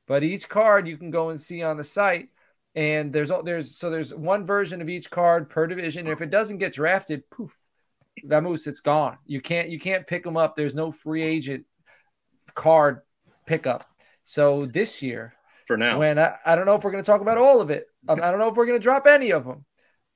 But 0.08 0.24
each 0.24 0.50
card 0.50 0.88
you 0.88 0.98
can 0.98 1.12
go 1.12 1.30
and 1.30 1.40
see 1.40 1.64
on 1.64 1.78
the 1.78 1.84
site. 1.84 2.30
And 2.76 3.12
there's 3.12 3.32
there's 3.44 3.76
so 3.76 3.90
there's 3.90 4.14
one 4.14 4.46
version 4.46 4.82
of 4.82 4.90
each 4.90 5.10
card 5.10 5.50
per 5.50 5.68
division. 5.68 6.06
And 6.06 6.14
if 6.14 6.22
it 6.22 6.30
doesn't 6.30 6.60
get 6.60 6.74
drafted, 6.74 7.30
poof, 7.30 7.58
Vamoose, 8.26 8.68
it's 8.68 8.80
gone. 8.80 9.18
You 9.26 9.42
can't 9.42 9.70
you 9.70 9.80
can't 9.80 10.08
pick 10.08 10.24
them 10.24 10.38
up. 10.38 10.56
There's 10.56 10.76
no 10.76 10.92
free 10.92 11.22
agent 11.22 11.66
card 12.54 13.02
pickup. 13.46 13.86
So 14.24 14.66
this 14.68 15.02
year, 15.02 15.34
for 15.68 15.76
now, 15.76 16.00
when 16.00 16.18
I, 16.18 16.36
I 16.46 16.56
don't 16.56 16.66
know 16.66 16.76
if 16.76 16.84
we're 16.84 16.92
going 16.92 17.04
to 17.04 17.10
talk 17.10 17.22
about 17.22 17.38
all 17.38 17.60
of 17.60 17.70
it. 17.70 17.88
I 18.08 18.16
don't 18.16 18.40
know 18.40 18.50
if 18.50 18.56
we're 18.56 18.66
going 18.66 18.80
to 18.80 18.84
drop 18.84 19.06
any 19.06 19.32
of 19.32 19.46
them, 19.46 19.66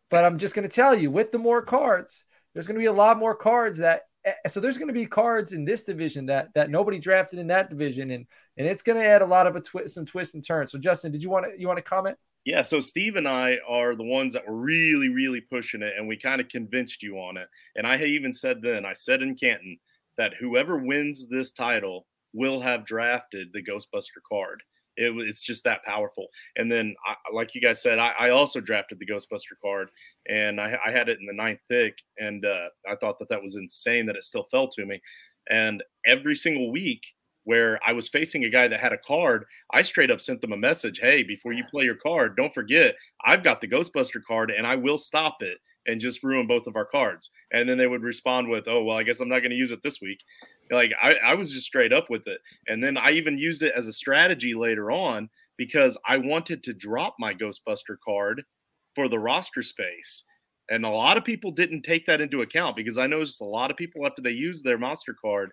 but 0.09 0.25
I'm 0.25 0.37
just 0.37 0.55
going 0.55 0.67
to 0.67 0.75
tell 0.75 0.95
you 0.95 1.11
with 1.11 1.31
the 1.31 1.37
more 1.37 1.61
cards, 1.61 2.23
there's 2.53 2.67
going 2.67 2.75
to 2.75 2.81
be 2.81 2.85
a 2.87 2.93
lot 2.93 3.19
more 3.19 3.35
cards 3.35 3.79
that. 3.79 4.01
Eh, 4.25 4.33
so 4.47 4.59
there's 4.59 4.77
going 4.77 4.87
to 4.87 4.93
be 4.93 5.05
cards 5.05 5.53
in 5.53 5.65
this 5.65 5.83
division 5.83 6.25
that 6.27 6.49
that 6.55 6.69
nobody 6.69 6.99
drafted 6.99 7.39
in 7.39 7.47
that 7.47 7.69
division, 7.69 8.11
and 8.11 8.25
and 8.57 8.67
it's 8.67 8.81
going 8.81 8.97
to 8.97 9.07
add 9.07 9.21
a 9.21 9.25
lot 9.25 9.47
of 9.47 9.55
a 9.55 9.61
twist, 9.61 9.95
some 9.95 10.05
twists 10.05 10.33
and 10.33 10.45
turns. 10.45 10.71
So 10.71 10.79
Justin, 10.79 11.11
did 11.11 11.21
you 11.21 11.29
want 11.29 11.45
to 11.45 11.59
you 11.59 11.67
want 11.67 11.77
to 11.77 11.83
comment? 11.83 12.17
Yeah, 12.45 12.61
so 12.61 12.79
Steve 12.79 13.15
and 13.15 13.27
I 13.27 13.57
are 13.67 13.95
the 13.95 14.03
ones 14.03 14.33
that 14.33 14.47
were 14.47 14.55
really, 14.55 15.09
really 15.09 15.41
pushing 15.41 15.81
it, 15.81 15.93
and 15.97 16.07
we 16.07 16.15
kind 16.15 16.39
of 16.39 16.47
convinced 16.47 17.01
you 17.01 17.17
on 17.17 17.37
it. 17.37 17.47
And 17.75 17.87
I 17.87 17.97
even 18.03 18.33
said 18.33 18.61
then, 18.61 18.85
I 18.85 18.93
said 18.93 19.23
in 19.23 19.35
Canton 19.35 19.79
that 20.17 20.35
whoever 20.39 20.77
wins 20.77 21.25
this 21.27 21.51
title 21.51 22.05
will 22.33 22.61
have 22.61 22.85
drafted 22.85 23.47
the 23.51 23.63
Ghostbuster 23.63 24.21
card. 24.29 24.61
It, 24.97 25.13
it's 25.27 25.45
just 25.45 25.63
that 25.65 25.83
powerful. 25.83 26.27
And 26.55 26.71
then, 26.71 26.95
I, 27.05 27.15
like 27.33 27.55
you 27.55 27.61
guys 27.61 27.81
said, 27.81 27.99
I, 27.99 28.11
I, 28.19 28.29
also 28.29 28.59
drafted 28.61 28.99
the 28.99 29.05
Ghostbuster 29.05 29.59
card, 29.61 29.89
and 30.27 30.59
I, 30.59 30.77
I 30.85 30.91
had 30.91 31.09
it 31.09 31.19
in 31.19 31.25
the 31.25 31.33
ninth 31.33 31.59
pick, 31.69 31.97
and 32.17 32.45
uh, 32.45 32.69
I 32.89 32.95
thought 32.95 33.19
that 33.19 33.29
that 33.29 33.41
was 33.41 33.55
insane 33.55 34.05
that 34.05 34.15
it 34.15 34.23
still 34.23 34.47
fell 34.51 34.67
to 34.69 34.85
me. 34.85 35.01
And 35.49 35.83
every 36.05 36.35
single 36.35 36.71
week, 36.71 37.01
where 37.45 37.79
I 37.87 37.93
was 37.93 38.09
facing 38.09 38.43
a 38.43 38.49
guy 38.49 38.67
that 38.67 38.79
had 38.79 38.91
a 38.91 38.97
card, 38.97 39.45
I 39.71 39.83
straight 39.83 40.11
up 40.11 40.19
sent 40.19 40.41
them 40.41 40.51
a 40.51 40.57
message 40.57 40.99
Hey, 40.99 41.23
before 41.23 41.53
you 41.53 41.63
play 41.71 41.85
your 41.85 41.95
card, 41.95 42.35
don't 42.35 42.53
forget, 42.53 42.95
I've 43.23 43.43
got 43.43 43.61
the 43.61 43.67
Ghostbuster 43.67 44.21
card 44.27 44.51
and 44.51 44.67
I 44.67 44.75
will 44.75 44.97
stop 44.97 45.37
it 45.41 45.59
and 45.87 46.01
just 46.01 46.23
ruin 46.23 46.47
both 46.47 46.67
of 46.67 46.75
our 46.75 46.85
cards. 46.85 47.29
And 47.51 47.69
then 47.69 47.77
they 47.77 47.87
would 47.87 48.01
respond 48.01 48.49
with, 48.49 48.67
Oh, 48.67 48.83
well, 48.83 48.97
I 48.97 49.03
guess 49.03 49.19
I'm 49.19 49.29
not 49.29 49.39
going 49.39 49.51
to 49.51 49.55
use 49.55 49.71
it 49.71 49.81
this 49.83 50.01
week. 50.01 50.19
Like 50.71 50.91
I, 51.01 51.13
I 51.13 51.33
was 51.35 51.51
just 51.51 51.67
straight 51.67 51.93
up 51.93 52.09
with 52.09 52.27
it. 52.27 52.39
And 52.67 52.83
then 52.83 52.97
I 52.97 53.11
even 53.11 53.37
used 53.37 53.61
it 53.61 53.73
as 53.77 53.87
a 53.87 53.93
strategy 53.93 54.53
later 54.53 54.91
on 54.91 55.29
because 55.57 55.97
I 56.07 56.17
wanted 56.17 56.63
to 56.63 56.73
drop 56.73 57.15
my 57.19 57.33
Ghostbuster 57.33 57.97
card 58.03 58.43
for 58.95 59.07
the 59.07 59.19
roster 59.19 59.63
space. 59.63 60.23
And 60.69 60.85
a 60.85 60.89
lot 60.89 61.17
of 61.17 61.23
people 61.23 61.51
didn't 61.51 61.83
take 61.83 62.05
that 62.07 62.21
into 62.21 62.41
account 62.41 62.75
because 62.75 62.97
I 62.97 63.07
noticed 63.07 63.41
a 63.41 63.45
lot 63.45 63.69
of 63.69 63.77
people 63.77 64.05
after 64.05 64.21
they 64.21 64.31
used 64.31 64.63
their 64.63 64.79
monster 64.79 65.15
card, 65.19 65.51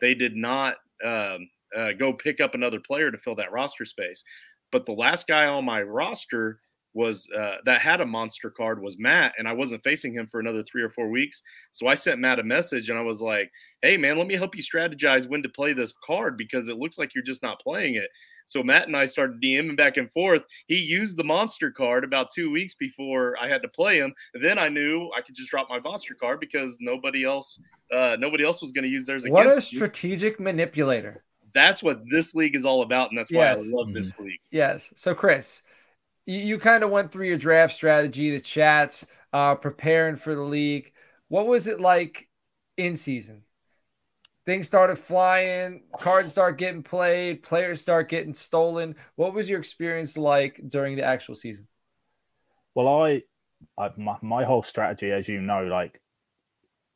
they 0.00 0.14
did 0.14 0.34
not 0.34 0.76
um, 1.04 1.50
uh, 1.76 1.92
go 1.92 2.12
pick 2.14 2.40
up 2.40 2.54
another 2.54 2.80
player 2.80 3.10
to 3.10 3.18
fill 3.18 3.34
that 3.36 3.52
roster 3.52 3.84
space. 3.84 4.24
But 4.72 4.86
the 4.86 4.92
last 4.92 5.26
guy 5.26 5.44
on 5.44 5.64
my 5.64 5.82
roster 5.82 6.60
was 6.94 7.28
uh, 7.36 7.56
that 7.64 7.80
had 7.80 8.00
a 8.00 8.06
monster 8.06 8.50
card 8.50 8.80
was 8.80 8.96
Matt, 8.98 9.34
and 9.36 9.48
I 9.48 9.52
wasn't 9.52 9.82
facing 9.82 10.14
him 10.14 10.26
for 10.26 10.40
another 10.40 10.62
three 10.62 10.82
or 10.82 10.90
four 10.90 11.10
weeks. 11.10 11.42
So 11.72 11.88
I 11.88 11.94
sent 11.94 12.20
Matt 12.20 12.38
a 12.38 12.44
message 12.44 12.88
and 12.88 12.98
I 12.98 13.02
was 13.02 13.20
like, 13.20 13.50
"Hey 13.82 13.96
man, 13.96 14.16
let 14.16 14.26
me 14.26 14.36
help 14.36 14.56
you 14.56 14.62
strategize 14.62 15.28
when 15.28 15.42
to 15.42 15.48
play 15.48 15.72
this 15.72 15.92
card 16.06 16.38
because 16.38 16.68
it 16.68 16.78
looks 16.78 16.96
like 16.96 17.14
you're 17.14 17.24
just 17.24 17.42
not 17.42 17.60
playing 17.60 17.96
it." 17.96 18.08
So 18.46 18.62
Matt 18.62 18.86
and 18.86 18.96
I 18.96 19.06
started 19.06 19.42
DMing 19.42 19.76
back 19.76 19.96
and 19.96 20.10
forth. 20.12 20.42
He 20.68 20.76
used 20.76 21.16
the 21.16 21.24
monster 21.24 21.70
card 21.70 22.04
about 22.04 22.30
two 22.30 22.50
weeks 22.50 22.74
before 22.74 23.36
I 23.40 23.48
had 23.48 23.62
to 23.62 23.68
play 23.68 23.98
him. 23.98 24.14
Then 24.40 24.58
I 24.58 24.68
knew 24.68 25.10
I 25.16 25.20
could 25.20 25.34
just 25.34 25.50
drop 25.50 25.68
my 25.68 25.80
monster 25.80 26.14
card 26.14 26.40
because 26.40 26.76
nobody 26.80 27.24
else, 27.24 27.58
uh, 27.92 28.16
nobody 28.18 28.44
else 28.44 28.62
was 28.62 28.72
going 28.72 28.84
to 28.84 28.90
use 28.90 29.06
theirs. 29.06 29.24
What 29.26 29.46
a 29.46 29.60
strategic 29.60 30.38
me. 30.38 30.44
manipulator! 30.44 31.24
That's 31.54 31.82
what 31.82 32.02
this 32.10 32.34
league 32.34 32.54
is 32.54 32.64
all 32.64 32.82
about, 32.82 33.10
and 33.10 33.18
that's 33.18 33.32
why 33.32 33.50
yes. 33.50 33.58
I 33.58 33.62
love 33.62 33.92
this 33.92 34.12
mm-hmm. 34.12 34.24
league. 34.24 34.40
Yes. 34.50 34.92
So 34.96 35.14
Chris, 35.14 35.62
you, 36.26 36.38
you 36.38 36.58
kind 36.58 36.84
of 36.84 36.90
went 36.90 37.12
through 37.12 37.26
your 37.26 37.38
draft 37.38 37.74
strategy, 37.74 38.30
the 38.30 38.40
chats, 38.40 39.06
uh, 39.32 39.54
preparing 39.54 40.16
for 40.16 40.34
the 40.34 40.42
league. 40.42 40.92
What 41.28 41.46
was 41.46 41.66
it 41.66 41.80
like 41.80 42.28
in 42.76 42.96
season? 42.96 43.42
Things 44.46 44.66
started 44.66 44.96
flying, 44.96 45.84
cards 45.98 46.32
start 46.32 46.58
getting 46.58 46.82
played, 46.82 47.42
players 47.42 47.80
start 47.80 48.10
getting 48.10 48.34
stolen. 48.34 48.94
What 49.16 49.32
was 49.32 49.48
your 49.48 49.58
experience 49.58 50.18
like 50.18 50.60
during 50.68 50.96
the 50.96 51.04
actual 51.04 51.34
season? 51.34 51.66
Well, 52.74 52.88
I, 52.88 53.22
I 53.78 53.90
my, 53.96 54.16
my 54.20 54.44
whole 54.44 54.62
strategy, 54.62 55.10
as 55.12 55.28
you 55.28 55.40
know, 55.40 55.64
like 55.64 56.00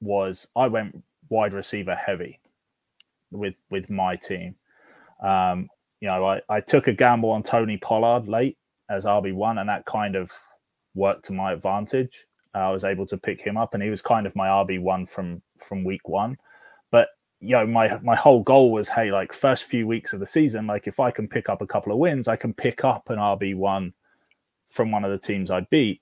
was 0.00 0.46
I 0.54 0.68
went 0.68 1.02
wide 1.30 1.54
receiver 1.54 1.94
heavy 1.94 2.38
with 3.30 3.54
with 3.70 3.88
my 3.88 4.16
team. 4.16 4.54
Um, 5.22 5.70
you 6.00 6.08
know, 6.08 6.26
I, 6.26 6.40
I 6.48 6.60
took 6.60 6.86
a 6.86 6.92
gamble 6.92 7.30
on 7.30 7.42
Tony 7.42 7.78
Pollard 7.78 8.28
late 8.28 8.58
as 8.90 9.04
RB1, 9.04 9.60
and 9.60 9.68
that 9.68 9.86
kind 9.86 10.16
of 10.16 10.30
worked 10.94 11.26
to 11.26 11.32
my 11.32 11.52
advantage. 11.52 12.26
Uh, 12.54 12.58
I 12.58 12.70
was 12.70 12.84
able 12.84 13.06
to 13.06 13.16
pick 13.16 13.40
him 13.40 13.56
up, 13.56 13.74
and 13.74 13.82
he 13.82 13.90
was 13.90 14.02
kind 14.02 14.26
of 14.26 14.34
my 14.36 14.48
RB1 14.48 15.08
from 15.08 15.42
from 15.58 15.84
week 15.84 16.08
one. 16.08 16.36
But 16.90 17.08
you 17.40 17.56
know, 17.56 17.66
my 17.66 17.98
my 18.02 18.16
whole 18.16 18.42
goal 18.42 18.72
was, 18.72 18.88
hey, 18.88 19.12
like 19.12 19.32
first 19.32 19.64
few 19.64 19.86
weeks 19.86 20.12
of 20.12 20.20
the 20.20 20.26
season, 20.26 20.66
like 20.66 20.86
if 20.86 21.00
I 21.00 21.10
can 21.10 21.28
pick 21.28 21.48
up 21.48 21.62
a 21.62 21.66
couple 21.66 21.92
of 21.92 21.98
wins, 21.98 22.28
I 22.28 22.36
can 22.36 22.52
pick 22.52 22.84
up 22.84 23.10
an 23.10 23.18
RB1 23.18 23.92
from 24.68 24.90
one 24.90 25.04
of 25.04 25.10
the 25.10 25.18
teams 25.18 25.50
I 25.50 25.60
beat. 25.70 26.00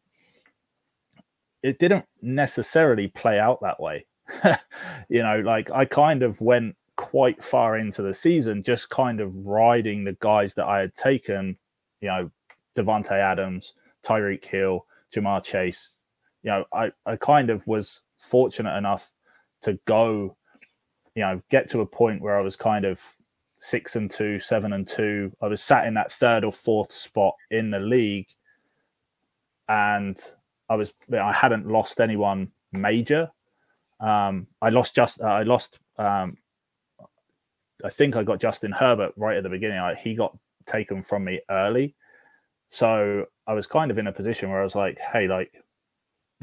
It 1.63 1.79
didn't 1.79 2.05
necessarily 2.23 3.09
play 3.09 3.39
out 3.39 3.61
that 3.63 3.81
way. 3.81 4.07
you 5.09 5.23
know, 5.23 5.41
like 5.41 5.71
I 5.71 5.85
kind 5.85 6.23
of 6.23 6.41
went 6.41 6.77
quite 6.97 7.43
far 7.43 7.77
into 7.77 8.03
the 8.03 8.15
season, 8.15 8.63
just 8.63 8.89
kind 8.91 9.21
of 9.21 9.47
riding 9.47 10.05
the 10.05 10.17
guys 10.21 10.55
that 10.55 10.67
I 10.67 10.81
had 10.81 10.95
taken, 10.95 11.57
you 12.01 12.09
know, 12.09 12.31
Davante 12.77 13.13
Adams, 13.13 13.75
Tyreek 14.05 14.45
Hill, 14.45 14.87
Ja'Marr 15.15 15.43
Chase. 15.43 15.95
You 16.43 16.51
know, 16.51 16.65
I, 16.73 16.93
I 17.05 17.17
kind 17.17 17.51
of 17.51 17.67
was 17.67 18.03
fortunate 18.19 18.77
enough 18.77 19.13
to 19.63 19.79
go, 19.87 20.37
you 21.15 21.23
know, 21.23 21.43
get 21.51 21.69
to 21.71 21.81
a 21.81 21.87
point 21.87 22.23
where 22.23 22.39
I 22.39 22.43
was 22.43 22.57
kind 22.57 22.85
of 22.85 23.01
six 23.59 23.97
and 23.97 24.11
two, 24.11 24.39
seven 24.39 24.73
and 24.73 24.87
two. 24.87 25.33
I 25.43 25.49
was 25.49 25.63
sat 25.63 25.87
in 25.87 25.95
that 25.95 26.13
third 26.13 26.45
or 26.45 26.53
fourth 26.53 26.93
spot 26.93 27.35
in 27.51 27.71
the 27.71 27.81
league, 27.81 28.29
and 29.69 30.19
I 30.69 30.77
was 30.77 30.93
I 31.13 31.33
hadn't 31.33 31.67
lost 31.67 32.01
anyone 32.01 32.53
major. 32.73 33.31
Um, 34.01 34.47
I 34.61 34.69
lost 34.69 34.95
just 34.95 35.21
uh, 35.21 35.27
I 35.27 35.43
lost. 35.43 35.79
Um, 35.99 36.37
I 37.85 37.91
think 37.91 38.17
I 38.17 38.23
got 38.23 38.41
Justin 38.41 38.73
Herbert 38.73 39.13
right 39.17 39.37
at 39.37 39.43
the 39.43 39.49
beginning. 39.49 39.79
I, 39.79 39.95
he 39.95 40.15
got 40.15 40.37
taken 40.67 41.03
from 41.03 41.25
me 41.25 41.41
early, 41.51 41.95
so 42.69 43.27
I 43.47 43.55
was 43.55 43.67
kind 43.67 43.91
of 43.91 43.99
in 43.99 44.07
a 44.07 44.13
position 44.13 44.51
where 44.51 44.61
I 44.61 44.65
was 44.65 44.75
like, 44.75 44.99
hey, 44.99 45.29
like, 45.29 45.53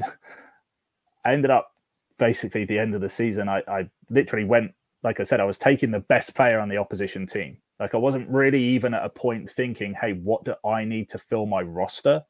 I 1.24 1.32
ended 1.32 1.50
up 1.50 1.70
basically 2.18 2.64
the 2.64 2.78
end 2.78 2.94
of 2.94 3.00
the 3.00 3.08
season. 3.08 3.48
I, 3.48 3.62
I 3.68 3.88
literally 4.10 4.44
went, 4.44 4.72
like 5.02 5.20
I 5.20 5.24
said, 5.24 5.40
I 5.40 5.44
was 5.44 5.58
taking 5.58 5.90
the 5.90 6.00
best 6.00 6.34
player 6.34 6.58
on 6.60 6.68
the 6.68 6.78
opposition 6.78 7.26
team. 7.26 7.58
Like, 7.80 7.94
I 7.94 7.98
wasn't 7.98 8.28
really 8.28 8.62
even 8.62 8.94
at 8.94 9.04
a 9.04 9.08
point 9.08 9.50
thinking, 9.50 9.94
hey, 10.00 10.12
what 10.12 10.44
do 10.44 10.54
I 10.66 10.84
need 10.84 11.10
to 11.10 11.18
fill 11.18 11.46
my 11.46 11.62
roster? 11.62 12.24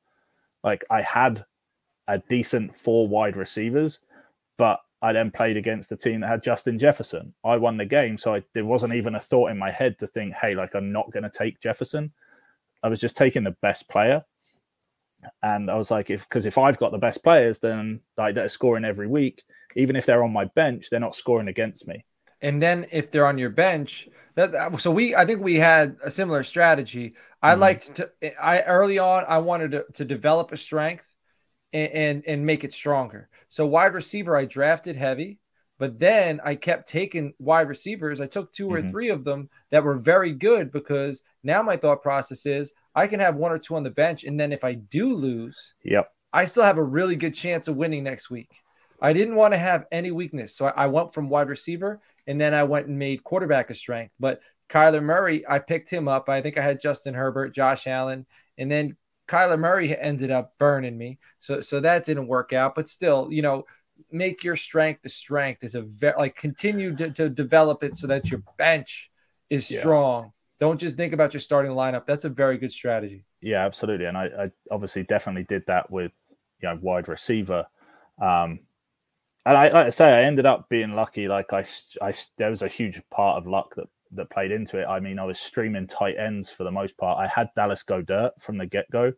Like, 0.62 0.84
I 0.90 1.02
had 1.02 1.44
a 2.08 2.18
decent 2.18 2.74
four 2.74 3.06
wide 3.06 3.36
receivers, 3.36 4.00
but 4.58 4.80
I 5.02 5.12
then 5.12 5.30
played 5.30 5.58
against 5.58 5.90
the 5.90 5.96
team 5.96 6.20
that 6.20 6.30
had 6.30 6.42
Justin 6.42 6.78
Jefferson. 6.78 7.34
I 7.44 7.56
won 7.56 7.76
the 7.76 7.84
game, 7.84 8.16
so 8.16 8.34
I, 8.34 8.42
there 8.54 8.64
wasn't 8.64 8.94
even 8.94 9.14
a 9.14 9.20
thought 9.20 9.50
in 9.50 9.58
my 9.58 9.70
head 9.70 9.98
to 9.98 10.06
think, 10.06 10.32
hey, 10.34 10.54
like 10.54 10.74
I'm 10.74 10.92
not 10.92 11.12
going 11.12 11.24
to 11.24 11.30
take 11.30 11.60
Jefferson. 11.60 12.10
I 12.84 12.88
was 12.88 13.00
just 13.00 13.16
taking 13.16 13.42
the 13.42 13.56
best 13.62 13.88
player. 13.88 14.22
And 15.42 15.70
I 15.70 15.76
was 15.76 15.90
like, 15.90 16.10
if 16.10 16.28
because 16.28 16.44
if 16.44 16.58
I've 16.58 16.78
got 16.78 16.92
the 16.92 16.98
best 16.98 17.24
players, 17.24 17.58
then 17.58 18.00
like 18.18 18.34
that 18.34 18.44
are 18.44 18.48
scoring 18.48 18.84
every 18.84 19.08
week, 19.08 19.42
even 19.74 19.96
if 19.96 20.04
they're 20.04 20.22
on 20.22 20.34
my 20.34 20.44
bench, 20.44 20.90
they're 20.90 21.00
not 21.00 21.14
scoring 21.14 21.48
against 21.48 21.88
me. 21.88 22.04
And 22.42 22.60
then 22.60 22.86
if 22.92 23.10
they're 23.10 23.26
on 23.26 23.38
your 23.38 23.48
bench, 23.48 24.06
that 24.34 24.78
so 24.78 24.90
we 24.90 25.16
I 25.16 25.24
think 25.24 25.40
we 25.40 25.58
had 25.58 25.96
a 26.04 26.10
similar 26.10 26.42
strategy. 26.42 27.14
I 27.42 27.52
mm-hmm. 27.52 27.60
liked 27.62 27.94
to 27.94 28.10
I 28.38 28.60
early 28.60 28.98
on 28.98 29.24
I 29.26 29.38
wanted 29.38 29.70
to, 29.70 29.86
to 29.94 30.04
develop 30.04 30.52
a 30.52 30.58
strength 30.58 31.06
and, 31.72 31.92
and 31.92 32.24
and 32.26 32.46
make 32.46 32.64
it 32.64 32.74
stronger. 32.74 33.30
So 33.48 33.64
wide 33.64 33.94
receiver 33.94 34.36
I 34.36 34.44
drafted 34.44 34.94
heavy. 34.94 35.38
But 35.78 35.98
then 35.98 36.40
I 36.44 36.54
kept 36.54 36.88
taking 36.88 37.34
wide 37.38 37.68
receivers. 37.68 38.20
I 38.20 38.26
took 38.26 38.52
2 38.52 38.68
or 38.68 38.78
mm-hmm. 38.78 38.88
three 38.88 39.08
of 39.10 39.24
them 39.24 39.48
that 39.70 39.82
were 39.82 39.96
very 39.96 40.32
good 40.32 40.70
because 40.70 41.22
now 41.42 41.62
my 41.62 41.76
thought 41.76 42.02
process 42.02 42.46
is 42.46 42.72
I 42.94 43.06
can 43.06 43.20
have 43.20 43.36
one 43.36 43.50
or 43.50 43.58
two 43.58 43.74
on 43.76 43.82
the 43.82 43.90
bench. 43.90 44.24
And 44.24 44.38
then 44.38 44.52
if 44.52 44.62
I 44.62 44.74
do 44.74 45.12
lose, 45.14 45.74
yep, 45.84 46.10
I 46.32 46.44
still 46.44 46.62
have 46.62 46.78
a 46.78 46.82
really 46.82 47.16
good 47.16 47.34
chance 47.34 47.68
of 47.68 47.76
winning 47.76 48.04
next 48.04 48.30
week. 48.30 48.50
I 49.00 49.12
didn't 49.12 49.34
want 49.34 49.52
to 49.52 49.58
have 49.58 49.86
any 49.90 50.12
weakness. 50.12 50.56
So 50.56 50.66
I, 50.66 50.84
I 50.84 50.86
went 50.86 51.12
from 51.12 51.28
wide 51.28 51.48
receiver 51.48 52.00
and 52.26 52.40
then 52.40 52.54
I 52.54 52.62
went 52.62 52.86
and 52.86 52.98
made 52.98 53.24
quarterback 53.24 53.70
a 53.70 53.74
strength. 53.74 54.14
But 54.18 54.40
Kyler 54.68 55.02
Murray, 55.02 55.44
I 55.46 55.58
picked 55.58 55.90
him 55.90 56.08
up. 56.08 56.28
I 56.28 56.40
think 56.40 56.56
I 56.56 56.62
had 56.62 56.80
Justin 56.80 57.14
Herbert, 57.14 57.54
Josh 57.54 57.86
Allen, 57.86 58.26
and 58.56 58.70
then 58.70 58.96
Kyler 59.28 59.58
Murray 59.58 59.96
ended 59.96 60.30
up 60.30 60.54
burning 60.58 60.96
me. 60.96 61.18
So 61.38 61.60
so 61.60 61.80
that 61.80 62.04
didn't 62.04 62.28
work 62.28 62.52
out. 62.52 62.74
But 62.74 62.88
still, 62.88 63.28
you 63.30 63.42
know, 63.42 63.64
make 64.14 64.44
your 64.44 64.56
strength 64.56 65.02
the 65.02 65.08
strength 65.08 65.64
is 65.64 65.74
a 65.74 65.82
very 65.82 66.14
like 66.16 66.36
continue 66.36 66.94
to, 66.96 67.10
to 67.10 67.28
develop 67.28 67.82
it 67.82 67.94
so 67.94 68.06
that 68.06 68.30
your 68.30 68.42
bench 68.56 69.10
is 69.50 69.70
yeah. 69.70 69.80
strong. 69.80 70.32
Don't 70.60 70.80
just 70.80 70.96
think 70.96 71.12
about 71.12 71.34
your 71.34 71.40
starting 71.40 71.72
lineup. 71.72 72.06
That's 72.06 72.24
a 72.24 72.28
very 72.28 72.56
good 72.56 72.72
strategy. 72.72 73.24
Yeah, 73.42 73.66
absolutely. 73.66 74.06
And 74.06 74.16
I, 74.16 74.24
I 74.26 74.50
obviously 74.70 75.02
definitely 75.02 75.44
did 75.44 75.64
that 75.66 75.90
with 75.90 76.12
you 76.62 76.68
know 76.68 76.78
wide 76.80 77.08
receiver. 77.08 77.66
Um, 78.22 78.60
and 79.46 79.58
I, 79.58 79.68
like 79.68 79.86
I 79.86 79.90
say, 79.90 80.06
I 80.06 80.22
ended 80.22 80.46
up 80.46 80.68
being 80.70 80.94
lucky. 80.94 81.28
Like 81.28 81.52
I, 81.52 81.64
I, 82.00 82.14
there 82.38 82.50
was 82.50 82.62
a 82.62 82.68
huge 82.68 83.02
part 83.10 83.36
of 83.36 83.46
luck 83.46 83.74
that 83.74 83.88
that 84.12 84.30
played 84.30 84.52
into 84.52 84.78
it. 84.78 84.86
I 84.86 85.00
mean, 85.00 85.18
I 85.18 85.24
was 85.24 85.40
streaming 85.40 85.88
tight 85.88 86.16
ends 86.16 86.48
for 86.48 86.62
the 86.62 86.70
most 86.70 86.96
part. 86.96 87.18
I 87.18 87.26
had 87.26 87.48
Dallas 87.56 87.82
Goedert 87.82 88.30
from 88.40 88.58
the 88.58 88.66
get 88.66 88.88
go. 88.90 89.12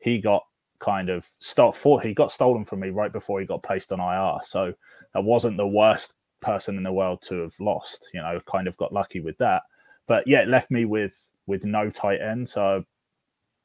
He 0.00 0.20
got 0.20 0.42
kind 0.78 1.08
of 1.08 1.28
start 1.38 1.74
for 1.74 2.00
he 2.00 2.14
got 2.14 2.32
stolen 2.32 2.64
from 2.64 2.80
me 2.80 2.90
right 2.90 3.12
before 3.12 3.40
he 3.40 3.46
got 3.46 3.62
placed 3.62 3.92
on 3.92 4.00
IR. 4.00 4.40
So 4.42 4.72
that 5.14 5.24
wasn't 5.24 5.56
the 5.56 5.66
worst 5.66 6.14
person 6.40 6.76
in 6.76 6.82
the 6.82 6.92
world 6.92 7.22
to 7.22 7.42
have 7.42 7.58
lost. 7.60 8.08
You 8.12 8.20
know, 8.20 8.40
kind 8.50 8.68
of 8.68 8.76
got 8.76 8.92
lucky 8.92 9.20
with 9.20 9.38
that. 9.38 9.62
But 10.06 10.26
yeah, 10.26 10.42
it 10.42 10.48
left 10.48 10.70
me 10.70 10.84
with 10.84 11.18
with 11.46 11.64
no 11.64 11.90
tight 11.90 12.20
end. 12.20 12.48
So 12.48 12.78
I 12.78 12.84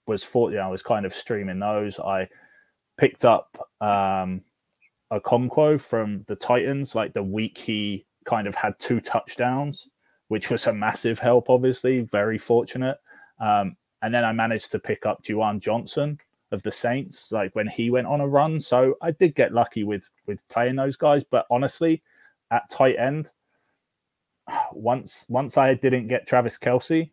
was 0.06 0.24
thought, 0.24 0.52
you 0.52 0.58
know, 0.58 0.64
I 0.64 0.72
was 0.72 0.84
kind 0.84 1.06
of 1.06 1.14
streaming 1.14 1.60
those. 1.60 2.00
I 2.00 2.28
picked 2.98 3.26
up 3.26 3.58
um 3.82 4.42
Okonkwo 5.12 5.80
from 5.80 6.24
the 6.28 6.36
Titans, 6.36 6.96
like 6.96 7.14
the 7.14 7.24
week 7.24 7.58
he 7.58 8.06
kind 8.26 8.48
of 8.48 8.56
had 8.56 8.78
two 8.80 9.02
touchdowns, 9.02 9.90
which 10.30 10.50
was 10.50 10.68
a 10.68 10.74
massive 10.74 11.20
help, 11.20 11.50
obviously, 11.50 12.02
very 12.02 12.38
fortunate. 12.38 12.98
Um, 13.40 13.76
and 14.02 14.14
then 14.14 14.24
I 14.24 14.32
managed 14.32 14.72
to 14.72 14.80
pick 14.80 15.06
up 15.06 15.24
Juwan 15.24 15.60
Johnson 15.60 16.18
of 16.52 16.64
the 16.64 16.72
Saints, 16.72 17.32
like 17.32 17.56
when 17.56 17.68
he 17.68 17.90
went 17.90 18.08
on 18.08 18.22
a 18.22 18.28
run. 18.28 18.60
So 18.60 18.96
I 19.02 19.12
did 19.12 19.36
get 19.36 19.54
lucky 19.54 19.84
with 19.84 20.04
with 20.28 20.40
playing 20.50 20.76
those 20.76 20.98
guys. 20.98 21.24
But 21.24 21.46
honestly, 21.50 22.02
at 22.52 22.70
tight 22.70 22.98
end, 22.98 23.30
once 24.72 25.26
once 25.30 25.58
I 25.58 25.74
didn't 25.74 26.08
get 26.08 26.28
Travis 26.28 26.58
Kelce, 26.58 27.12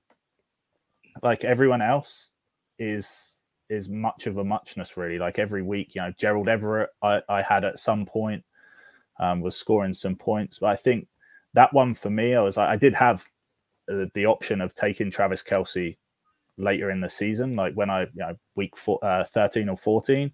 like 1.22 1.45
everyone 1.45 1.82
else 1.82 2.30
is 2.78 3.36
is 3.70 3.89
much 3.89 4.26
of 4.26 4.39
a 4.39 4.45
muchness 4.45 4.97
really. 4.97 5.18
Like 5.18 5.39
every 5.39 5.62
week, 5.62 5.95
you 5.95 6.03
know, 6.03 6.12
Gerald 6.16 6.49
Everett 6.49 6.91
I, 7.03 7.20
I 7.28 7.43
had 7.43 7.64
at 7.64 7.78
some 7.78 8.07
point 8.07 8.45
um, 9.20 9.41
was 9.41 9.57
scoring 9.57 9.93
some 9.93 10.16
points. 10.16 10.59
But 10.59 10.68
I 10.68 10.76
think 10.76 11.07
that 11.55 11.72
one 11.72 11.95
for 11.95 12.11
me, 12.11 12.34
I 12.34 12.41
was 12.41 12.57
like, 12.57 12.68
I 12.68 12.76
did 12.76 12.95
have 12.95 13.24
the, 13.86 14.11
the 14.14 14.26
option 14.26 14.61
of 14.61 14.74
taking 14.74 15.11
Travis 15.11 15.43
Kelce 15.43 15.97
later 16.59 16.91
in 16.91 17.01
the 17.01 17.09
season, 17.09 17.57
like 17.57 17.75
when 17.75 17.91
I, 17.91 18.03
you 18.03 18.09
know, 18.17 18.35
week 18.57 18.77
four, 18.77 19.03
uh, 19.05 19.25
13 19.25 19.69
or 19.69 19.77
14. 19.77 20.33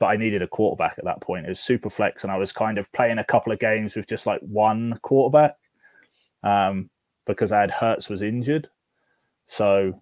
But 0.00 0.06
I 0.06 0.16
needed 0.16 0.42
a 0.42 0.46
quarterback 0.46 0.94
at 0.98 1.04
that 1.06 1.20
point. 1.20 1.46
It 1.46 1.48
was 1.48 1.60
super 1.60 1.90
flex, 1.90 2.22
and 2.22 2.32
I 2.32 2.36
was 2.36 2.52
kind 2.52 2.78
of 2.78 2.90
playing 2.92 3.18
a 3.18 3.24
couple 3.24 3.52
of 3.52 3.58
games 3.58 3.96
with 3.96 4.06
just 4.06 4.26
like 4.26 4.40
one 4.42 4.96
quarterback 5.02 5.56
um, 6.44 6.88
because 7.26 7.50
I 7.50 7.60
had 7.60 7.72
Hurts 7.72 8.08
was 8.08 8.22
injured. 8.22 8.68
So, 9.48 10.00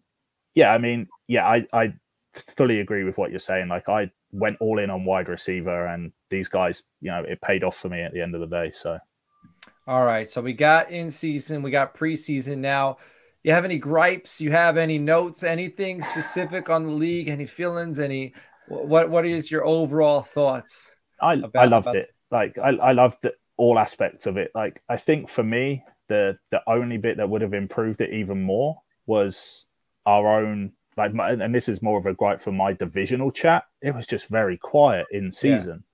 yeah, 0.55 0.73
I 0.73 0.79
mean, 0.79 1.09
yeah, 1.29 1.49
I 1.49 1.67
I 1.73 1.95
fully 2.35 2.81
agree 2.81 3.05
with 3.05 3.17
what 3.17 3.31
you're 3.31 3.39
saying. 3.39 3.69
Like 3.69 3.89
I 3.89 4.11
went 4.33 4.59
all 4.61 4.79
in 4.79 4.91
on 4.91 5.07
wide 5.07 5.29
receiver, 5.29 5.87
and 5.87 6.13
these 6.31 6.49
guys, 6.49 6.83
you 7.01 7.11
know, 7.11 7.23
it 7.23 7.41
paid 7.41 7.65
off 7.65 7.77
for 7.77 7.89
me 7.89 8.03
at 8.03 8.13
the 8.13 8.21
end 8.21 8.35
of 8.35 8.43
the 8.43 8.47
day. 8.47 8.73
So, 8.75 8.99
all 9.87 10.05
right. 10.05 10.31
So 10.31 10.41
we 10.43 10.53
got 10.53 10.91
in 10.91 11.11
season, 11.11 11.63
we 11.63 11.71
got 11.71 11.97
preseason 11.97 12.59
now. 12.59 12.99
You 13.47 13.53
have 13.53 13.65
any 13.65 13.79
gripes? 13.79 14.41
You 14.41 14.51
have 14.51 14.77
any 14.77 14.99
notes? 14.99 15.45
Anything 15.45 16.03
specific 16.03 16.69
on 16.69 16.83
the 16.83 16.91
league? 16.91 17.29
Any 17.29 17.47
feelings? 17.47 18.01
Any 18.01 18.35
what? 18.67 19.09
What 19.09 19.25
is 19.25 19.53
your 19.53 19.65
overall 19.65 20.21
thoughts? 20.21 20.91
I 21.23 21.35
about, 21.35 21.55
I 21.55 21.65
loved 21.67 21.87
about... 21.87 21.97
it. 21.97 22.09
Like 22.33 22.59
I 22.59 22.71
I 22.71 22.91
loved 22.91 23.25
it, 23.25 23.37
all 23.57 23.79
aspects 23.79 24.27
of 24.27 24.37
it. 24.37 24.51
Like 24.53 24.83
I 24.89 24.97
think 24.97 25.29
for 25.29 25.45
me, 25.45 25.85
the 26.09 26.37
the 26.51 26.61
only 26.67 26.97
bit 26.97 27.19
that 27.19 27.31
would 27.31 27.41
have 27.41 27.55
improved 27.55 28.01
it 28.01 28.13
even 28.13 28.43
more 28.43 28.81
was 29.07 29.65
our 30.07 30.41
own 30.41 30.73
like 30.97 31.15
my, 31.15 31.31
and 31.31 31.55
this 31.55 31.69
is 31.69 31.81
more 31.81 32.01
of 32.01 32.07
a 32.07 32.15
gripe 32.15 32.41
for 32.41 32.51
my 32.53 32.73
divisional 32.73 33.31
chat 33.31 33.65
it 33.83 33.95
was 33.95 34.07
just 34.07 34.29
very 34.29 34.57
quiet 34.57 35.07
in 35.11 35.31
season 35.31 35.85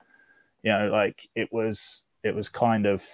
yeah. 0.62 0.84
you 0.84 0.88
know 0.88 0.92
like 0.92 1.28
it 1.34 1.48
was 1.50 2.04
it 2.22 2.34
was 2.34 2.48
kind 2.48 2.86
of 2.86 3.04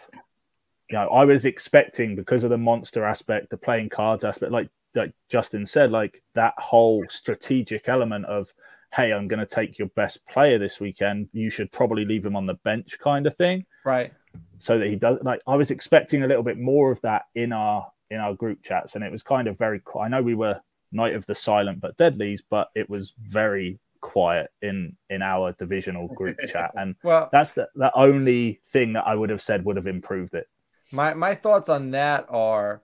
you 0.91 0.97
know 0.97 1.09
i 1.09 1.25
was 1.25 1.45
expecting 1.45 2.15
because 2.15 2.45
of 2.45 2.51
the 2.51 2.59
monster 2.59 3.05
aspect 3.05 3.51
the 3.51 3.57
playing 3.57 3.89
cards 3.89 4.25
aspect 4.25 4.53
like 4.53 4.69
like 4.95 5.13
justin 5.29 5.67
said 5.67 5.91
like 5.91 6.23
that 6.35 6.55
whole 6.59 7.05
strategic 7.09 7.89
element 7.89 8.25
of 8.27 8.53
hey 8.95 9.13
i'm 9.13 9.29
going 9.29 9.39
to 9.39 9.47
take 9.47 9.79
your 9.79 9.89
best 9.89 10.27
player 10.27 10.59
this 10.59 10.81
weekend. 10.81 11.29
You 11.33 11.51
should 11.51 11.71
probably 11.73 12.07
leave 12.07 12.25
him 12.25 12.35
on 12.35 12.47
the 12.47 12.55
bench 12.55 12.99
kind 12.99 13.27
of 13.27 13.37
thing. 13.37 13.67
Right. 13.85 14.15
So 14.61 14.79
that 14.79 14.89
he 14.89 14.97
does 14.97 15.19
like 15.23 15.41
i 15.47 15.55
was 15.55 15.71
expecting 15.71 16.23
a 16.23 16.27
little 16.27 16.43
bit 16.43 16.59
more 16.59 16.91
of 16.91 17.01
that 17.03 17.27
in 17.35 17.53
our 17.53 17.87
in 18.11 18.19
our 18.19 18.35
group 18.35 18.63
chats 18.63 18.95
and 18.95 19.05
it 19.05 19.13
was 19.13 19.23
kind 19.23 19.47
of 19.47 19.59
very 19.59 19.83
i 20.01 20.09
know 20.09 20.23
we 20.23 20.35
were 20.35 20.59
Night 20.93 21.15
of 21.15 21.27
the 21.27 21.35
Silent 21.35 21.81
but 21.81 21.97
Deadlies, 21.97 22.43
but 22.49 22.69
it 22.75 22.89
was 22.89 23.15
very 23.21 23.79
quiet 24.01 24.51
in 24.63 24.97
in 25.11 25.23
our 25.23 25.53
divisional 25.53 26.09
group 26.09 26.39
chat, 26.49 26.73
and 26.79 26.95
well, 27.03 27.29
that's 27.33 27.53
the, 27.53 27.69
the 27.75 27.91
only 27.95 28.61
thing 28.73 28.93
that 28.95 29.07
I 29.07 29.15
would 29.15 29.31
have 29.31 29.43
said 29.43 29.65
would 29.65 29.77
have 29.77 29.87
improved 29.87 30.35
it. 30.35 30.49
My 30.93 31.15
my 31.15 31.35
thoughts 31.35 31.69
on 31.69 31.91
that 31.93 32.27
are, 32.29 32.83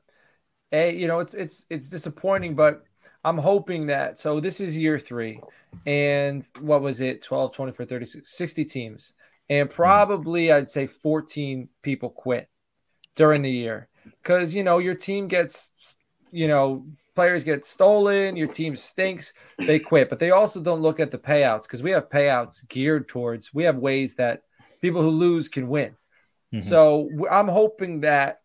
a 0.72 0.94
you 0.94 1.06
know 1.06 1.20
it's 1.20 1.34
it's 1.34 1.66
it's 1.70 1.88
disappointing, 1.88 2.54
but 2.54 2.84
I'm 3.24 3.38
hoping 3.38 3.86
that 3.86 4.18
so 4.18 4.40
this 4.40 4.60
is 4.60 4.76
year 4.76 4.98
three, 4.98 5.40
and 5.86 6.46
what 6.60 6.82
was 6.82 7.00
it 7.00 7.22
12, 7.22 7.52
24, 7.52 7.86
36, 7.86 8.36
60 8.36 8.64
teams, 8.64 9.12
and 9.48 9.68
hmm. 9.68 9.74
probably 9.74 10.52
I'd 10.52 10.68
say 10.68 10.86
14 10.86 11.68
people 11.82 12.10
quit 12.10 12.48
during 13.14 13.42
the 13.42 13.50
year 13.50 13.88
because 14.22 14.54
you 14.54 14.62
know 14.64 14.78
your 14.78 14.94
team 14.94 15.28
gets 15.28 15.70
you 16.30 16.48
know 16.48 16.84
players 17.14 17.44
get 17.44 17.64
stolen, 17.64 18.36
your 18.36 18.48
team 18.48 18.74
stinks, 18.76 19.32
they 19.58 19.78
quit. 19.78 20.10
But 20.10 20.18
they 20.18 20.32
also 20.32 20.60
don't 20.60 20.82
look 20.82 21.00
at 21.00 21.10
the 21.10 21.18
payouts 21.18 21.62
because 21.62 21.82
we 21.82 21.92
have 21.92 22.08
payouts 22.08 22.68
geared 22.68 23.08
towards, 23.08 23.54
we 23.54 23.64
have 23.64 23.76
ways 23.76 24.16
that 24.16 24.42
people 24.80 25.02
who 25.02 25.10
lose 25.10 25.48
can 25.48 25.68
win. 25.68 25.96
Mm-hmm. 26.54 26.60
So 26.60 27.10
I'm 27.30 27.48
hoping 27.48 28.00
that 28.00 28.40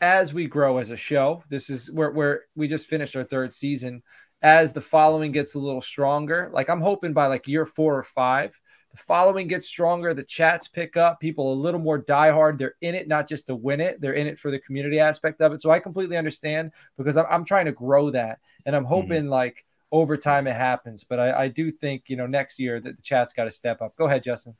as 0.00 0.34
we 0.34 0.46
grow 0.46 0.78
as 0.78 0.90
a 0.90 0.96
show, 0.96 1.44
this 1.48 1.70
is 1.70 1.90
where, 1.92 2.10
where 2.10 2.42
we 2.56 2.66
just 2.66 2.88
finished 2.88 3.14
our 3.14 3.24
third 3.24 3.52
season. 3.52 4.02
As 4.42 4.72
the 4.72 4.80
following 4.80 5.30
gets 5.30 5.54
a 5.54 5.60
little 5.60 5.80
stronger, 5.80 6.50
like 6.52 6.68
I'm 6.68 6.80
hoping 6.80 7.12
by 7.12 7.26
like 7.26 7.46
year 7.46 7.64
four 7.64 7.96
or 7.96 8.02
five, 8.02 8.60
the 8.90 8.96
following 8.96 9.46
gets 9.46 9.68
stronger, 9.68 10.12
the 10.12 10.24
chats 10.24 10.66
pick 10.66 10.96
up, 10.96 11.20
people 11.20 11.52
a 11.52 11.54
little 11.54 11.78
more 11.78 12.02
diehard. 12.02 12.58
They're 12.58 12.74
in 12.80 12.96
it 12.96 13.06
not 13.06 13.28
just 13.28 13.46
to 13.46 13.54
win 13.54 13.80
it, 13.80 14.00
they're 14.00 14.14
in 14.14 14.26
it 14.26 14.40
for 14.40 14.50
the 14.50 14.58
community 14.58 14.98
aspect 14.98 15.40
of 15.40 15.52
it. 15.52 15.62
So 15.62 15.70
I 15.70 15.78
completely 15.78 16.16
understand 16.16 16.72
because 16.98 17.16
I'm, 17.16 17.26
I'm 17.30 17.44
trying 17.44 17.66
to 17.66 17.72
grow 17.72 18.10
that. 18.10 18.40
And 18.66 18.74
I'm 18.74 18.82
mm-hmm. 18.82 18.94
hoping 18.94 19.22
mm-hmm. 19.22 19.30
like 19.30 19.64
over 19.92 20.16
time 20.16 20.48
it 20.48 20.56
happens. 20.56 21.04
But 21.04 21.20
I, 21.20 21.44
I 21.44 21.48
do 21.48 21.70
think, 21.70 22.04
you 22.08 22.16
know, 22.16 22.26
next 22.26 22.58
year 22.58 22.80
that 22.80 22.96
the 22.96 23.02
chat's 23.02 23.32
got 23.32 23.44
to 23.44 23.50
step 23.52 23.80
up. 23.80 23.94
Go 23.94 24.06
ahead, 24.06 24.24
Justin. 24.24 24.56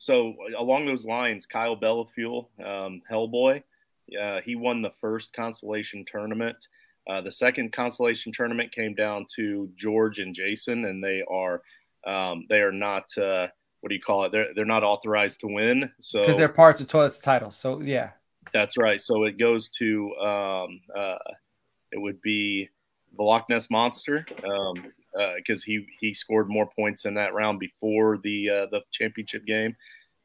So 0.00 0.34
along 0.58 0.86
those 0.86 1.04
lines, 1.04 1.44
Kyle 1.44 1.76
Bellafuel, 1.76 2.46
um, 2.64 3.02
Hellboy, 3.12 3.62
uh, 4.18 4.40
he 4.40 4.56
won 4.56 4.80
the 4.80 4.92
first 4.98 5.34
consolation 5.34 6.06
tournament. 6.10 6.56
Uh, 7.08 7.20
the 7.20 7.30
second 7.30 7.74
consolation 7.74 8.32
tournament 8.32 8.72
came 8.72 8.94
down 8.94 9.26
to 9.36 9.70
George 9.76 10.18
and 10.18 10.34
Jason, 10.34 10.86
and 10.86 11.04
they 11.04 11.22
are 11.30 11.60
um, 12.06 12.46
they 12.48 12.60
are 12.62 12.72
not 12.72 13.04
uh, 13.18 13.48
what 13.82 13.90
do 13.90 13.94
you 13.94 14.00
call 14.00 14.24
it? 14.24 14.32
They're 14.32 14.48
they're 14.54 14.64
not 14.64 14.82
authorized 14.82 15.40
to 15.40 15.48
win. 15.48 15.92
So 16.00 16.20
because 16.20 16.38
they're 16.38 16.48
parts 16.48 16.80
of 16.80 16.86
Toilet's 16.86 17.18
title. 17.18 17.50
So 17.50 17.82
yeah, 17.82 18.12
that's 18.54 18.78
right. 18.78 19.02
So 19.02 19.24
it 19.24 19.38
goes 19.38 19.68
to 19.80 20.16
um, 20.16 20.80
uh, 20.96 21.18
it 21.92 22.00
would 22.00 22.22
be 22.22 22.70
the 23.18 23.22
Loch 23.22 23.50
Ness 23.50 23.68
Monster 23.68 24.24
because 25.36 25.62
uh, 25.62 25.66
he 25.66 25.86
he 26.00 26.14
scored 26.14 26.48
more 26.48 26.68
points 26.76 27.04
in 27.04 27.14
that 27.14 27.34
round 27.34 27.58
before 27.58 28.18
the 28.18 28.50
uh, 28.50 28.66
the 28.70 28.80
championship 28.92 29.44
game. 29.46 29.76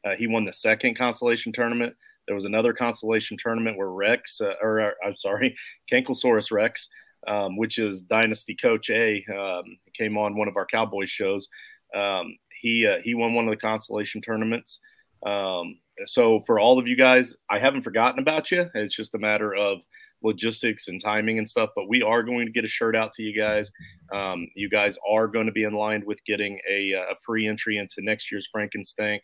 Uh, 0.04 0.14
he 0.16 0.26
won 0.26 0.44
the 0.44 0.52
second 0.52 0.96
consolation 0.96 1.52
tournament. 1.52 1.94
There 2.26 2.36
was 2.36 2.44
another 2.44 2.72
consolation 2.72 3.36
tournament 3.40 3.76
where 3.76 3.88
Rex, 3.88 4.40
uh, 4.40 4.54
or, 4.62 4.80
or 4.80 4.94
I'm 5.04 5.16
sorry, 5.16 5.56
Kankelsaurus 5.92 6.50
Rex 6.50 6.88
um, 7.26 7.56
which 7.56 7.78
is 7.78 8.02
Dynasty 8.02 8.54
Coach 8.54 8.90
A, 8.90 9.24
um, 9.34 9.78
came 9.94 10.16
on 10.16 10.36
one 10.36 10.48
of 10.48 10.56
our 10.56 10.66
Cowboys 10.66 11.10
shows. 11.10 11.48
Um, 11.94 12.36
he 12.62 12.86
uh, 12.86 13.00
he 13.02 13.14
won 13.14 13.34
one 13.34 13.46
of 13.46 13.50
the 13.50 13.56
consolation 13.56 14.20
tournaments. 14.20 14.80
Um, 15.24 15.78
so 16.04 16.42
for 16.46 16.60
all 16.60 16.78
of 16.78 16.86
you 16.86 16.96
guys, 16.96 17.34
I 17.50 17.58
haven't 17.58 17.82
forgotten 17.82 18.20
about 18.20 18.50
you. 18.50 18.66
It's 18.74 18.94
just 18.94 19.14
a 19.14 19.18
matter 19.18 19.54
of 19.54 19.78
logistics 20.26 20.88
and 20.88 21.00
timing 21.00 21.38
and 21.38 21.48
stuff. 21.48 21.70
But 21.74 21.88
we 21.88 22.02
are 22.02 22.22
going 22.22 22.46
to 22.46 22.52
get 22.52 22.64
a 22.64 22.68
shirt 22.68 22.96
out 22.96 23.12
to 23.14 23.22
you 23.22 23.38
guys. 23.38 23.70
Um, 24.12 24.48
you 24.54 24.68
guys 24.68 24.98
are 25.08 25.26
going 25.28 25.46
to 25.46 25.52
be 25.52 25.64
in 25.64 25.72
line 25.72 26.02
with 26.04 26.18
getting 26.26 26.58
a, 26.68 26.92
a 26.92 27.14
free 27.24 27.46
entry 27.46 27.78
into 27.78 27.96
next 27.98 28.30
year's 28.30 28.48
Frankenstank 28.54 29.20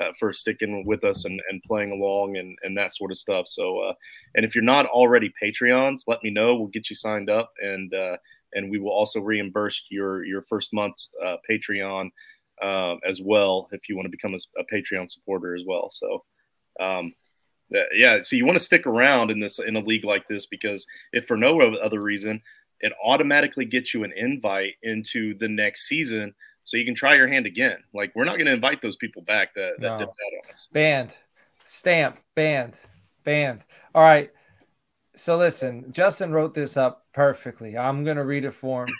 uh, 0.00 0.12
for 0.18 0.32
sticking 0.32 0.84
with 0.86 1.04
us 1.04 1.24
and, 1.24 1.40
and 1.50 1.62
playing 1.62 1.92
along 1.92 2.36
and, 2.36 2.56
and 2.62 2.76
that 2.76 2.94
sort 2.94 3.10
of 3.10 3.18
stuff. 3.18 3.46
So, 3.46 3.78
uh, 3.80 3.92
and 4.34 4.44
if 4.44 4.54
you're 4.54 4.64
not 4.64 4.86
already 4.86 5.32
Patreons, 5.42 6.02
let 6.06 6.22
me 6.22 6.30
know. 6.30 6.56
We'll 6.56 6.68
get 6.68 6.90
you 6.90 6.96
signed 6.96 7.30
up 7.30 7.52
and 7.60 7.92
uh, 7.94 8.16
and 8.54 8.70
we 8.70 8.78
will 8.78 8.92
also 8.92 9.20
reimburse 9.20 9.84
your 9.90 10.24
your 10.24 10.42
first 10.42 10.72
month's 10.72 11.10
uh, 11.24 11.36
Patreon 11.48 12.10
um, 12.62 12.98
as 13.06 13.20
well 13.22 13.68
if 13.72 13.88
you 13.88 13.96
want 13.96 14.06
to 14.06 14.10
become 14.10 14.34
a, 14.34 14.60
a 14.60 14.64
Patreon 14.74 15.10
supporter 15.10 15.54
as 15.54 15.62
well. 15.66 15.90
So. 15.92 16.24
Um, 16.78 17.14
yeah, 17.92 18.18
so 18.22 18.36
you 18.36 18.46
want 18.46 18.58
to 18.58 18.64
stick 18.64 18.86
around 18.86 19.30
in 19.30 19.40
this 19.40 19.58
in 19.58 19.76
a 19.76 19.80
league 19.80 20.04
like 20.04 20.28
this 20.28 20.46
because 20.46 20.86
if 21.12 21.26
for 21.26 21.36
no 21.36 21.60
other 21.60 22.00
reason, 22.00 22.40
it 22.80 22.92
automatically 23.04 23.64
gets 23.64 23.94
you 23.94 24.04
an 24.04 24.12
invite 24.16 24.74
into 24.82 25.36
the 25.38 25.48
next 25.48 25.88
season 25.88 26.34
so 26.64 26.76
you 26.76 26.84
can 26.84 26.94
try 26.94 27.14
your 27.14 27.28
hand 27.28 27.46
again. 27.46 27.78
Like 27.94 28.12
we're 28.14 28.24
not 28.24 28.36
going 28.36 28.46
to 28.46 28.52
invite 28.52 28.82
those 28.82 28.96
people 28.96 29.22
back 29.22 29.54
that, 29.54 29.74
that 29.80 29.86
no. 29.86 29.98
did 29.98 30.08
that 30.08 30.44
on 30.44 30.50
us. 30.50 30.68
Banned, 30.72 31.16
stamp, 31.64 32.18
banned, 32.34 32.76
banned. 33.24 33.64
All 33.94 34.02
right. 34.02 34.30
So 35.14 35.36
listen, 35.36 35.90
Justin 35.92 36.32
wrote 36.32 36.54
this 36.54 36.76
up 36.76 37.06
perfectly. 37.14 37.78
I'm 37.78 38.04
going 38.04 38.18
to 38.18 38.24
read 38.24 38.44
it 38.44 38.52
for 38.52 38.84
him. 38.84 38.94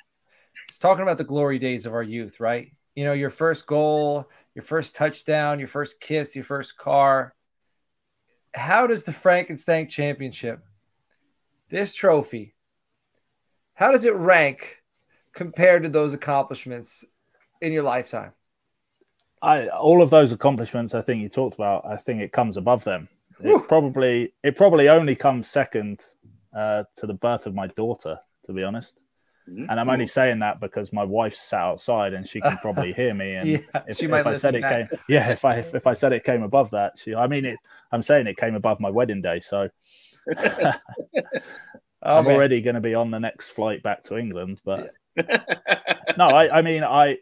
He's 0.68 0.78
talking 0.78 1.02
about 1.02 1.18
the 1.18 1.24
glory 1.24 1.58
days 1.58 1.86
of 1.86 1.92
our 1.92 2.02
youth, 2.02 2.40
right? 2.40 2.72
You 2.94 3.04
know, 3.04 3.12
your 3.12 3.30
first 3.30 3.66
goal, 3.66 4.28
your 4.54 4.62
first 4.62 4.96
touchdown, 4.96 5.58
your 5.58 5.68
first 5.68 6.00
kiss, 6.00 6.34
your 6.34 6.44
first 6.44 6.78
car. 6.78 7.34
How 8.56 8.86
does 8.86 9.04
the 9.04 9.12
Frankenstank 9.12 9.90
Championship, 9.90 10.64
this 11.68 11.92
trophy, 11.92 12.54
how 13.74 13.92
does 13.92 14.06
it 14.06 14.14
rank 14.14 14.82
compared 15.34 15.82
to 15.82 15.90
those 15.90 16.14
accomplishments 16.14 17.04
in 17.60 17.72
your 17.72 17.82
lifetime? 17.82 18.32
I 19.42 19.68
all 19.68 20.00
of 20.00 20.08
those 20.08 20.32
accomplishments 20.32 20.94
I 20.94 21.02
think 21.02 21.20
you 21.20 21.28
talked 21.28 21.54
about, 21.54 21.84
I 21.84 21.98
think 21.98 22.22
it 22.22 22.32
comes 22.32 22.56
above 22.56 22.82
them. 22.84 23.08
It 23.40 23.68
probably 23.68 24.32
it 24.42 24.56
probably 24.56 24.88
only 24.88 25.14
comes 25.14 25.48
second 25.48 26.06
uh, 26.56 26.84
to 26.96 27.06
the 27.06 27.12
birth 27.12 27.44
of 27.44 27.54
my 27.54 27.66
daughter, 27.66 28.18
to 28.46 28.52
be 28.54 28.62
honest. 28.62 28.98
Mm-hmm. 29.48 29.70
And 29.70 29.78
I'm 29.78 29.88
only 29.88 30.06
saying 30.06 30.40
that 30.40 30.60
because 30.60 30.92
my 30.92 31.04
wife's 31.04 31.40
sat 31.40 31.60
outside 31.60 32.14
and 32.14 32.26
she 32.26 32.40
can 32.40 32.58
probably 32.58 32.92
hear 32.92 33.14
me. 33.14 33.34
And 33.34 33.48
yeah, 33.50 33.58
if, 33.86 34.02
if 34.02 34.26
I 34.26 34.34
said 34.34 34.56
it 34.56 34.62
back. 34.62 34.90
came, 34.90 35.00
yeah, 35.08 35.30
if 35.30 35.44
I 35.44 35.58
if 35.58 35.86
I 35.86 35.92
said 35.92 36.12
it 36.12 36.24
came 36.24 36.42
above 36.42 36.72
that, 36.72 36.98
she, 36.98 37.14
I 37.14 37.28
mean, 37.28 37.44
it. 37.44 37.58
I'm 37.92 38.02
saying 38.02 38.26
it 38.26 38.36
came 38.36 38.56
above 38.56 38.80
my 38.80 38.90
wedding 38.90 39.22
day, 39.22 39.40
so 39.40 39.68
oh, 40.36 40.72
I'm 42.02 42.24
man. 42.24 42.34
already 42.34 42.60
going 42.60 42.74
to 42.74 42.80
be 42.80 42.94
on 42.94 43.12
the 43.12 43.20
next 43.20 43.50
flight 43.50 43.82
back 43.84 44.02
to 44.04 44.16
England. 44.16 44.60
But 44.64 44.90
yeah. 45.16 45.42
no, 46.18 46.26
I, 46.26 46.58
I 46.58 46.62
mean, 46.62 46.82
I 46.82 47.18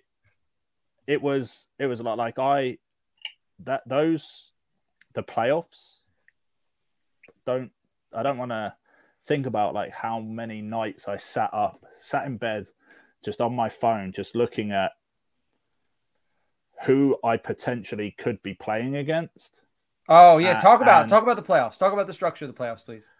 it 1.06 1.20
was 1.20 1.66
it 1.78 1.86
was 1.86 2.00
a 2.00 2.04
lot 2.04 2.16
like 2.16 2.38
I 2.38 2.78
that 3.64 3.82
those 3.86 4.50
the 5.12 5.22
playoffs 5.22 5.98
don't 7.44 7.70
I 8.14 8.22
don't 8.22 8.38
want 8.38 8.50
to 8.50 8.74
think 9.26 9.46
about 9.46 9.74
like 9.74 9.92
how 9.92 10.20
many 10.20 10.60
nights 10.60 11.08
I 11.08 11.16
sat 11.16 11.50
up, 11.52 11.84
sat 11.98 12.26
in 12.26 12.36
bed, 12.36 12.66
just 13.24 13.40
on 13.40 13.54
my 13.54 13.68
phone, 13.68 14.12
just 14.12 14.34
looking 14.34 14.72
at 14.72 14.92
who 16.84 17.16
I 17.24 17.36
potentially 17.36 18.14
could 18.16 18.42
be 18.42 18.54
playing 18.54 18.96
against. 18.96 19.60
Oh 20.08 20.38
yeah, 20.38 20.56
talk 20.58 20.82
about 20.82 21.02
and, 21.02 21.10
talk 21.10 21.22
about 21.22 21.36
the 21.36 21.42
playoffs. 21.42 21.78
Talk 21.78 21.92
about 21.92 22.06
the 22.06 22.12
structure 22.12 22.44
of 22.44 22.54
the 22.54 22.60
playoffs, 22.60 22.84
please. 22.84 23.10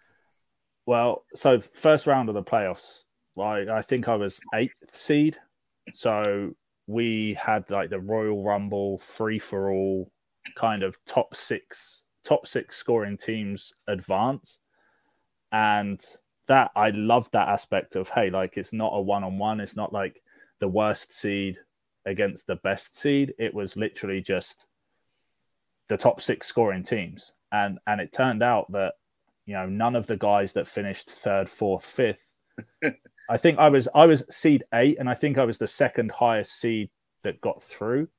Well, 0.85 1.25
so 1.33 1.61
first 1.73 2.05
round 2.05 2.29
of 2.29 2.35
the 2.35 2.43
playoffs, 2.43 3.03
I, 3.39 3.65
I 3.77 3.81
think 3.81 4.07
I 4.07 4.15
was 4.15 4.39
eighth 4.53 4.75
seed. 4.93 5.37
So 5.93 6.51
we 6.87 7.37
had 7.39 7.69
like 7.71 7.89
the 7.89 7.99
Royal 7.99 8.43
Rumble 8.43 8.99
free 8.99 9.39
for 9.39 9.71
all 9.71 10.11
kind 10.55 10.83
of 10.83 10.97
top 11.05 11.35
six 11.35 12.03
top 12.23 12.45
six 12.47 12.75
scoring 12.75 13.17
teams 13.17 13.73
advance. 13.87 14.59
And 15.55 16.05
that 16.49 16.71
I 16.75 16.89
love 16.89 17.31
that 17.31 17.47
aspect 17.47 17.95
of 17.95 18.09
hey, 18.09 18.29
like 18.29 18.57
it's 18.57 18.73
not 18.73 18.91
a 18.93 18.99
one 18.99 19.23
on 19.23 19.37
one, 19.37 19.61
it's 19.61 19.77
not 19.77 19.93
like 19.93 20.21
the 20.59 20.67
worst 20.67 21.13
seed 21.13 21.57
against 22.05 22.45
the 22.45 22.57
best 22.57 22.97
seed. 22.97 23.33
It 23.39 23.53
was 23.53 23.77
literally 23.77 24.21
just 24.21 24.65
the 25.87 25.95
top 25.95 26.19
six 26.19 26.47
scoring 26.47 26.83
teams. 26.83 27.31
And 27.53 27.79
and 27.87 28.01
it 28.01 28.11
turned 28.11 28.43
out 28.43 28.69
that, 28.73 28.95
you 29.45 29.53
know, 29.53 29.65
none 29.65 29.95
of 29.95 30.07
the 30.07 30.17
guys 30.17 30.51
that 30.53 30.67
finished 30.67 31.09
third, 31.09 31.49
fourth, 31.49 31.85
fifth. 31.85 32.27
I 33.29 33.37
think 33.37 33.57
I 33.57 33.69
was 33.69 33.87
I 33.95 34.05
was 34.07 34.23
seed 34.29 34.65
eight, 34.73 34.97
and 34.99 35.09
I 35.09 35.13
think 35.13 35.37
I 35.37 35.45
was 35.45 35.57
the 35.57 35.67
second 35.67 36.11
highest 36.11 36.59
seed 36.59 36.89
that 37.23 37.39
got 37.39 37.63
through. 37.63 38.09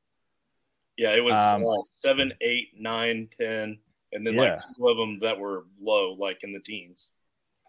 Yeah, 0.97 1.11
it 1.11 1.23
was 1.23 1.39
um, 1.39 1.67
uh, 1.67 1.83
seven, 1.83 2.33
eight, 2.41 2.69
nine, 2.79 3.29
ten, 3.39 3.79
and 4.13 4.27
then 4.27 4.35
yeah. 4.35 4.41
like 4.41 4.59
two 4.75 4.89
of 4.89 4.97
them 4.97 5.19
that 5.21 5.39
were 5.39 5.67
low, 5.79 6.15
like 6.19 6.39
in 6.43 6.55
the 6.55 6.61
teens. 6.61 7.13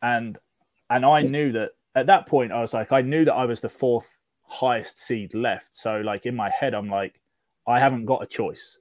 And 0.01 0.37
and 0.89 1.05
I 1.05 1.21
knew 1.21 1.51
that 1.53 1.71
at 1.95 2.07
that 2.07 2.27
point 2.27 2.51
I 2.51 2.61
was 2.61 2.73
like, 2.73 2.91
I 2.91 3.01
knew 3.01 3.25
that 3.25 3.33
I 3.33 3.45
was 3.45 3.61
the 3.61 3.69
fourth 3.69 4.17
highest 4.43 5.01
seed 5.01 5.33
left. 5.33 5.75
So 5.75 6.01
like 6.01 6.25
in 6.25 6.35
my 6.35 6.49
head, 6.49 6.73
I'm 6.73 6.89
like, 6.89 7.19
I 7.67 7.79
haven't 7.79 8.05
got 8.05 8.23
a 8.23 8.27
choice. 8.27 8.77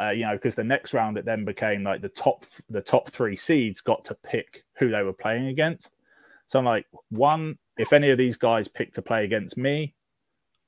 Uh, 0.00 0.10
you 0.10 0.24
know, 0.24 0.32
because 0.32 0.54
the 0.54 0.64
next 0.64 0.94
round 0.94 1.16
it 1.18 1.24
then 1.24 1.44
became 1.44 1.84
like 1.84 2.00
the 2.00 2.08
top 2.08 2.44
the 2.70 2.80
top 2.80 3.10
three 3.10 3.36
seeds 3.36 3.80
got 3.80 4.04
to 4.06 4.14
pick 4.14 4.64
who 4.78 4.90
they 4.90 5.02
were 5.02 5.12
playing 5.12 5.48
against. 5.48 5.94
So 6.48 6.58
I'm 6.58 6.64
like, 6.64 6.86
one, 7.10 7.58
if 7.76 7.92
any 7.92 8.10
of 8.10 8.18
these 8.18 8.36
guys 8.36 8.68
pick 8.68 8.94
to 8.94 9.02
play 9.02 9.24
against 9.24 9.56
me, 9.56 9.94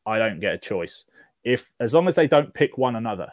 I 0.07 0.19
don't 0.19 0.41
get 0.41 0.55
a 0.55 0.59
choice. 0.59 1.05
If 1.43 1.73
as 1.81 1.95
long 1.95 2.09
as 2.09 2.15
they 2.15 2.27
don't 2.27 2.55
pick 2.55 2.79
one 2.79 2.97
another. 2.97 3.33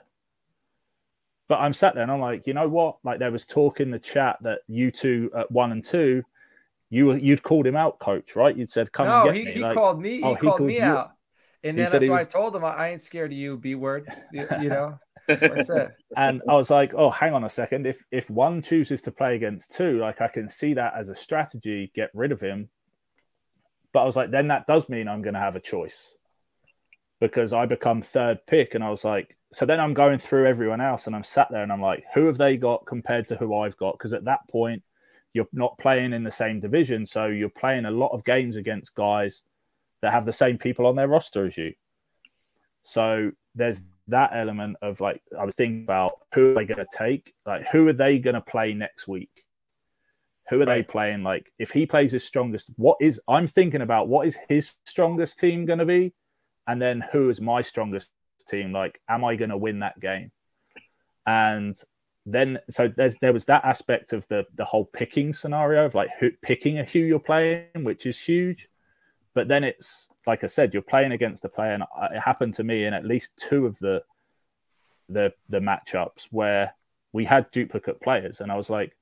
But 1.52 1.60
I'm 1.60 1.74
sat 1.74 1.95
there 1.95 2.04
and 2.04 2.12
I'm 2.14 2.22
like, 2.22 2.47
you 2.47 2.54
know 2.54 2.70
what? 2.70 2.99
Like 3.04 3.20
there 3.20 3.30
was 3.30 3.45
talk 3.45 3.82
in 3.82 3.91
the 3.91 3.99
chat 3.99 4.38
that 4.39 4.60
you 4.70 4.89
two 4.89 5.30
at 5.36 5.52
one 5.52 5.74
and 5.74 5.84
two 5.84 6.24
you 6.89 7.14
you'd 7.14 7.43
called 7.43 7.68
him 7.68 7.76
out, 7.76 7.99
coach, 7.99 8.38
right? 8.38 8.56
You'd 8.56 8.70
said, 8.70 8.93
"Come 8.93 9.08
no, 9.08 9.30
he, 9.30 9.43
me. 9.43 9.52
he 9.52 9.60
like, 9.60 9.74
called 9.74 9.99
me. 9.99 10.20
He, 10.20 10.24
oh, 10.24 10.36
called, 10.38 10.39
called 10.39 10.62
me 10.62 10.78
you. 10.78 10.84
out, 10.84 11.12
and 11.62 11.78
then 11.78 11.89
that's 11.91 12.08
why 12.08 12.20
was... 12.20 12.28
I 12.28 12.32
told 12.32 12.56
him, 12.56 12.64
"I 12.64 12.91
ain't 12.91 13.02
scared 13.02 13.34
of 13.34 13.38
you, 13.38 13.58
B 13.58 13.76
word." 13.76 14.08
You, 14.32 14.47
you 14.62 14.70
know. 14.70 14.97
I 15.28 15.62
said. 15.62 15.93
and 16.16 16.41
I 16.47 16.54
was 16.56 16.70
like, 16.70 16.93
"Oh, 16.93 17.10
hang 17.10 17.34
on 17.34 17.43
a 17.43 17.49
second. 17.49 17.86
If 17.86 18.02
if 18.12 18.30
one 18.30 18.62
chooses 18.62 19.02
to 19.02 19.12
play 19.12 19.36
against 19.36 19.74
two, 19.74 19.99
like 19.99 20.22
I 20.22 20.30
can 20.30 20.49
see 20.49 20.76
that 20.76 20.93
as 20.97 21.10
a 21.10 21.16
strategy, 21.16 21.91
get 21.93 22.12
rid 22.14 22.32
of 22.32 22.39
him." 22.39 22.70
But 23.91 24.04
I 24.04 24.06
was 24.06 24.16
like, 24.16 24.32
then 24.32 24.47
that 24.47 24.68
does 24.68 24.88
mean 24.88 25.10
I'm 25.10 25.22
going 25.22 25.34
to 25.34 25.41
have 25.41 25.58
a 25.58 25.60
choice 25.60 26.16
because 27.20 27.52
I 27.52 27.66
become 27.66 28.02
third 28.02 28.39
pick, 28.47 28.74
and 28.74 28.82
I 28.82 28.89
was 28.89 29.04
like, 29.04 29.38
so 29.54 29.66
then 29.66 29.80
I'm 29.80 29.93
going 29.93 30.20
through 30.20 30.47
everyone 30.47 30.82
else, 30.82 31.08
and 31.08 31.16
I'm 31.16 31.24
sat 31.24 31.47
there, 31.52 31.64
and 31.64 31.72
I'm 31.72 31.82
like, 31.82 32.04
who 32.14 32.26
have 32.28 32.38
they 32.38 32.58
got 32.58 32.86
compared 32.86 33.28
to 33.28 33.36
who 33.36 33.58
I've 33.58 33.78
got? 33.78 33.93
Because 33.93 34.14
at 34.14 34.26
that 34.26 34.47
point, 34.49 34.84
you're 35.34 35.47
not 35.54 35.78
playing 35.78 36.14
in 36.14 36.24
the 36.24 36.32
same 36.32 36.60
division, 36.60 37.06
so 37.06 37.28
you're 37.28 37.49
playing 37.49 37.86
a 37.86 37.91
lot 37.91 38.12
of 38.12 38.24
games 38.24 38.56
against 38.56 38.95
guys 38.95 39.43
that 40.02 40.14
have 40.14 40.26
the 40.26 40.34
same 40.34 40.58
people 40.58 40.86
on 40.86 40.95
their 40.95 41.08
roster 41.08 41.45
as 41.45 41.58
you. 41.58 41.74
So 42.84 43.32
there's 43.56 43.82
that 44.08 44.32
element 44.34 44.78
of 44.82 44.99
like 44.99 45.22
I 45.38 45.45
was 45.45 45.56
thinking 45.56 45.84
about 45.84 46.14
who 46.34 46.52
are 46.52 46.54
they 46.56 46.66
going 46.66 46.86
to 46.86 46.97
take? 46.97 47.34
Like 47.45 47.68
who 47.68 47.88
are 47.88 47.93
they 47.93 48.20
going 48.20 48.34
to 48.34 48.41
play 48.41 48.74
next 48.74 49.08
week? 49.08 49.45
Who 50.49 50.62
are 50.62 50.66
right. 50.66 50.78
they 50.78 50.84
playing? 50.84 51.24
Like 51.24 51.52
if 51.60 51.72
he 51.72 51.86
plays 51.86 52.12
his 52.12 52.24
strongest, 52.24 52.70
what 52.76 52.97
is 52.99 53.22
I'm 53.28 53.47
thinking 53.47 53.82
about 53.82 54.08
what 54.08 54.28
is 54.28 54.38
his 54.49 54.74
strongest 54.86 55.39
team 55.39 55.66
going 55.66 55.80
to 55.80 55.86
be, 55.86 56.14
and 56.68 56.82
then 56.82 57.04
who 57.12 57.30
is 57.30 57.39
my 57.39 57.62
strongest 57.62 58.10
team? 58.44 58.72
Like, 58.72 59.02
am 59.08 59.24
I 59.24 59.36
going 59.36 59.50
to 59.50 59.58
win 59.58 59.80
that 59.80 60.00
game? 60.00 60.32
And 61.26 61.76
then 62.26 62.60
so 62.70 62.88
there's 62.88 63.18
there 63.18 63.34
was 63.34 63.46
that 63.46 63.66
aspect 63.66 64.14
of 64.14 64.28
the 64.28 64.46
the 64.56 64.66
whole 64.66 64.86
picking 64.86 65.34
scenario 65.34 65.86
of 65.86 65.96
like 65.96 66.10
who, 66.20 66.30
picking 66.42 66.80
a 66.80 66.84
who 66.84 67.00
you're 67.00 67.20
playing, 67.20 67.84
which 67.84 68.06
is 68.06 68.20
huge. 68.20 68.70
But 69.34 69.48
then 69.48 69.64
it's 69.64 70.08
like 70.28 70.44
I 70.44 70.48
said, 70.48 70.74
you're 70.74 70.84
playing 70.84 71.14
against 71.14 71.42
the 71.42 71.50
player, 71.50 71.74
and 71.74 71.84
it 72.14 72.20
happened 72.20 72.56
to 72.56 72.64
me 72.64 72.86
in 72.86 72.94
at 72.94 73.06
least 73.06 73.38
two 73.38 73.66
of 73.66 73.80
the 73.80 74.04
the 75.10 75.34
the 75.50 75.60
matchups 75.60 76.28
where 76.32 76.76
we 77.12 77.26
had 77.26 77.50
duplicate 77.52 78.02
players, 78.02 78.39
and 78.39 78.52
I 78.52 78.56
was 78.56 78.70
like, 78.70 78.96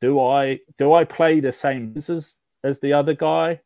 do 0.00 0.20
I 0.20 0.60
do 0.78 0.92
I 0.94 1.04
play 1.04 1.40
the 1.40 1.52
same 1.52 1.94
as 1.96 2.40
as 2.64 2.78
the 2.80 2.94
other 2.94 3.14
guy, 3.14 3.60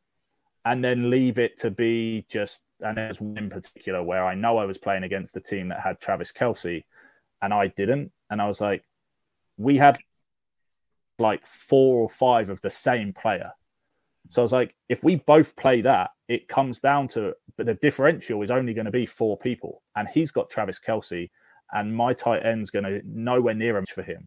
and 0.65 0.83
then 0.83 1.11
leave 1.11 1.39
it 1.39 1.61
to 1.61 1.71
be 1.71 2.27
just 2.29 2.63
and 2.81 2.97
there's 2.97 3.21
one 3.21 3.39
in 3.39 3.51
particular 3.51 4.03
where 4.03 4.25
I 4.25 4.35
know 4.35 4.59
I 4.59 4.65
was 4.65 4.79
playing 4.79 5.05
against 5.05 5.37
a 5.37 5.41
team 5.41 5.69
that 5.69 5.81
had 5.81 6.01
Travis 6.01 6.33
Kelce, 6.33 6.85
and 7.43 7.53
I 7.53 7.69
didn't, 7.69 8.13
and 8.31 8.41
I 8.41 8.49
was 8.49 8.61
like, 8.61 8.85
we 9.57 9.79
had 9.79 9.99
like 11.19 11.47
four 11.47 12.01
or 12.01 12.09
five 12.09 12.51
of 12.51 12.61
the 12.61 12.71
same 12.71 13.13
player. 13.13 13.53
So 14.29 14.43
I 14.43 14.45
was 14.45 14.53
like, 14.53 14.75
if 14.89 15.05
we 15.05 15.17
both 15.17 15.55
play 15.57 15.81
that, 15.83 16.11
it 16.29 16.49
comes 16.49 16.81
down 16.81 17.09
to, 17.09 17.35
but 17.57 17.67
the 17.67 17.75
differential 17.75 18.43
is 18.43 18.51
only 18.51 18.75
going 18.75 18.87
to 18.87 18.91
be 18.91 19.07
four 19.07 19.39
people. 19.39 19.83
And 19.95 20.09
he's 20.09 20.33
got 20.33 20.51
Travis 20.51 20.81
Kelce, 20.81 21.31
and 21.73 21.95
my 21.95 22.13
tight 22.13 22.45
end's 22.45 22.71
going 22.71 22.85
to 22.85 23.01
nowhere 23.05 23.55
near 23.55 23.77
him 23.77 23.87
for 23.87 24.03
him. 24.03 24.27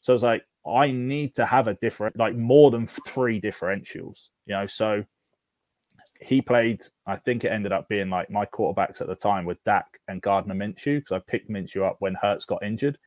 So 0.00 0.12
I 0.12 0.14
was 0.14 0.22
like, 0.22 0.44
I 0.66 0.90
need 0.90 1.34
to 1.36 1.46
have 1.46 1.68
a 1.68 1.74
different, 1.74 2.18
like 2.18 2.34
more 2.34 2.70
than 2.70 2.86
three 2.86 3.40
differentials, 3.40 4.28
you 4.46 4.54
know. 4.54 4.66
So 4.66 5.04
he 6.20 6.40
played, 6.40 6.82
I 7.06 7.16
think 7.16 7.44
it 7.44 7.52
ended 7.52 7.72
up 7.72 7.88
being 7.88 8.10
like 8.10 8.30
my 8.30 8.46
quarterbacks 8.46 9.00
at 9.00 9.06
the 9.06 9.14
time 9.14 9.44
with 9.44 9.62
Dak 9.64 9.98
and 10.08 10.22
Gardner 10.22 10.54
Minshew 10.54 10.98
because 10.98 11.12
I 11.12 11.18
picked 11.18 11.50
Minshew 11.50 11.86
up 11.88 11.96
when 11.98 12.14
Hurts 12.14 12.44
got 12.44 12.62
injured 12.62 12.98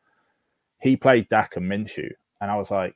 he 0.79 0.95
played 0.95 1.29
Dak 1.29 1.55
and 1.55 1.69
Minshew, 1.69 2.11
and 2.39 2.51
I 2.51 2.55
was 2.55 2.71
like, 2.71 2.95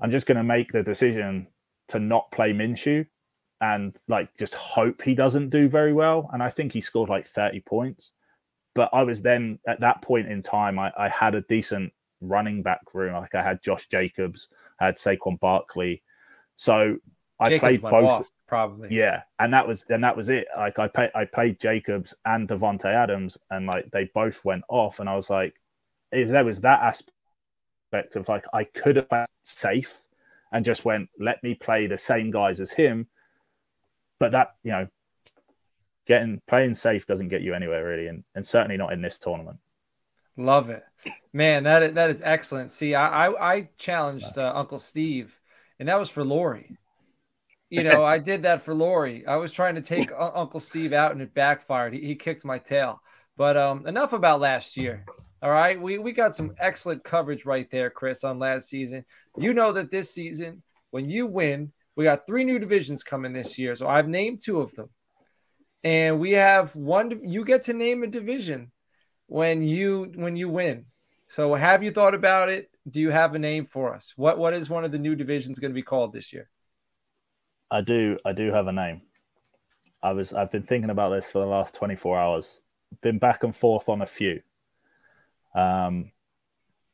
I'm 0.00 0.10
just 0.10 0.26
going 0.26 0.36
to 0.36 0.44
make 0.44 0.72
the 0.72 0.82
decision 0.82 1.46
to 1.88 1.98
not 1.98 2.30
play 2.32 2.52
Minshew 2.52 3.06
and 3.60 3.94
like 4.08 4.34
just 4.38 4.54
hope 4.54 5.02
he 5.02 5.14
doesn't 5.14 5.50
do 5.50 5.68
very 5.68 5.92
well. 5.92 6.30
And 6.32 6.42
I 6.42 6.48
think 6.48 6.72
he 6.72 6.80
scored 6.80 7.10
like 7.10 7.26
30 7.26 7.60
points. 7.60 8.12
But 8.74 8.88
I 8.92 9.02
was 9.02 9.20
then 9.20 9.58
at 9.68 9.80
that 9.80 10.00
point 10.00 10.28
in 10.28 10.40
time, 10.42 10.78
I, 10.78 10.92
I 10.96 11.08
had 11.08 11.34
a 11.34 11.42
decent 11.42 11.92
running 12.22 12.62
back 12.62 12.80
room. 12.94 13.14
Like 13.14 13.34
I 13.34 13.42
had 13.42 13.62
Josh 13.62 13.88
Jacobs, 13.88 14.48
I 14.80 14.86
had 14.86 14.96
Saquon 14.96 15.38
Barkley. 15.38 16.02
So 16.56 16.96
I 17.40 17.48
Jacobs 17.48 17.60
played 17.60 17.82
both. 17.82 18.04
Off, 18.04 18.30
probably. 18.46 18.88
Yeah. 18.90 19.22
And 19.38 19.52
that 19.54 19.66
was 19.66 19.84
and 19.88 20.04
that 20.04 20.16
was 20.16 20.28
it. 20.28 20.46
Like 20.56 20.78
I 20.78 20.88
played 20.88 21.10
I 21.14 21.24
played 21.24 21.58
Jacobs 21.58 22.14
and 22.24 22.48
Davante 22.48 22.84
Adams 22.84 23.38
and 23.50 23.66
like 23.66 23.90
they 23.90 24.10
both 24.14 24.44
went 24.44 24.64
off. 24.68 25.00
And 25.00 25.08
I 25.08 25.16
was 25.16 25.30
like, 25.30 25.54
if 26.12 26.28
there 26.28 26.44
was 26.44 26.60
that 26.60 26.82
aspect 26.82 28.16
of 28.16 28.28
like 28.28 28.44
I 28.52 28.64
could 28.64 28.96
have 28.96 29.08
played 29.08 29.26
safe 29.42 29.98
and 30.52 30.64
just 30.64 30.84
went, 30.84 31.08
let 31.18 31.42
me 31.42 31.54
play 31.54 31.86
the 31.86 31.98
same 31.98 32.30
guys 32.30 32.60
as 32.60 32.70
him. 32.70 33.06
But 34.18 34.32
that, 34.32 34.56
you 34.62 34.72
know, 34.72 34.88
getting 36.06 36.42
playing 36.46 36.74
safe 36.74 37.06
doesn't 37.06 37.28
get 37.28 37.40
you 37.40 37.54
anywhere 37.54 37.86
really, 37.86 38.08
and, 38.08 38.24
and 38.34 38.46
certainly 38.46 38.76
not 38.76 38.92
in 38.92 39.00
this 39.00 39.18
tournament. 39.18 39.58
Love 40.36 40.70
it, 40.70 40.84
man. 41.32 41.62
That 41.64 41.82
is, 41.82 41.94
that 41.94 42.10
is 42.10 42.22
excellent. 42.22 42.72
See, 42.72 42.94
I 42.94 43.28
I, 43.28 43.52
I 43.54 43.68
challenged 43.78 44.36
uh, 44.36 44.52
Uncle 44.54 44.78
Steve, 44.78 45.38
and 45.78 45.88
that 45.88 45.98
was 45.98 46.10
for 46.10 46.24
Lori. 46.24 46.76
You 47.70 47.84
know, 47.84 48.04
I 48.04 48.18
did 48.18 48.42
that 48.42 48.62
for 48.62 48.74
Lori. 48.74 49.24
I 49.26 49.36
was 49.36 49.52
trying 49.52 49.76
to 49.76 49.80
take 49.80 50.10
Uncle 50.18 50.60
Steve 50.60 50.92
out, 50.92 51.12
and 51.12 51.22
it 51.22 51.32
backfired. 51.32 51.94
He, 51.94 52.00
he 52.00 52.14
kicked 52.16 52.44
my 52.44 52.58
tail. 52.58 53.00
But 53.36 53.56
um, 53.56 53.86
enough 53.86 54.12
about 54.12 54.40
last 54.40 54.76
year. 54.76 55.06
All 55.40 55.50
right. 55.50 55.80
We, 55.80 55.98
we 55.98 56.12
got 56.12 56.34
some 56.34 56.52
excellent 56.58 57.04
coverage 57.04 57.46
right 57.46 57.70
there, 57.70 57.88
Chris, 57.88 58.24
on 58.24 58.38
last 58.38 58.68
season. 58.68 59.04
You 59.38 59.54
know 59.54 59.72
that 59.72 59.90
this 59.90 60.12
season, 60.12 60.62
when 60.90 61.08
you 61.08 61.26
win, 61.26 61.72
we 61.96 62.04
got 62.04 62.26
three 62.26 62.44
new 62.44 62.58
divisions 62.58 63.02
coming 63.02 63.32
this 63.32 63.58
year. 63.58 63.74
So 63.76 63.88
I've 63.88 64.08
named 64.08 64.40
two 64.42 64.60
of 64.60 64.74
them. 64.74 64.90
And 65.82 66.20
we 66.20 66.32
have 66.32 66.74
one 66.76 67.20
you 67.24 67.44
get 67.44 67.62
to 67.64 67.72
name 67.72 68.02
a 68.02 68.06
division 68.06 68.70
when 69.28 69.62
you 69.62 70.12
when 70.14 70.36
you 70.36 70.50
win. 70.50 70.84
So 71.28 71.54
have 71.54 71.82
you 71.82 71.90
thought 71.90 72.14
about 72.14 72.50
it? 72.50 72.70
Do 72.90 73.00
you 73.00 73.10
have 73.10 73.34
a 73.34 73.38
name 73.38 73.64
for 73.64 73.94
us? 73.94 74.12
What 74.16 74.38
what 74.38 74.52
is 74.52 74.68
one 74.68 74.84
of 74.84 74.92
the 74.92 74.98
new 74.98 75.14
divisions 75.14 75.58
going 75.58 75.70
to 75.70 75.74
be 75.74 75.82
called 75.82 76.12
this 76.12 76.32
year? 76.34 76.50
I 77.70 77.80
do 77.80 78.16
I 78.24 78.32
do 78.32 78.52
have 78.52 78.66
a 78.66 78.72
name. 78.72 79.02
I 80.02 80.12
was 80.12 80.32
I've 80.32 80.50
been 80.50 80.62
thinking 80.62 80.90
about 80.90 81.10
this 81.10 81.30
for 81.30 81.40
the 81.40 81.46
last 81.46 81.74
24 81.74 82.18
hours. 82.18 82.60
Been 83.02 83.18
back 83.18 83.44
and 83.44 83.54
forth 83.54 83.88
on 83.88 84.02
a 84.02 84.06
few. 84.06 84.40
Um, 85.54 86.10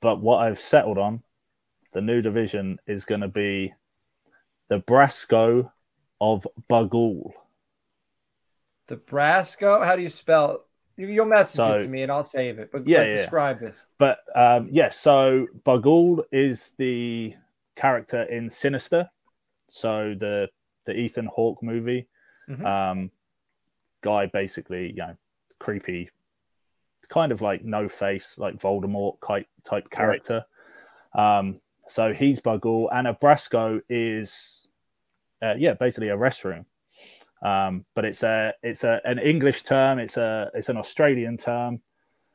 but 0.01 0.21
what 0.21 0.39
I've 0.39 0.61
settled 0.61 0.99
on, 0.99 1.23
the 1.93 2.01
new 2.01 2.21
division 2.21 2.79
is 2.87 3.05
going 3.05 3.23
to 3.23 3.29
be 3.29 3.73
the 4.69 4.79
Brasco 4.81 5.71
of 6.21 6.47
Bagul. 6.69 7.33
The 8.89 8.97
Brasco? 8.97 9.85
How 9.85 9.97
do 9.97 10.03
you 10.03 10.09
spell? 10.09 10.65
You'll 10.97 11.27
message 11.27 11.57
so, 11.57 11.75
it 11.75 11.81
to 11.81 11.89
me 11.89 12.03
and 12.03 12.11
I'll 12.11 12.25
save 12.25 12.59
it. 12.59 12.71
But 12.73 12.87
yeah, 12.87 13.03
yeah. 13.03 13.15
describe 13.17 13.61
this. 13.61 13.87
But 13.99 14.19
um, 14.35 14.69
yes, 14.71 14.73
yeah, 14.73 14.91
so 14.91 15.47
Bagul 15.65 16.23
is 16.33 16.73
the 16.79 17.35
character 17.77 18.23
in 18.23 18.49
Sinister. 18.49 19.09
So 19.69 20.15
the 20.19 20.49
the 20.87 20.95
Ethan 20.95 21.27
Hawke 21.27 21.63
movie, 21.63 22.09
Mhm. 22.49 22.65
um, 22.65 23.11
guy 24.03 24.27
basically, 24.27 24.89
you 24.91 24.97
know, 24.97 25.17
creepy, 25.59 26.11
kind 27.09 27.31
of 27.33 27.41
like 27.43 27.65
no 27.65 27.89
face, 27.89 28.39
like 28.39 28.57
Voldemort 28.57 29.19
type 29.27 29.47
type 29.65 29.91
character. 29.91 30.45
Um, 31.15 31.61
so 31.89 32.13
he's 32.13 32.41
Bagul, 32.41 32.89
and 32.93 33.07
a 33.07 33.15
Brasco 33.15 33.81
is, 33.89 34.67
uh, 35.43 35.55
yeah, 35.57 35.75
basically 35.75 36.09
a 36.09 36.17
restroom. 36.17 36.65
Um, 37.43 37.85
but 37.95 38.05
it's 38.05 38.23
a 38.23 38.55
it's 38.63 38.83
a 38.85 39.01
an 39.05 39.19
English 39.19 39.63
term. 39.63 39.99
It's 39.99 40.17
a 40.17 40.51
it's 40.55 40.69
an 40.69 40.77
Australian 40.77 41.37
term, 41.37 41.81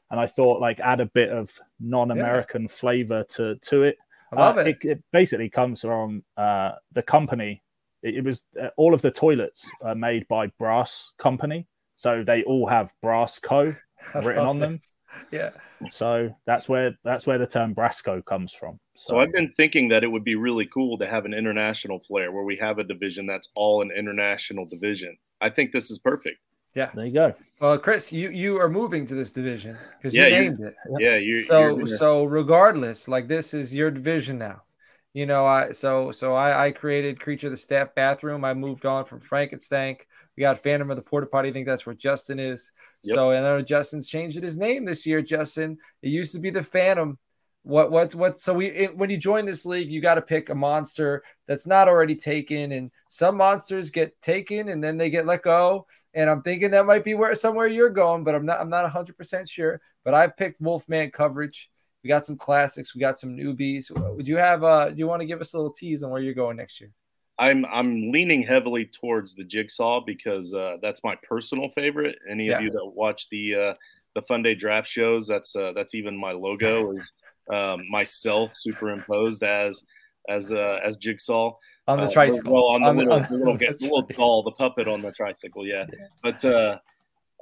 and 0.09 0.19
I 0.19 0.27
thought 0.27 0.61
like 0.61 0.79
add 0.79 0.99
a 1.01 1.05
bit 1.05 1.29
of 1.29 1.59
non-American 1.79 2.67
flavor 2.67 3.23
to 3.35 3.55
to 3.55 3.83
it. 3.83 3.97
I 4.31 4.35
love 4.39 4.57
Uh, 4.57 4.61
it. 4.61 4.85
it. 4.85 5.03
basically 5.11 5.49
comes 5.49 5.81
from 5.81 6.23
uh, 6.37 6.73
the 6.93 7.01
company. 7.03 7.61
It, 8.03 8.15
it 8.17 8.23
was 8.23 8.43
uh, 8.61 8.69
all 8.77 8.93
of 8.93 9.01
the 9.01 9.11
toilets 9.11 9.69
are 9.81 9.95
made 9.95 10.27
by 10.27 10.47
Brass 10.59 11.11
Company, 11.17 11.67
so 11.95 12.23
they 12.25 12.43
all 12.43 12.67
have 12.67 12.91
Brass 13.01 13.39
Co. 13.39 13.75
I 14.13 14.19
written 14.19 14.45
on 14.45 14.59
them. 14.59 14.79
Yeah. 15.31 15.51
So 15.91 16.33
that's 16.45 16.69
where 16.69 16.97
that's 17.03 17.25
where 17.27 17.37
the 17.37 17.47
term 17.47 17.75
Brasco 17.75 18.23
comes 18.23 18.53
from. 18.53 18.79
So 18.95 19.19
I've 19.19 19.31
been 19.33 19.51
thinking 19.57 19.89
that 19.89 20.03
it 20.03 20.07
would 20.07 20.23
be 20.23 20.35
really 20.35 20.67
cool 20.73 20.97
to 20.99 21.07
have 21.07 21.25
an 21.25 21.33
international 21.33 21.99
flair 22.07 22.31
where 22.31 22.43
we 22.43 22.55
have 22.57 22.77
a 22.79 22.83
division 22.83 23.25
that's 23.25 23.49
all 23.55 23.81
an 23.81 23.91
international 23.91 24.65
division. 24.65 25.17
I 25.41 25.49
think 25.49 25.71
this 25.71 25.89
is 25.91 25.99
perfect. 25.99 26.37
Yeah. 26.75 26.89
There 26.95 27.05
you 27.05 27.13
go. 27.13 27.33
Well, 27.59 27.77
Chris, 27.77 28.11
you 28.13 28.29
you 28.29 28.59
are 28.59 28.69
moving 28.69 29.05
to 29.07 29.15
this 29.15 29.31
division 29.31 29.77
because 29.97 30.15
Yeah, 30.15 30.27
you 30.27 30.35
you- 30.35 30.41
named 30.41 30.59
it. 30.61 30.75
Yeah, 30.99 31.17
you. 31.17 31.47
So 31.47 31.77
you're 31.77 31.87
so 31.87 32.23
regardless, 32.25 33.07
like 33.07 33.27
this 33.27 33.53
is 33.53 33.75
your 33.75 33.91
division 33.91 34.37
now. 34.37 34.61
You 35.13 35.25
know, 35.25 35.45
I 35.45 35.71
so 35.71 36.11
so 36.11 36.33
I, 36.33 36.67
I 36.67 36.71
created 36.71 37.19
Creature 37.19 37.47
of 37.47 37.53
the 37.53 37.57
Staff 37.57 37.93
bathroom. 37.95 38.45
I 38.45 38.53
moved 38.53 38.85
on 38.85 39.03
from 39.03 39.19
Frankenstank. 39.19 39.99
We 40.37 40.41
got 40.41 40.59
Phantom 40.59 40.89
of 40.89 40.95
the 40.95 41.03
Porta 41.03 41.27
Potty. 41.27 41.49
I 41.49 41.51
think 41.51 41.67
that's 41.67 41.85
where 41.85 41.95
Justin 41.95 42.39
is. 42.39 42.71
Yep. 43.03 43.15
So 43.15 43.31
I 43.31 43.41
know 43.41 43.61
Justin's 43.61 44.07
changed 44.07 44.41
his 44.41 44.57
name 44.57 44.85
this 44.85 45.05
year. 45.05 45.21
Justin, 45.21 45.77
it 46.01 46.09
used 46.09 46.33
to 46.33 46.39
be 46.39 46.49
the 46.49 46.63
Phantom. 46.63 47.17
What 47.63 47.91
what 47.91 48.15
what? 48.15 48.39
So 48.39 48.53
we 48.53 48.67
it, 48.67 48.97
when 48.97 49.09
you 49.09 49.17
join 49.17 49.45
this 49.45 49.65
league, 49.65 49.91
you 49.91 50.01
got 50.01 50.15
to 50.15 50.21
pick 50.21 50.49
a 50.49 50.55
monster 50.55 51.23
that's 51.45 51.67
not 51.67 51.89
already 51.89 52.15
taken, 52.15 52.71
and 52.71 52.89
some 53.09 53.35
monsters 53.35 53.91
get 53.91 54.19
taken 54.21 54.69
and 54.69 54.81
then 54.81 54.97
they 54.97 55.09
get 55.09 55.25
let 55.25 55.43
go. 55.43 55.87
And 56.13 56.29
I'm 56.29 56.41
thinking 56.41 56.71
that 56.71 56.85
might 56.85 57.03
be 57.03 57.15
where 57.15 57.35
somewhere 57.35 57.67
you're 57.67 57.89
going, 57.89 58.23
but 58.23 58.33
I'm 58.33 58.45
not 58.45 58.61
I'm 58.61 58.69
not 58.69 58.83
100 58.83 59.17
percent 59.17 59.49
sure. 59.49 59.81
But 60.05 60.13
I've 60.13 60.37
picked 60.37 60.61
Wolfman 60.61 61.11
coverage. 61.11 61.69
We 62.03 62.07
got 62.07 62.25
some 62.25 62.35
classics. 62.37 62.95
We 62.95 63.01
got 63.01 63.19
some 63.19 63.35
newbies. 63.35 63.91
Would 64.15 64.27
you 64.27 64.37
have? 64.37 64.63
Uh, 64.63 64.89
do 64.89 64.95
you 64.97 65.07
want 65.07 65.21
to 65.21 65.25
give 65.25 65.39
us 65.41 65.53
a 65.53 65.57
little 65.57 65.71
tease 65.71 66.03
on 66.03 66.09
where 66.11 66.21
you're 66.21 66.33
going 66.33 66.57
next 66.57 66.81
year? 66.81 66.91
I'm 67.39 67.65
I'm 67.65 68.11
leaning 68.11 68.43
heavily 68.43 68.85
towards 68.85 69.33
the 69.35 69.43
jigsaw 69.43 70.01
because 70.01 70.53
uh, 70.53 70.77
that's 70.81 71.03
my 71.03 71.15
personal 71.27 71.69
favorite. 71.69 72.17
Any 72.29 72.47
Yeah. 72.47 72.57
of 72.57 72.63
you 72.63 72.71
that 72.71 72.85
watch 72.85 73.29
the 73.29 73.55
uh, 73.55 73.73
the 74.15 74.21
Fun 74.23 74.41
Day 74.43 74.55
draft 74.55 74.87
shows, 74.87 75.27
that's 75.27 75.55
uh, 75.55 75.71
that's 75.75 75.95
even 75.95 76.17
my 76.17 76.31
logo 76.31 76.91
is 76.95 77.11
um, 77.53 77.83
myself 77.89 78.51
superimposed 78.55 79.43
as 79.43 79.83
as 80.29 80.51
uh, 80.51 80.79
as 80.83 80.97
jigsaw 80.97 81.53
On 81.87 81.97
the 81.99 82.05
Uh, 82.05 82.11
tricycle. 82.11 82.53
Well, 82.53 82.65
on 82.67 82.81
the 82.81 82.87
On 82.89 82.95
the- 82.97 83.03
little, 83.03 83.13
on 83.13 83.21
the 83.29 83.37
little, 83.37 83.57
the 83.57 83.65
the 83.79 83.85
little 83.85 84.01
doll, 84.03 84.43
the 84.43 84.51
puppet 84.51 84.87
on 84.87 85.01
the 85.01 85.11
tricycle. 85.11 85.65
Yeah, 85.65 85.85
but 86.23 86.43
uh, 86.45 86.77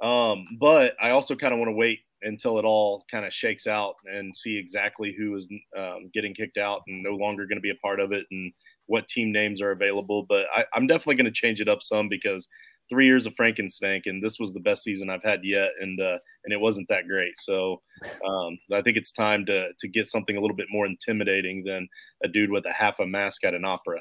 um, 0.02 0.46
but 0.58 0.94
I 1.02 1.10
also 1.10 1.34
kind 1.34 1.52
of 1.52 1.58
want 1.58 1.68
to 1.70 1.74
wait 1.76 2.00
until 2.22 2.58
it 2.58 2.64
all 2.64 3.04
kind 3.10 3.24
of 3.24 3.32
shakes 3.32 3.66
out 3.66 3.94
and 4.04 4.36
see 4.36 4.56
exactly 4.56 5.14
who 5.16 5.34
is 5.36 5.48
um, 5.76 6.10
getting 6.12 6.34
kicked 6.34 6.58
out 6.58 6.82
and 6.86 7.02
no 7.02 7.12
longer 7.12 7.46
going 7.46 7.58
to 7.58 7.62
be 7.62 7.70
a 7.70 7.82
part 7.82 8.00
of 8.00 8.12
it 8.12 8.24
and 8.30 8.52
what 8.86 9.08
team 9.08 9.32
names 9.32 9.60
are 9.62 9.70
available. 9.70 10.26
But 10.28 10.44
I, 10.54 10.64
I'm 10.74 10.86
definitely 10.86 11.16
going 11.16 11.26
to 11.26 11.30
change 11.30 11.60
it 11.60 11.68
up 11.68 11.82
some 11.82 12.08
because 12.08 12.48
three 12.90 13.06
years 13.06 13.24
of 13.24 13.34
Frankenstank 13.34 14.02
and 14.06 14.22
this 14.22 14.38
was 14.38 14.52
the 14.52 14.60
best 14.60 14.82
season 14.82 15.08
I've 15.08 15.22
had 15.22 15.40
yet, 15.44 15.70
and 15.80 15.98
uh, 16.00 16.18
and 16.44 16.52
it 16.52 16.60
wasn't 16.60 16.88
that 16.88 17.06
great. 17.06 17.38
So 17.38 17.80
um, 18.26 18.58
I 18.72 18.82
think 18.82 18.96
it's 18.96 19.12
time 19.12 19.46
to 19.46 19.68
to 19.78 19.88
get 19.88 20.06
something 20.06 20.36
a 20.36 20.40
little 20.40 20.56
bit 20.56 20.66
more 20.70 20.86
intimidating 20.86 21.64
than 21.64 21.88
a 22.22 22.28
dude 22.28 22.50
with 22.50 22.66
a 22.66 22.72
half 22.72 22.98
a 22.98 23.06
mask 23.06 23.44
at 23.44 23.54
an 23.54 23.64
opera. 23.64 24.00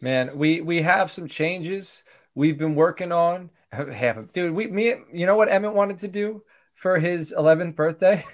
Man, 0.00 0.36
we 0.36 0.60
we 0.60 0.82
have 0.82 1.10
some 1.10 1.26
changes 1.26 2.04
we've 2.34 2.58
been 2.58 2.74
working 2.74 3.10
on. 3.10 3.50
Have 3.72 4.30
dude. 4.32 4.52
We 4.54 4.66
me, 4.66 4.94
you 5.12 5.26
know 5.26 5.36
what 5.36 5.50
Emmett 5.50 5.72
wanted 5.72 5.98
to 6.00 6.08
do 6.08 6.42
for 6.82 6.98
his 6.98 7.32
11th 7.36 7.76
birthday? 7.76 8.24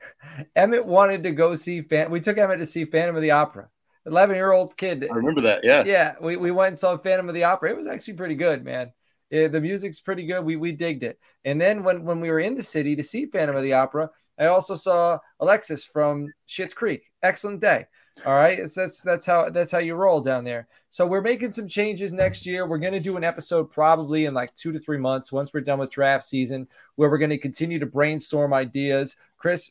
Emmett 0.56 0.86
wanted 0.86 1.24
to 1.24 1.32
go 1.32 1.54
see 1.56 1.82
Fan. 1.82 2.10
We 2.10 2.20
took 2.20 2.38
Emmett 2.38 2.60
to 2.60 2.66
see 2.66 2.84
Phantom 2.84 3.16
of 3.16 3.22
the 3.22 3.32
Opera. 3.32 3.68
11 4.06 4.36
year 4.36 4.52
old 4.52 4.76
kid. 4.76 5.04
I 5.10 5.14
remember 5.16 5.40
that. 5.42 5.64
Yeah. 5.64 5.82
Yeah, 5.84 6.14
we, 6.20 6.36
we 6.36 6.52
went 6.52 6.68
and 6.68 6.78
saw 6.78 6.96
Phantom 6.96 7.28
of 7.28 7.34
the 7.34 7.42
Opera. 7.42 7.70
It 7.70 7.76
was 7.76 7.88
actually 7.88 8.14
pretty 8.14 8.36
good, 8.36 8.64
man. 8.64 8.92
The 9.28 9.60
music's 9.60 10.00
pretty 10.00 10.24
good. 10.24 10.44
We 10.44 10.54
we 10.54 10.70
digged 10.70 11.02
it. 11.02 11.18
And 11.44 11.60
then 11.60 11.82
when 11.82 12.04
when 12.04 12.20
we 12.20 12.30
were 12.30 12.38
in 12.38 12.54
the 12.54 12.62
city 12.62 12.94
to 12.94 13.02
see 13.02 13.26
Phantom 13.26 13.56
of 13.56 13.64
the 13.64 13.72
Opera, 13.72 14.10
I 14.38 14.46
also 14.46 14.76
saw 14.76 15.18
Alexis 15.40 15.84
from 15.84 16.28
Schitt's 16.46 16.74
Creek. 16.74 17.10
Excellent 17.24 17.60
day. 17.60 17.86
All 18.24 18.34
right, 18.34 18.58
it's, 18.58 18.74
that's 18.74 19.02
that's 19.02 19.26
how 19.26 19.50
that's 19.50 19.70
how 19.70 19.78
you 19.78 19.94
roll 19.94 20.22
down 20.22 20.42
there. 20.42 20.68
So 20.88 21.06
we're 21.06 21.20
making 21.20 21.52
some 21.52 21.68
changes 21.68 22.14
next 22.14 22.46
year. 22.46 22.66
We're 22.66 22.78
going 22.78 22.94
to 22.94 23.00
do 23.00 23.18
an 23.18 23.24
episode 23.24 23.70
probably 23.70 24.24
in 24.24 24.32
like 24.32 24.54
two 24.54 24.72
to 24.72 24.80
three 24.80 24.96
months 24.96 25.30
once 25.30 25.52
we're 25.52 25.60
done 25.60 25.78
with 25.78 25.90
draft 25.90 26.24
season, 26.24 26.66
where 26.94 27.10
we're 27.10 27.18
going 27.18 27.30
to 27.30 27.38
continue 27.38 27.78
to 27.78 27.86
brainstorm 27.86 28.54
ideas. 28.54 29.16
Chris, 29.36 29.70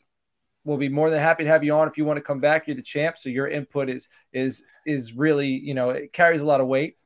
we'll 0.64 0.76
be 0.76 0.88
more 0.88 1.10
than 1.10 1.18
happy 1.18 1.42
to 1.42 1.50
have 1.50 1.64
you 1.64 1.74
on 1.74 1.88
if 1.88 1.98
you 1.98 2.04
want 2.04 2.18
to 2.18 2.22
come 2.22 2.38
back. 2.38 2.66
You're 2.66 2.76
the 2.76 2.82
champ, 2.82 3.18
so 3.18 3.30
your 3.30 3.48
input 3.48 3.90
is 3.90 4.08
is 4.32 4.62
is 4.86 5.12
really 5.12 5.48
you 5.48 5.74
know 5.74 5.90
it 5.90 6.12
carries 6.12 6.40
a 6.40 6.46
lot 6.46 6.60
of 6.60 6.68
weight. 6.68 6.96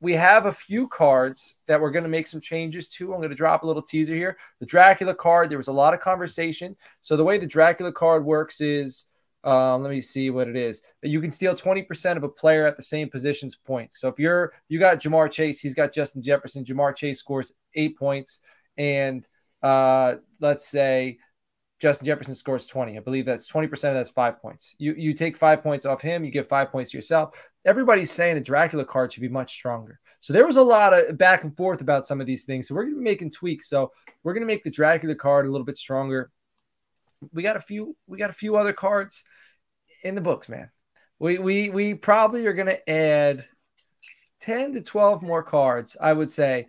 We 0.00 0.14
have 0.14 0.46
a 0.46 0.52
few 0.52 0.88
cards 0.88 1.56
that 1.66 1.78
we're 1.78 1.90
going 1.90 2.04
to 2.04 2.10
make 2.10 2.26
some 2.26 2.40
changes 2.40 2.88
to. 2.92 3.12
I'm 3.12 3.20
going 3.20 3.28
to 3.28 3.34
drop 3.34 3.64
a 3.64 3.66
little 3.66 3.82
teaser 3.82 4.14
here. 4.14 4.38
The 4.58 4.64
Dracula 4.64 5.14
card, 5.14 5.50
there 5.50 5.58
was 5.58 5.68
a 5.68 5.72
lot 5.72 5.92
of 5.92 6.00
conversation. 6.00 6.74
So 7.02 7.18
the 7.18 7.24
way 7.24 7.36
the 7.36 7.46
Dracula 7.46 7.92
card 7.92 8.24
works 8.24 8.62
is 8.62 9.04
um, 9.44 9.82
let 9.82 9.90
me 9.90 10.00
see 10.00 10.30
what 10.30 10.48
it 10.48 10.56
is. 10.56 10.82
You 11.02 11.20
can 11.20 11.30
steal 11.30 11.54
20% 11.54 12.16
of 12.16 12.24
a 12.24 12.28
player 12.28 12.66
at 12.66 12.76
the 12.76 12.82
same 12.82 13.08
position's 13.08 13.56
points. 13.56 13.98
So 13.98 14.08
if 14.08 14.18
you're 14.18 14.52
you 14.68 14.78
got 14.78 14.98
Ja'Marr 14.98 15.30
Chase, 15.30 15.60
he's 15.60 15.74
got 15.74 15.92
Justin 15.92 16.22
Jefferson. 16.22 16.64
Ja'Marr 16.64 16.94
Chase 16.94 17.18
scores 17.18 17.52
eight 17.74 17.96
points, 17.96 18.40
and 18.76 19.26
uh, 19.62 20.16
let's 20.40 20.66
say 20.66 21.18
Justin 21.80 22.04
Jefferson 22.04 22.34
scores 22.34 22.66
20. 22.66 22.98
I 22.98 23.00
believe 23.00 23.24
that's 23.24 23.50
20% 23.50 23.72
of 23.72 23.80
that's 23.80 24.10
five 24.10 24.40
points. 24.40 24.74
You 24.78 24.94
you 24.94 25.14
take 25.14 25.36
five 25.36 25.62
points 25.62 25.86
off 25.86 26.02
him, 26.02 26.24
you 26.24 26.30
give 26.30 26.46
five 26.46 26.70
points 26.70 26.90
to 26.90 26.98
yourself. 26.98 27.34
Everybody's 27.64 28.12
saying 28.12 28.36
a 28.36 28.40
Dracula 28.40 28.84
card 28.84 29.12
should 29.12 29.22
be 29.22 29.28
much 29.28 29.52
stronger. 29.52 30.00
So 30.20 30.34
there 30.34 30.46
was 30.46 30.58
a 30.58 30.62
lot 30.62 30.92
of 30.92 31.16
back 31.16 31.44
and 31.44 31.56
forth 31.56 31.80
about 31.80 32.06
some 32.06 32.20
of 32.20 32.26
these 32.26 32.44
things. 32.44 32.68
So 32.68 32.74
we're 32.74 32.84
gonna 32.84 32.96
be 32.96 33.02
making 33.02 33.30
tweaks. 33.30 33.70
So 33.70 33.92
we're 34.22 34.34
gonna 34.34 34.44
make 34.44 34.64
the 34.64 34.70
Dracula 34.70 35.14
card 35.14 35.46
a 35.46 35.50
little 35.50 35.64
bit 35.64 35.78
stronger. 35.78 36.30
We 37.32 37.42
got 37.42 37.56
a 37.56 37.60
few, 37.60 37.96
we 38.06 38.18
got 38.18 38.30
a 38.30 38.34
few 38.34 38.56
other 38.56 38.72
cards 38.72 39.24
in 40.02 40.14
the 40.14 40.20
books, 40.20 40.48
man. 40.48 40.70
We 41.18 41.38
we 41.38 41.70
we 41.70 41.94
probably 41.94 42.46
are 42.46 42.54
gonna 42.54 42.78
add 42.88 43.46
10 44.40 44.72
to 44.72 44.82
12 44.82 45.22
more 45.22 45.42
cards, 45.42 45.96
I 46.00 46.12
would 46.12 46.30
say, 46.30 46.68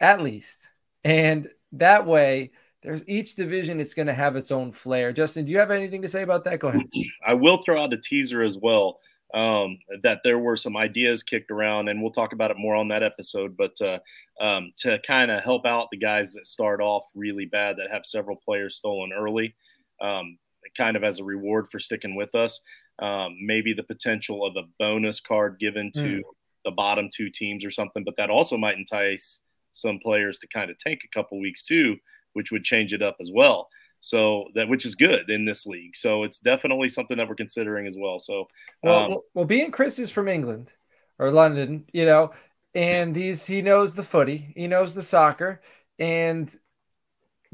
at 0.00 0.20
least. 0.20 0.68
And 1.02 1.48
that 1.72 2.06
way, 2.06 2.52
there's 2.82 3.06
each 3.08 3.34
division, 3.34 3.80
it's 3.80 3.94
going 3.94 4.06
to 4.06 4.14
have 4.14 4.36
its 4.36 4.52
own 4.52 4.70
flair. 4.70 5.12
Justin, 5.12 5.44
do 5.44 5.52
you 5.52 5.58
have 5.58 5.70
anything 5.70 6.02
to 6.02 6.08
say 6.08 6.22
about 6.22 6.44
that? 6.44 6.60
Go 6.60 6.68
ahead. 6.68 6.82
I 7.26 7.34
will 7.34 7.60
throw 7.62 7.82
out 7.82 7.92
a 7.92 7.96
teaser 7.96 8.42
as 8.42 8.56
well. 8.56 9.00
Um, 9.34 9.78
that 10.04 10.20
there 10.22 10.38
were 10.38 10.56
some 10.56 10.76
ideas 10.76 11.24
kicked 11.24 11.50
around, 11.50 11.88
and 11.88 12.00
we'll 12.00 12.12
talk 12.12 12.32
about 12.32 12.52
it 12.52 12.58
more 12.58 12.76
on 12.76 12.88
that 12.88 13.02
episode. 13.02 13.56
But 13.56 13.78
uh, 13.80 13.98
um, 14.40 14.72
to 14.78 15.00
kind 15.00 15.32
of 15.32 15.42
help 15.42 15.66
out 15.66 15.88
the 15.90 15.96
guys 15.96 16.32
that 16.34 16.46
start 16.46 16.80
off 16.80 17.02
really 17.14 17.44
bad, 17.44 17.76
that 17.78 17.90
have 17.90 18.06
several 18.06 18.36
players 18.36 18.76
stolen 18.76 19.12
early, 19.12 19.56
um, 20.00 20.38
kind 20.76 20.96
of 20.96 21.04
as 21.04 21.20
a 21.20 21.24
reward 21.24 21.66
for 21.70 21.78
sticking 21.78 22.14
with 22.16 22.34
us, 22.34 22.60
um, 22.98 23.36
maybe 23.40 23.72
the 23.72 23.82
potential 23.82 24.44
of 24.44 24.56
a 24.56 24.68
bonus 24.78 25.20
card 25.20 25.58
given 25.58 25.90
to 25.92 26.00
Mm. 26.00 26.22
the 26.64 26.70
bottom 26.72 27.08
two 27.14 27.30
teams 27.30 27.64
or 27.64 27.70
something. 27.70 28.02
But 28.04 28.16
that 28.16 28.30
also 28.30 28.56
might 28.56 28.76
entice 28.76 29.40
some 29.70 29.98
players 30.00 30.38
to 30.40 30.48
kind 30.48 30.70
of 30.70 30.78
take 30.78 31.04
a 31.04 31.08
couple 31.08 31.38
weeks 31.38 31.64
too, 31.64 31.96
which 32.32 32.50
would 32.50 32.64
change 32.64 32.92
it 32.92 33.02
up 33.02 33.16
as 33.20 33.30
well. 33.32 33.68
So 34.00 34.48
that 34.54 34.68
which 34.68 34.84
is 34.84 34.94
good 34.94 35.30
in 35.30 35.44
this 35.44 35.66
league. 35.66 35.96
So 35.96 36.24
it's 36.24 36.38
definitely 36.38 36.88
something 36.88 37.16
that 37.16 37.28
we're 37.28 37.34
considering 37.34 37.86
as 37.86 37.96
well. 37.98 38.18
So 38.18 38.48
Well, 38.82 38.98
um, 38.98 39.10
well, 39.10 39.24
well, 39.34 39.44
being 39.44 39.70
Chris 39.70 39.98
is 39.98 40.10
from 40.10 40.28
England 40.28 40.72
or 41.18 41.30
London, 41.30 41.86
you 41.92 42.04
know, 42.04 42.32
and 42.74 43.14
he's 43.16 43.46
he 43.46 43.62
knows 43.62 43.94
the 43.94 44.02
footy, 44.02 44.52
he 44.54 44.66
knows 44.66 44.94
the 44.94 45.02
soccer, 45.02 45.62
and 45.98 46.54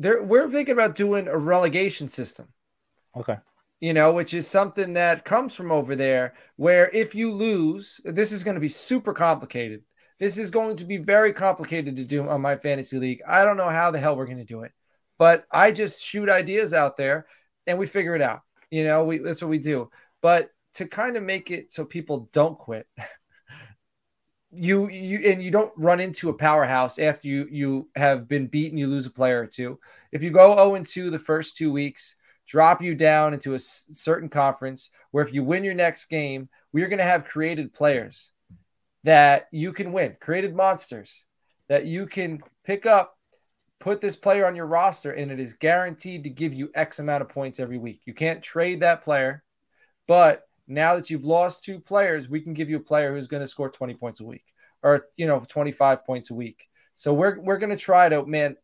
there 0.03 0.23
we're 0.23 0.51
thinking 0.51 0.73
about 0.73 0.95
doing 0.95 1.29
a 1.29 1.37
relegation 1.39 2.09
system. 2.09 2.49
Okay. 3.17 3.37
you 3.81 3.93
know, 3.93 4.13
which 4.13 4.33
is 4.33 4.47
something 4.49 4.95
that 4.95 5.25
comes 5.25 5.55
from 5.55 5.73
over 5.73 5.97
there, 5.97 6.35
where 6.57 6.89
if 6.91 7.15
you 7.15 7.33
lose, 7.33 8.01
this 8.05 8.33
is 8.33 8.45
going 8.45 8.55
to 8.55 8.61
be 8.61 8.69
super 8.69 9.13
complicated. 9.13 9.83
This 10.19 10.39
is 10.39 10.51
going 10.51 10.77
to 10.77 10.85
be 10.85 10.99
very 10.99 11.33
complicated 11.33 11.97
to 11.97 12.05
do 12.05 12.29
on 12.29 12.41
my 12.41 12.57
fantasy 12.57 12.99
league. 12.99 13.23
I 13.27 13.45
don't 13.45 13.57
know 13.57 13.69
how 13.69 13.91
the 13.91 13.99
hell 13.99 14.17
we're 14.17 14.27
going 14.27 14.39
to 14.39 14.45
do 14.45 14.63
it, 14.63 14.73
but 15.19 15.45
I 15.51 15.73
just 15.73 16.03
shoot 16.03 16.29
ideas 16.31 16.73
out 16.73 16.97
there 16.97 17.27
and 17.67 17.79
we 17.79 17.87
figure 17.87 18.15
it 18.15 18.23
out. 18.23 18.43
You 18.71 18.85
know, 18.85 19.05
we 19.05 19.19
that's 19.19 19.43
what 19.43 19.51
we 19.51 19.59
do. 19.59 19.91
But 20.23 20.51
to 20.75 20.87
kind 20.87 21.17
of 21.17 21.23
make 21.23 21.51
it 21.51 21.73
so 21.73 21.85
people 21.85 22.29
don't 22.33 22.59
quit, 22.59 22.87
you 24.53 24.89
you 24.91 25.31
and 25.31 25.43
you 25.43 25.51
don't 25.51 25.73
run 25.77 25.99
into 25.99 26.29
a 26.29 26.35
powerhouse 26.35 26.99
after 26.99 27.27
you 27.27 27.49
you 27.51 27.89
have 27.97 28.29
been 28.29 28.47
beaten 28.47 28.77
you 28.77 28.87
lose 28.87 29.07
a 29.07 29.11
player 29.11 29.41
or 29.41 29.47
two. 29.47 29.79
If 30.13 30.23
you 30.23 30.31
go 30.31 30.55
0 30.55 30.75
and 30.75 30.87
2 30.87 31.11
the 31.11 31.19
first 31.19 31.57
two 31.57 31.73
weeks 31.73 32.17
drop 32.47 32.83
you 32.83 32.95
down 32.95 33.33
into 33.33 33.55
a 33.55 33.59
certain 33.59 34.29
conference 34.29 34.91
where 35.11 35.25
if 35.25 35.33
you 35.33 35.43
win 35.43 35.65
your 35.65 35.75
next 35.75 36.07
game 36.07 36.49
we're 36.73 36.89
going 36.89 36.99
to 36.99 37.05
have 37.05 37.25
created 37.25 37.73
players 37.73 38.31
that 39.05 39.49
you 39.53 39.73
can 39.73 39.91
win 39.91 40.17
created 40.21 40.55
monsters 40.55 41.25
that 41.69 41.87
you 41.87 42.07
can 42.07 42.41
pick 42.65 42.85
up 42.85 43.17
put 43.79 44.01
this 44.01 44.17
player 44.17 44.47
on 44.47 44.55
your 44.55 44.67
roster 44.67 45.13
and 45.13 45.33
it 45.33 45.41
is 45.41 45.55
guaranteed 45.55 46.25
to 46.25 46.31
give 46.31 46.53
you 46.53 46.71
x 46.75 46.99
amount 46.99 47.23
of 47.23 47.29
points 47.29 47.59
every 47.59 47.79
week. 47.79 48.01
You 48.05 48.13
can't 48.13 48.43
trade 48.43 48.81
that 48.81 49.03
player 49.03 49.43
but 50.07 50.47
now 50.67 50.97
that 50.97 51.11
you've 51.11 51.25
lost 51.25 51.65
two 51.65 51.81
players, 51.81 52.29
we 52.29 52.41
can 52.41 52.55
give 52.55 52.71
you 52.71 52.77
a 52.77 52.81
player 52.81 53.13
who's 53.13 53.27
going 53.27 53.43
to 53.43 53.49
score 53.49 53.71
20 53.71 53.95
points 53.95 54.21
a 54.21 54.25
week 54.25 54.45
or, 54.83 55.07
you 55.17 55.27
know, 55.27 55.43
25 55.47 56.05
points 56.05 56.31
a 56.31 56.35
week. 56.35 56.69
So 56.95 57.13
we're, 57.13 57.39
we're 57.41 57.59
going 57.59 57.71
to 57.71 57.77
try 57.77 58.09
to, 58.09 58.25
man, 58.27 58.57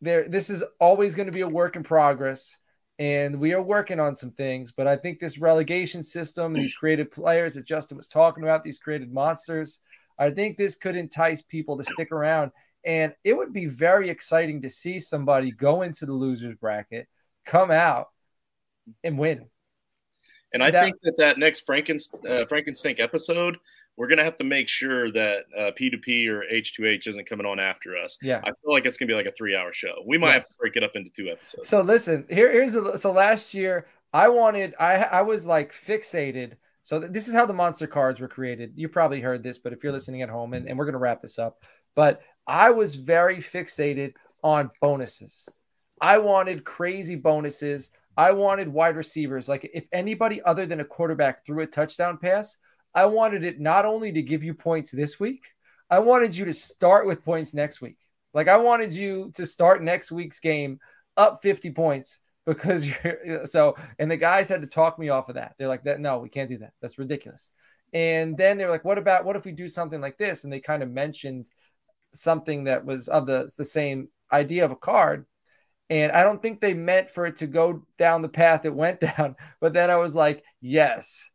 there, 0.00 0.28
this 0.28 0.50
is 0.50 0.64
always 0.80 1.14
going 1.14 1.26
to 1.26 1.32
be 1.32 1.40
a 1.40 1.48
work 1.48 1.76
in 1.76 1.82
progress 1.82 2.56
and 2.98 3.38
we 3.38 3.52
are 3.52 3.62
working 3.62 4.00
on 4.00 4.16
some 4.16 4.32
things, 4.32 4.72
but 4.72 4.88
I 4.88 4.96
think 4.96 5.20
this 5.20 5.38
relegation 5.38 6.02
system, 6.02 6.52
these 6.52 6.74
creative 6.74 7.12
players 7.12 7.54
that 7.54 7.64
Justin 7.64 7.96
was 7.96 8.08
talking 8.08 8.42
about, 8.42 8.64
these 8.64 8.80
created 8.80 9.12
monsters, 9.12 9.78
I 10.18 10.30
think 10.30 10.56
this 10.56 10.74
could 10.74 10.96
entice 10.96 11.40
people 11.40 11.76
to 11.76 11.84
stick 11.84 12.10
around. 12.10 12.50
And 12.84 13.14
it 13.22 13.36
would 13.36 13.52
be 13.52 13.66
very 13.66 14.10
exciting 14.10 14.62
to 14.62 14.70
see 14.70 14.98
somebody 14.98 15.52
go 15.52 15.82
into 15.82 16.06
the 16.06 16.12
losers 16.12 16.56
bracket, 16.56 17.06
come 17.44 17.70
out 17.70 18.08
and 19.04 19.16
win. 19.16 19.46
And 20.52 20.62
I 20.62 20.70
that, 20.70 20.84
think 20.84 20.96
that 21.02 21.16
that 21.18 21.38
next 21.38 21.66
Frankenst- 21.66 22.14
uh, 22.26 22.46
Frankenstink 22.46 23.00
episode, 23.00 23.58
we're 23.96 24.06
gonna 24.06 24.24
have 24.24 24.36
to 24.36 24.44
make 24.44 24.68
sure 24.68 25.10
that 25.12 25.44
uh, 25.56 25.70
P2P 25.78 26.28
or 26.28 26.44
H2H 26.52 27.06
isn't 27.08 27.28
coming 27.28 27.46
on 27.46 27.58
after 27.58 27.96
us. 27.96 28.16
Yeah, 28.22 28.40
I 28.44 28.46
feel 28.46 28.72
like 28.72 28.86
it's 28.86 28.96
gonna 28.96 29.08
be 29.08 29.14
like 29.14 29.26
a 29.26 29.32
three-hour 29.32 29.72
show. 29.72 30.02
We 30.06 30.16
might 30.16 30.28
yes. 30.28 30.34
have 30.34 30.46
to 30.46 30.54
break 30.60 30.76
it 30.76 30.84
up 30.84 30.92
into 30.94 31.10
two 31.10 31.28
episodes. 31.28 31.68
So 31.68 31.82
listen, 31.82 32.26
here, 32.30 32.50
here's 32.50 32.76
a, 32.76 32.96
so 32.96 33.12
last 33.12 33.54
year 33.54 33.86
I 34.12 34.28
wanted 34.28 34.74
I 34.78 34.96
I 34.96 35.22
was 35.22 35.46
like 35.46 35.72
fixated. 35.72 36.52
So 36.82 37.00
th- 37.00 37.12
this 37.12 37.28
is 37.28 37.34
how 37.34 37.44
the 37.44 37.52
monster 37.52 37.86
cards 37.86 38.20
were 38.20 38.28
created. 38.28 38.72
You 38.76 38.88
probably 38.88 39.20
heard 39.20 39.42
this, 39.42 39.58
but 39.58 39.72
if 39.72 39.82
you're 39.82 39.92
listening 39.92 40.22
at 40.22 40.30
home, 40.30 40.54
and, 40.54 40.66
and 40.68 40.78
we're 40.78 40.86
gonna 40.86 40.98
wrap 40.98 41.20
this 41.20 41.38
up, 41.38 41.64
but 41.94 42.22
I 42.46 42.70
was 42.70 42.94
very 42.94 43.38
fixated 43.38 44.14
on 44.42 44.70
bonuses. 44.80 45.48
I 46.00 46.18
wanted 46.18 46.64
crazy 46.64 47.16
bonuses. 47.16 47.90
I 48.18 48.32
wanted 48.32 48.66
wide 48.66 48.96
receivers. 48.96 49.48
Like 49.48 49.70
if 49.72 49.86
anybody 49.92 50.42
other 50.42 50.66
than 50.66 50.80
a 50.80 50.84
quarterback 50.84 51.46
threw 51.46 51.62
a 51.62 51.66
touchdown 51.68 52.18
pass, 52.18 52.56
I 52.92 53.06
wanted 53.06 53.44
it 53.44 53.60
not 53.60 53.86
only 53.86 54.10
to 54.10 54.22
give 54.22 54.42
you 54.42 54.54
points 54.54 54.90
this 54.90 55.20
week, 55.20 55.44
I 55.88 56.00
wanted 56.00 56.36
you 56.36 56.44
to 56.46 56.52
start 56.52 57.06
with 57.06 57.24
points 57.24 57.54
next 57.54 57.80
week. 57.80 57.96
Like 58.34 58.48
I 58.48 58.56
wanted 58.56 58.92
you 58.92 59.30
to 59.34 59.46
start 59.46 59.84
next 59.84 60.10
week's 60.10 60.40
game 60.40 60.80
up 61.16 61.42
50 61.42 61.70
points 61.70 62.18
because 62.44 62.84
you're 63.04 63.46
so 63.46 63.76
and 64.00 64.10
the 64.10 64.16
guys 64.16 64.48
had 64.48 64.62
to 64.62 64.68
talk 64.68 64.98
me 64.98 65.10
off 65.10 65.28
of 65.28 65.36
that. 65.36 65.54
They're 65.56 65.68
like 65.68 65.84
that 65.84 66.00
no, 66.00 66.18
we 66.18 66.28
can't 66.28 66.48
do 66.48 66.58
that. 66.58 66.72
That's 66.82 66.98
ridiculous. 66.98 67.50
And 67.92 68.36
then 68.36 68.58
they're 68.58 68.68
like 68.68 68.84
what 68.84 68.98
about 68.98 69.26
what 69.26 69.36
if 69.36 69.44
we 69.44 69.52
do 69.52 69.68
something 69.68 70.00
like 70.00 70.18
this 70.18 70.42
and 70.42 70.52
they 70.52 70.58
kind 70.58 70.82
of 70.82 70.90
mentioned 70.90 71.46
something 72.14 72.64
that 72.64 72.84
was 72.84 73.06
of 73.06 73.26
the 73.26 73.48
the 73.56 73.64
same 73.64 74.08
idea 74.32 74.64
of 74.64 74.72
a 74.72 74.76
card 74.76 75.24
and 75.90 76.12
I 76.12 76.22
don't 76.22 76.42
think 76.42 76.60
they 76.60 76.74
meant 76.74 77.08
for 77.08 77.26
it 77.26 77.36
to 77.36 77.46
go 77.46 77.86
down 77.96 78.22
the 78.22 78.28
path 78.28 78.64
it 78.64 78.74
went 78.74 79.00
down. 79.16 79.36
But 79.60 79.72
then 79.72 79.90
I 79.90 79.96
was 79.96 80.14
like, 80.14 80.44
yes, 80.60 81.28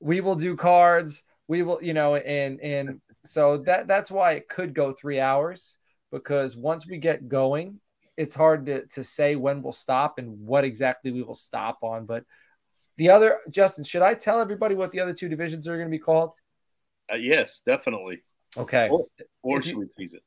we 0.00 0.20
will 0.20 0.34
do 0.34 0.56
cards. 0.56 1.22
We 1.48 1.62
will, 1.62 1.82
you 1.82 1.94
know, 1.94 2.16
and 2.16 2.60
and 2.60 3.00
so 3.24 3.58
that 3.58 3.86
that's 3.86 4.10
why 4.10 4.32
it 4.32 4.48
could 4.48 4.74
go 4.74 4.92
three 4.92 5.20
hours 5.20 5.76
because 6.10 6.56
once 6.56 6.86
we 6.86 6.98
get 6.98 7.28
going, 7.28 7.80
it's 8.16 8.34
hard 8.34 8.66
to, 8.66 8.86
to 8.86 9.02
say 9.02 9.36
when 9.36 9.62
we'll 9.62 9.72
stop 9.72 10.18
and 10.18 10.46
what 10.46 10.64
exactly 10.64 11.10
we 11.10 11.22
will 11.22 11.34
stop 11.34 11.78
on. 11.82 12.06
But 12.06 12.24
the 12.96 13.10
other 13.10 13.40
Justin, 13.50 13.84
should 13.84 14.02
I 14.02 14.14
tell 14.14 14.40
everybody 14.40 14.74
what 14.74 14.90
the 14.90 15.00
other 15.00 15.14
two 15.14 15.28
divisions 15.28 15.66
are 15.66 15.76
going 15.76 15.88
to 15.88 15.90
be 15.90 15.98
called? 15.98 16.32
Uh, 17.12 17.16
yes, 17.16 17.62
definitely. 17.66 18.22
Okay. 18.56 18.88
Or, 18.88 19.06
or 19.42 19.62
should 19.62 19.76
we 19.76 19.86
tease 19.86 20.14
it? 20.14 20.22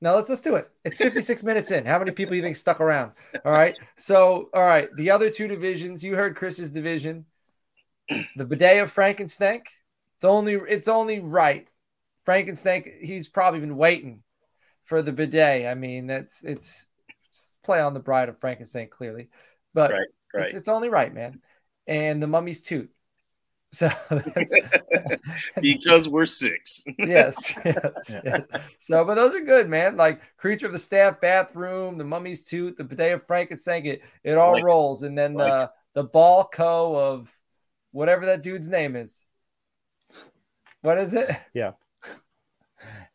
Now 0.00 0.14
let's 0.14 0.28
let's 0.28 0.42
do 0.42 0.56
it. 0.56 0.68
It's 0.84 0.96
56 0.96 1.42
minutes 1.42 1.70
in. 1.70 1.84
How 1.84 1.98
many 1.98 2.10
people 2.10 2.34
you 2.34 2.42
think 2.42 2.56
stuck 2.56 2.80
around? 2.80 3.12
All 3.44 3.52
right. 3.52 3.74
So, 3.96 4.50
all 4.52 4.64
right, 4.64 4.88
the 4.96 5.10
other 5.10 5.30
two 5.30 5.48
divisions. 5.48 6.04
You 6.04 6.14
heard 6.14 6.36
Chris's 6.36 6.70
division, 6.70 7.26
the 8.36 8.44
bidet 8.44 8.82
of 8.82 8.94
Frankenstank. 8.94 9.62
It's 10.16 10.24
only 10.24 10.54
it's 10.54 10.88
only 10.88 11.20
right. 11.20 11.68
Frankenstank. 12.26 13.00
He's 13.00 13.28
probably 13.28 13.60
been 13.60 13.76
waiting 13.76 14.22
for 14.84 15.02
the 15.02 15.12
bidet. 15.12 15.66
I 15.66 15.74
mean, 15.74 16.06
that's 16.06 16.44
it's, 16.44 16.86
it's 17.28 17.54
play 17.64 17.80
on 17.80 17.94
the 17.94 18.00
bride 18.00 18.28
of 18.28 18.40
Frankenstein 18.40 18.88
clearly, 18.88 19.28
but 19.72 19.92
right, 19.92 20.00
right. 20.34 20.44
It's, 20.44 20.54
it's 20.54 20.68
only 20.68 20.88
right, 20.88 21.12
man. 21.12 21.40
And 21.86 22.22
the 22.22 22.26
mummy's 22.26 22.62
toot. 22.62 22.90
So 23.74 23.90
because 25.60 26.08
we're 26.08 26.26
six. 26.26 26.84
yes, 26.96 27.52
yes, 27.64 28.18
yes. 28.24 28.46
So, 28.78 29.04
but 29.04 29.16
those 29.16 29.34
are 29.34 29.40
good, 29.40 29.68
man. 29.68 29.96
Like 29.96 30.20
creature 30.36 30.66
of 30.66 30.72
the 30.72 30.78
staff, 30.78 31.20
bathroom, 31.20 31.98
the 31.98 32.04
mummy's 32.04 32.46
tooth, 32.46 32.76
the 32.76 32.84
bidet 32.84 33.14
of 33.14 33.26
Frankenstein. 33.26 33.84
It 33.84 34.02
it 34.22 34.38
all 34.38 34.52
like, 34.52 34.64
rolls, 34.64 35.02
and 35.02 35.18
then 35.18 35.34
like, 35.34 35.50
the 35.50 35.70
the 35.94 36.04
ball 36.04 36.44
co 36.44 36.96
of 36.96 37.36
whatever 37.90 38.26
that 38.26 38.42
dude's 38.42 38.70
name 38.70 38.94
is. 38.94 39.24
What 40.82 40.98
is 40.98 41.14
it? 41.14 41.30
Yeah, 41.52 41.72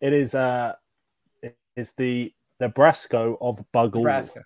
it 0.02 0.12
is. 0.12 0.36
Uh, 0.36 0.74
it's 1.76 1.94
the 1.94 2.34
the 2.60 2.68
Nebraska 2.68 3.36
of 3.40 3.64
Bagul. 3.74 3.96
Nebraska, 3.96 4.44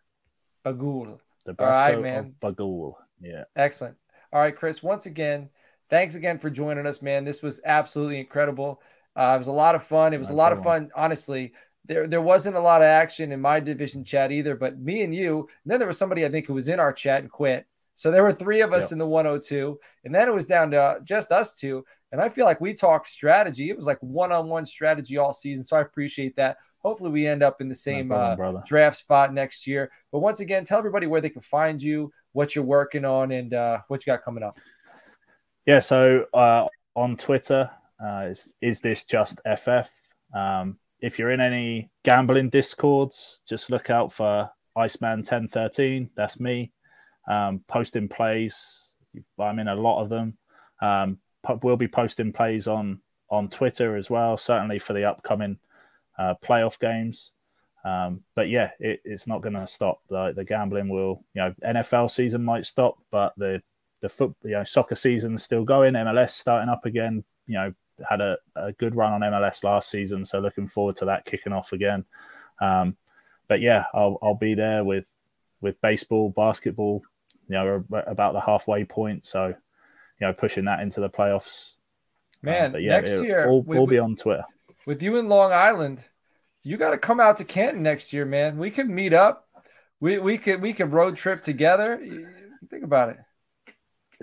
Bagul. 0.64 1.18
Nebraska 1.48 1.76
all 1.76 1.92
right, 1.92 2.02
man. 2.02 2.36
of 2.42 2.56
Bagul. 2.56 2.94
Yeah. 3.20 3.46
Excellent. 3.56 3.98
All 4.32 4.40
right, 4.40 4.56
Chris. 4.56 4.84
Once 4.84 5.08
again 5.08 5.50
thanks 5.90 6.16
again 6.16 6.40
for 6.40 6.50
joining 6.50 6.86
us, 6.86 7.02
man. 7.02 7.24
This 7.24 7.42
was 7.42 7.62
absolutely 7.66 8.20
incredible. 8.20 8.82
Uh, 9.16 9.34
it 9.36 9.38
was 9.38 9.48
a 9.48 9.52
lot 9.52 9.76
of 9.76 9.84
fun. 9.84 10.14
It 10.14 10.18
was 10.18 10.30
a 10.30 10.34
lot 10.34 10.52
of 10.52 10.64
fun, 10.64 10.90
honestly. 10.96 11.54
There, 11.86 12.08
there 12.08 12.22
wasn't 12.22 12.56
a 12.56 12.62
lot 12.62 12.82
of 12.82 12.86
action 12.86 13.32
in 13.32 13.42
my 13.42 13.60
division 13.60 14.04
chat 14.04 14.32
either, 14.32 14.56
but 14.56 14.80
me 14.80 15.04
and 15.04 15.14
you, 15.14 15.40
and 15.64 15.72
then 15.72 15.80
there 15.80 15.88
was 15.88 15.98
somebody 15.98 16.26
I 16.26 16.32
think 16.32 16.48
who 16.48 16.54
was 16.54 16.70
in 16.70 16.80
our 16.80 16.94
chat 16.94 17.22
and 17.22 17.30
quit. 17.30 17.68
So 17.96 18.10
there 18.10 18.24
were 18.24 18.34
three 18.34 18.62
of 18.62 18.74
us 18.74 18.86
yep. 18.86 18.94
in 18.94 18.98
the 18.98 19.08
102, 19.08 19.80
and 20.04 20.16
then 20.16 20.28
it 20.28 20.34
was 20.34 20.48
down 20.48 20.72
to 20.72 21.00
just 21.04 21.32
us 21.32 21.56
two. 21.56 21.86
And 22.12 22.22
I 22.22 22.30
feel 22.30 22.46
like 22.46 22.62
we 22.62 22.74
talked 22.74 23.08
strategy. 23.08 23.70
It 23.70 23.76
was 23.76 23.86
like 23.86 24.00
one-on-one 24.02 24.66
strategy 24.66 25.18
all 25.18 25.34
season. 25.34 25.64
So 25.64 25.78
I 25.78 25.82
appreciate 25.82 26.36
that. 26.38 26.58
Hopefully, 26.80 27.12
we 27.12 27.28
end 27.28 27.44
up 27.44 27.62
in 27.62 27.70
the 27.70 27.76
same 27.76 28.10
problem, 28.10 28.58
uh, 28.58 28.62
draft 28.66 28.98
spot 28.98 29.34
next 29.34 29.68
year. 29.68 29.92
But 30.12 30.20
once 30.20 30.40
again, 30.40 30.64
tell 30.64 30.80
everybody 30.80 31.08
where 31.08 31.22
they 31.22 31.30
can 31.30 31.42
find 31.42 31.82
you, 31.82 32.12
what 32.34 32.56
you're 32.56 32.66
working 32.66 33.06
on, 33.06 33.32
and 33.32 33.54
uh, 33.54 33.80
what 33.88 34.06
you 34.06 34.12
got 34.12 34.22
coming 34.24 34.44
up. 34.44 34.58
Yeah, 35.66 35.80
so 35.80 36.26
uh, 36.34 36.68
on 36.96 37.16
Twitter, 37.16 37.70
uh, 38.04 38.28
is, 38.30 38.54
is 38.62 38.82
this 38.82 39.04
just 39.04 39.40
FF? 39.46 39.90
Um, 40.36 40.78
if 41.00 41.18
you're 41.18 41.32
in 41.32 41.42
any 41.42 41.90
gambling 42.04 42.50
discords, 42.50 43.42
just 43.48 43.70
look 43.70 43.90
out 43.90 44.12
for 44.12 44.50
Iceman 44.76 45.20
1013. 45.20 46.10
That's 46.16 46.40
me. 46.40 46.72
Um, 47.30 47.64
posting 47.68 48.10
plays. 48.10 48.92
I'm 49.40 49.60
in 49.60 49.68
a 49.68 49.76
lot 49.76 50.02
of 50.02 50.10
them. 50.10 50.38
Um, 50.82 51.20
we'll 51.62 51.78
be 51.78 51.88
posting 51.88 52.34
plays 52.34 52.68
on 52.68 53.00
on 53.30 53.50
Twitter 53.50 53.96
as 53.96 54.10
well, 54.10 54.38
certainly 54.38 54.78
for 54.80 54.94
the 54.94 55.06
upcoming 55.06 55.58
uh, 56.20 56.36
playoff 56.44 56.78
games. 56.80 57.32
Um, 57.84 58.22
but 58.36 58.48
yeah, 58.48 58.72
it, 58.80 59.02
it's 59.04 59.28
not 59.28 59.42
going 59.42 59.56
to 59.56 59.66
stop. 59.66 60.02
The, 60.10 60.34
the 60.36 60.46
gambling 60.46 60.88
will, 60.88 61.24
you 61.34 61.42
know, 61.42 61.54
NFL 61.66 62.12
season 62.12 62.44
might 62.44 62.66
stop, 62.66 62.98
but 63.12 63.34
the 63.38 63.62
the 64.04 64.10
foot, 64.10 64.36
you 64.44 64.52
know, 64.52 64.66
soccer 64.66 64.96
season 64.96 65.38
still 65.38 65.64
going. 65.64 65.94
MLS 65.94 66.32
starting 66.32 66.70
up 66.70 66.86
again. 66.86 67.24
You 67.48 67.56
know, 67.56 67.74
had 68.08 68.20
a, 68.20 68.38
a 68.56 68.74
good 68.74 68.96
run 68.96 69.14
on 69.14 69.22
MLS 69.32 69.64
last 69.64 69.90
season, 69.90 70.26
so 70.26 70.40
looking 70.40 70.68
forward 70.68 70.98
to 70.98 71.06
that 71.06 71.26
kicking 71.26 71.54
off 71.54 71.72
again. 71.72 72.04
Um, 72.60 72.98
but 73.48 73.62
yeah, 73.62 73.86
I'll 73.94 74.20
I'll 74.22 74.36
be 74.36 74.56
there 74.56 74.84
with 74.84 75.08
with 75.62 75.82
baseball, 75.82 76.30
basketball. 76.30 77.02
You 77.48 77.56
know, 77.56 77.86
about 78.06 78.34
the 78.34 78.42
halfway 78.42 78.84
point, 78.84 79.26
so 79.26 79.48
you 79.48 80.28
know, 80.28 80.34
pushing 80.34 80.66
that 80.66 80.82
into 80.82 81.00
the 81.00 81.10
playoffs. 81.10 81.72
Man, 82.42 82.68
um, 82.68 82.72
but 82.74 82.82
yeah, 82.84 83.00
next 83.00 83.24
year 83.24 83.50
we'll, 83.50 83.62
we'll 83.62 83.88
be 83.88 84.00
on 84.00 84.18
Twitter 84.18 84.44
with 84.86 85.02
you 85.02 85.18
in 85.18 85.30
Long 85.30 85.54
Island. 85.54 86.06
You 86.64 86.76
got 86.76 86.92
to 86.92 86.98
come 86.98 87.22
out 87.22 87.38
to 87.38 87.46
Canton 87.46 87.84
next 87.84 88.12
year, 88.12 88.26
man. 88.26 88.58
We 88.58 88.70
can 88.70 88.94
meet 88.94 89.14
up. 89.14 89.48
We 90.02 90.20
we 90.20 90.38
could 90.38 90.62
we 90.62 90.74
could 90.74 90.92
road 90.92 91.16
trip 91.16 91.42
together. 91.42 92.02
Think 92.70 92.84
about 92.84 93.10
it 93.10 93.18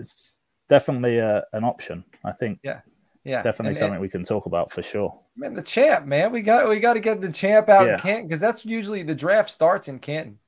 it's 0.01 0.39
definitely 0.69 1.17
a, 1.17 1.43
an 1.53 1.63
option. 1.63 2.03
I 2.23 2.31
think. 2.31 2.59
Yeah. 2.63 2.81
Yeah. 3.23 3.43
Definitely 3.43 3.69
and, 3.69 3.77
something 3.77 3.93
and, 3.93 4.01
we 4.01 4.09
can 4.09 4.23
talk 4.23 4.47
about 4.47 4.71
for 4.71 4.81
sure. 4.81 5.19
Man, 5.35 5.53
the 5.53 5.61
champ, 5.61 6.05
man. 6.05 6.31
We 6.31 6.41
got 6.41 6.67
we 6.67 6.79
got 6.79 6.93
to 6.93 6.99
get 6.99 7.21
the 7.21 7.31
champ 7.31 7.69
out 7.69 7.85
yeah. 7.85 7.93
in 7.93 7.99
Canton 7.99 8.27
because 8.27 8.39
that's 8.39 8.65
usually 8.65 9.03
the 9.03 9.15
draft 9.15 9.49
starts 9.49 9.87
in 9.87 9.99
Canton. 9.99 10.39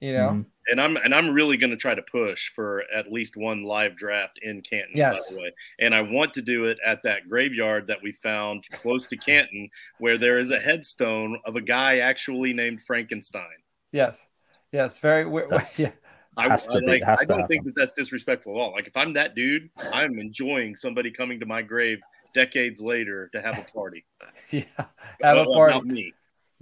You 0.00 0.14
know, 0.14 0.28
mm-hmm. 0.28 0.42
and 0.68 0.80
I'm 0.80 0.96
and 0.96 1.14
I'm 1.14 1.28
really 1.30 1.58
going 1.58 1.70
to 1.70 1.76
try 1.76 1.94
to 1.94 2.02
push 2.02 2.50
for 2.54 2.84
at 2.94 3.12
least 3.12 3.36
one 3.36 3.64
live 3.64 3.98
draft 3.98 4.38
in 4.40 4.62
Canton. 4.62 4.92
Yes. 4.94 5.28
By 5.28 5.34
the 5.34 5.42
way, 5.42 5.52
and 5.78 5.94
I 5.94 6.00
want 6.00 6.32
to 6.34 6.42
do 6.42 6.64
it 6.64 6.78
at 6.84 7.02
that 7.02 7.28
graveyard 7.28 7.86
that 7.88 7.98
we 8.02 8.12
found 8.12 8.64
close 8.72 9.06
to 9.08 9.16
Canton, 9.18 9.68
where 9.98 10.16
there 10.16 10.38
is 10.38 10.52
a 10.52 10.58
headstone 10.58 11.38
of 11.44 11.56
a 11.56 11.60
guy 11.60 11.98
actually 11.98 12.54
named 12.54 12.80
Frankenstein. 12.86 13.44
Yes. 13.92 14.26
Yes. 14.72 14.96
Very. 14.96 15.30
yeah. 15.76 15.90
I, 16.36 16.46
I, 16.46 16.78
like, 16.86 17.02
I 17.02 17.24
don't 17.24 17.46
think 17.48 17.64
that 17.64 17.74
that's 17.74 17.92
disrespectful 17.92 18.54
at 18.54 18.58
all. 18.60 18.72
Like 18.72 18.86
if 18.86 18.96
I'm 18.96 19.12
that 19.14 19.34
dude, 19.34 19.68
I'm 19.92 20.18
enjoying 20.18 20.76
somebody 20.76 21.10
coming 21.10 21.40
to 21.40 21.46
my 21.46 21.62
grave 21.62 22.00
decades 22.34 22.80
later 22.80 23.28
to 23.34 23.42
have 23.42 23.58
a 23.58 23.66
party. 23.74 24.04
yeah, 24.50 24.62
have 25.22 25.36
a 25.36 25.42
uh, 25.42 25.54
party. 25.54 25.74
Not 25.74 25.86
me. 25.86 26.14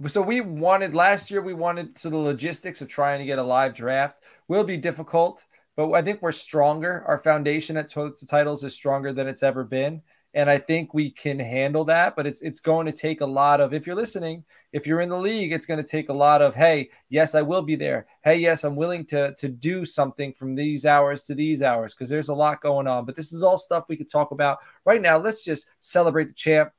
So 0.07 0.21
we 0.21 0.41
wanted 0.41 0.95
last 0.95 1.29
year. 1.29 1.41
We 1.41 1.53
wanted 1.53 1.97
so 1.97 2.09
the 2.09 2.17
logistics 2.17 2.81
of 2.81 2.87
trying 2.87 3.19
to 3.19 3.25
get 3.25 3.37
a 3.37 3.43
live 3.43 3.73
draft 3.75 4.19
will 4.47 4.63
be 4.63 4.77
difficult, 4.77 5.45
but 5.75 5.91
I 5.91 6.01
think 6.01 6.21
we're 6.21 6.31
stronger. 6.31 7.03
Our 7.05 7.17
foundation 7.17 7.77
at 7.77 7.89
Toilets 7.89 8.21
to 8.21 8.27
Titles 8.27 8.63
is 8.63 8.73
stronger 8.73 9.13
than 9.13 9.27
it's 9.27 9.43
ever 9.43 9.63
been, 9.63 10.01
and 10.33 10.49
I 10.49 10.59
think 10.59 10.93
we 10.93 11.09
can 11.09 11.39
handle 11.39 11.83
that. 11.85 12.15
But 12.15 12.27
it's 12.27 12.41
it's 12.41 12.59
going 12.59 12.85
to 12.85 12.91
take 12.91 13.21
a 13.21 13.25
lot 13.25 13.61
of. 13.61 13.73
If 13.73 13.87
you're 13.87 13.95
listening, 13.95 14.43
if 14.73 14.85
you're 14.85 15.01
in 15.01 15.09
the 15.09 15.17
league, 15.17 15.51
it's 15.51 15.65
going 15.65 15.81
to 15.81 15.89
take 15.89 16.09
a 16.09 16.13
lot 16.13 16.41
of. 16.41 16.55
Hey, 16.55 16.89
yes, 17.09 17.35
I 17.35 17.41
will 17.41 17.61
be 17.61 17.75
there. 17.75 18.05
Hey, 18.23 18.37
yes, 18.37 18.63
I'm 18.63 18.75
willing 18.75 19.05
to 19.07 19.33
to 19.35 19.47
do 19.47 19.85
something 19.85 20.33
from 20.33 20.55
these 20.55 20.85
hours 20.85 21.23
to 21.23 21.35
these 21.35 21.61
hours 21.61 21.93
because 21.93 22.09
there's 22.09 22.29
a 22.29 22.35
lot 22.35 22.61
going 22.61 22.87
on. 22.87 23.05
But 23.05 23.15
this 23.15 23.33
is 23.33 23.43
all 23.43 23.57
stuff 23.57 23.85
we 23.87 23.97
could 23.97 24.09
talk 24.09 24.31
about 24.31 24.59
right 24.85 25.01
now. 25.01 25.17
Let's 25.17 25.43
just 25.43 25.69
celebrate 25.79 26.27
the 26.27 26.33
champ. 26.33 26.71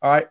All 0.00 0.10
right, 0.10 0.28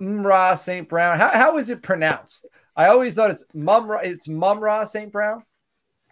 Mra 0.00 0.58
St. 0.58 0.88
Brown. 0.88 1.18
How, 1.18 1.28
how 1.28 1.58
is 1.58 1.70
it 1.70 1.82
pronounced? 1.82 2.46
I 2.76 2.86
always 2.86 3.14
thought 3.14 3.30
it's 3.30 3.44
Mumra. 3.54 4.04
It's 4.04 4.28
Mumra 4.28 4.86
St. 4.86 5.12
Brown. 5.12 5.44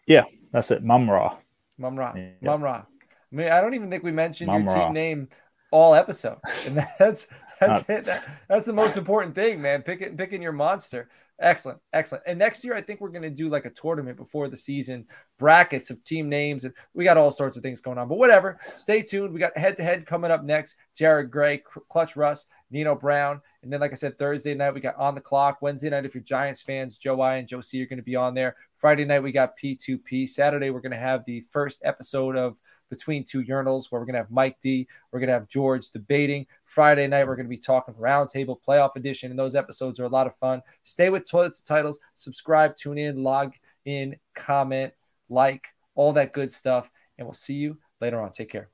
Yeah, 0.06 0.24
that's 0.52 0.70
it. 0.70 0.84
Mumra. 0.84 1.36
Mumra. 1.80 2.16
Yeah. 2.16 2.48
Mumra. 2.48 2.86
I 3.32 3.36
mean, 3.36 3.48
I 3.48 3.60
don't 3.60 3.74
even 3.74 3.90
think 3.90 4.02
we 4.02 4.12
mentioned 4.12 4.50
Mumra. 4.50 4.64
your 4.64 4.86
team 4.86 4.92
name 4.92 5.28
all 5.70 5.94
episode, 5.94 6.38
and 6.66 6.76
that's 6.98 7.26
that's 7.60 7.88
it. 7.88 8.04
That, 8.04 8.24
that's 8.48 8.64
the 8.64 8.72
most 8.72 8.96
important 8.96 9.34
thing, 9.34 9.60
man. 9.60 9.82
Picking 9.82 10.16
picking 10.16 10.42
your 10.42 10.52
monster. 10.52 11.08
Excellent, 11.40 11.78
excellent. 11.94 12.22
And 12.26 12.38
next 12.38 12.62
year, 12.62 12.74
I 12.74 12.82
think 12.82 13.00
we're 13.00 13.08
going 13.08 13.22
to 13.22 13.30
do 13.30 13.48
like 13.48 13.64
a 13.64 13.70
tournament 13.70 14.18
before 14.18 14.48
the 14.48 14.56
season, 14.58 15.06
brackets 15.38 15.88
of 15.88 16.04
team 16.04 16.28
names, 16.28 16.64
and 16.64 16.74
we 16.92 17.04
got 17.04 17.16
all 17.16 17.30
sorts 17.30 17.56
of 17.56 17.62
things 17.62 17.80
going 17.80 17.96
on. 17.96 18.08
But 18.08 18.18
whatever, 18.18 18.58
stay 18.74 19.00
tuned. 19.00 19.32
We 19.32 19.40
got 19.40 19.56
head 19.56 19.78
to 19.78 19.82
head 19.82 20.04
coming 20.04 20.30
up 20.30 20.44
next. 20.44 20.76
Jared 20.94 21.30
Gray, 21.30 21.62
Clutch 21.88 22.14
Russ, 22.14 22.46
Nino 22.70 22.94
Brown, 22.94 23.40
and 23.62 23.72
then 23.72 23.80
like 23.80 23.92
I 23.92 23.94
said, 23.94 24.18
Thursday 24.18 24.54
night 24.54 24.74
we 24.74 24.80
got 24.80 24.96
on 24.96 25.14
the 25.14 25.20
clock. 25.20 25.62
Wednesday 25.62 25.88
night, 25.88 26.04
if 26.04 26.14
you're 26.14 26.22
Giants 26.22 26.60
fans, 26.60 26.98
Joe 26.98 27.22
I 27.22 27.36
and 27.36 27.48
Joe 27.48 27.62
C 27.62 27.82
are 27.82 27.86
going 27.86 27.96
to 27.96 28.02
be 28.02 28.16
on 28.16 28.34
there. 28.34 28.54
Friday 28.76 29.06
night 29.06 29.22
we 29.22 29.32
got 29.32 29.58
P2P. 29.58 30.28
Saturday 30.28 30.68
we're 30.68 30.80
going 30.80 30.92
to 30.92 30.98
have 30.98 31.24
the 31.24 31.40
first 31.50 31.80
episode 31.84 32.36
of 32.36 32.58
between 32.90 33.24
two 33.24 33.42
urinals 33.42 33.90
where 33.90 34.00
we're 34.00 34.06
going 34.06 34.14
to 34.14 34.20
have 34.20 34.30
Mike 34.30 34.58
D. 34.60 34.86
We're 35.10 35.20
going 35.20 35.28
to 35.28 35.34
have 35.34 35.48
George 35.48 35.90
debating. 35.90 36.46
Friday 36.64 37.06
night, 37.06 37.26
we're 37.26 37.36
going 37.36 37.46
to 37.46 37.50
be 37.50 37.56
talking 37.56 37.94
roundtable 37.94 38.58
playoff 38.60 38.96
edition. 38.96 39.30
And 39.30 39.38
those 39.38 39.56
episodes 39.56 39.98
are 39.98 40.04
a 40.04 40.08
lot 40.08 40.26
of 40.26 40.36
fun. 40.36 40.60
Stay 40.82 41.08
with 41.08 41.28
Toilets 41.28 41.60
and 41.60 41.66
Titles. 41.66 41.98
Subscribe, 42.14 42.76
tune 42.76 42.98
in, 42.98 43.22
log 43.22 43.54
in, 43.86 44.16
comment, 44.34 44.92
like, 45.28 45.68
all 45.94 46.12
that 46.12 46.32
good 46.32 46.52
stuff. 46.52 46.90
And 47.16 47.26
we'll 47.26 47.34
see 47.34 47.54
you 47.54 47.78
later 48.00 48.20
on. 48.20 48.30
Take 48.32 48.50
care. 48.50 48.68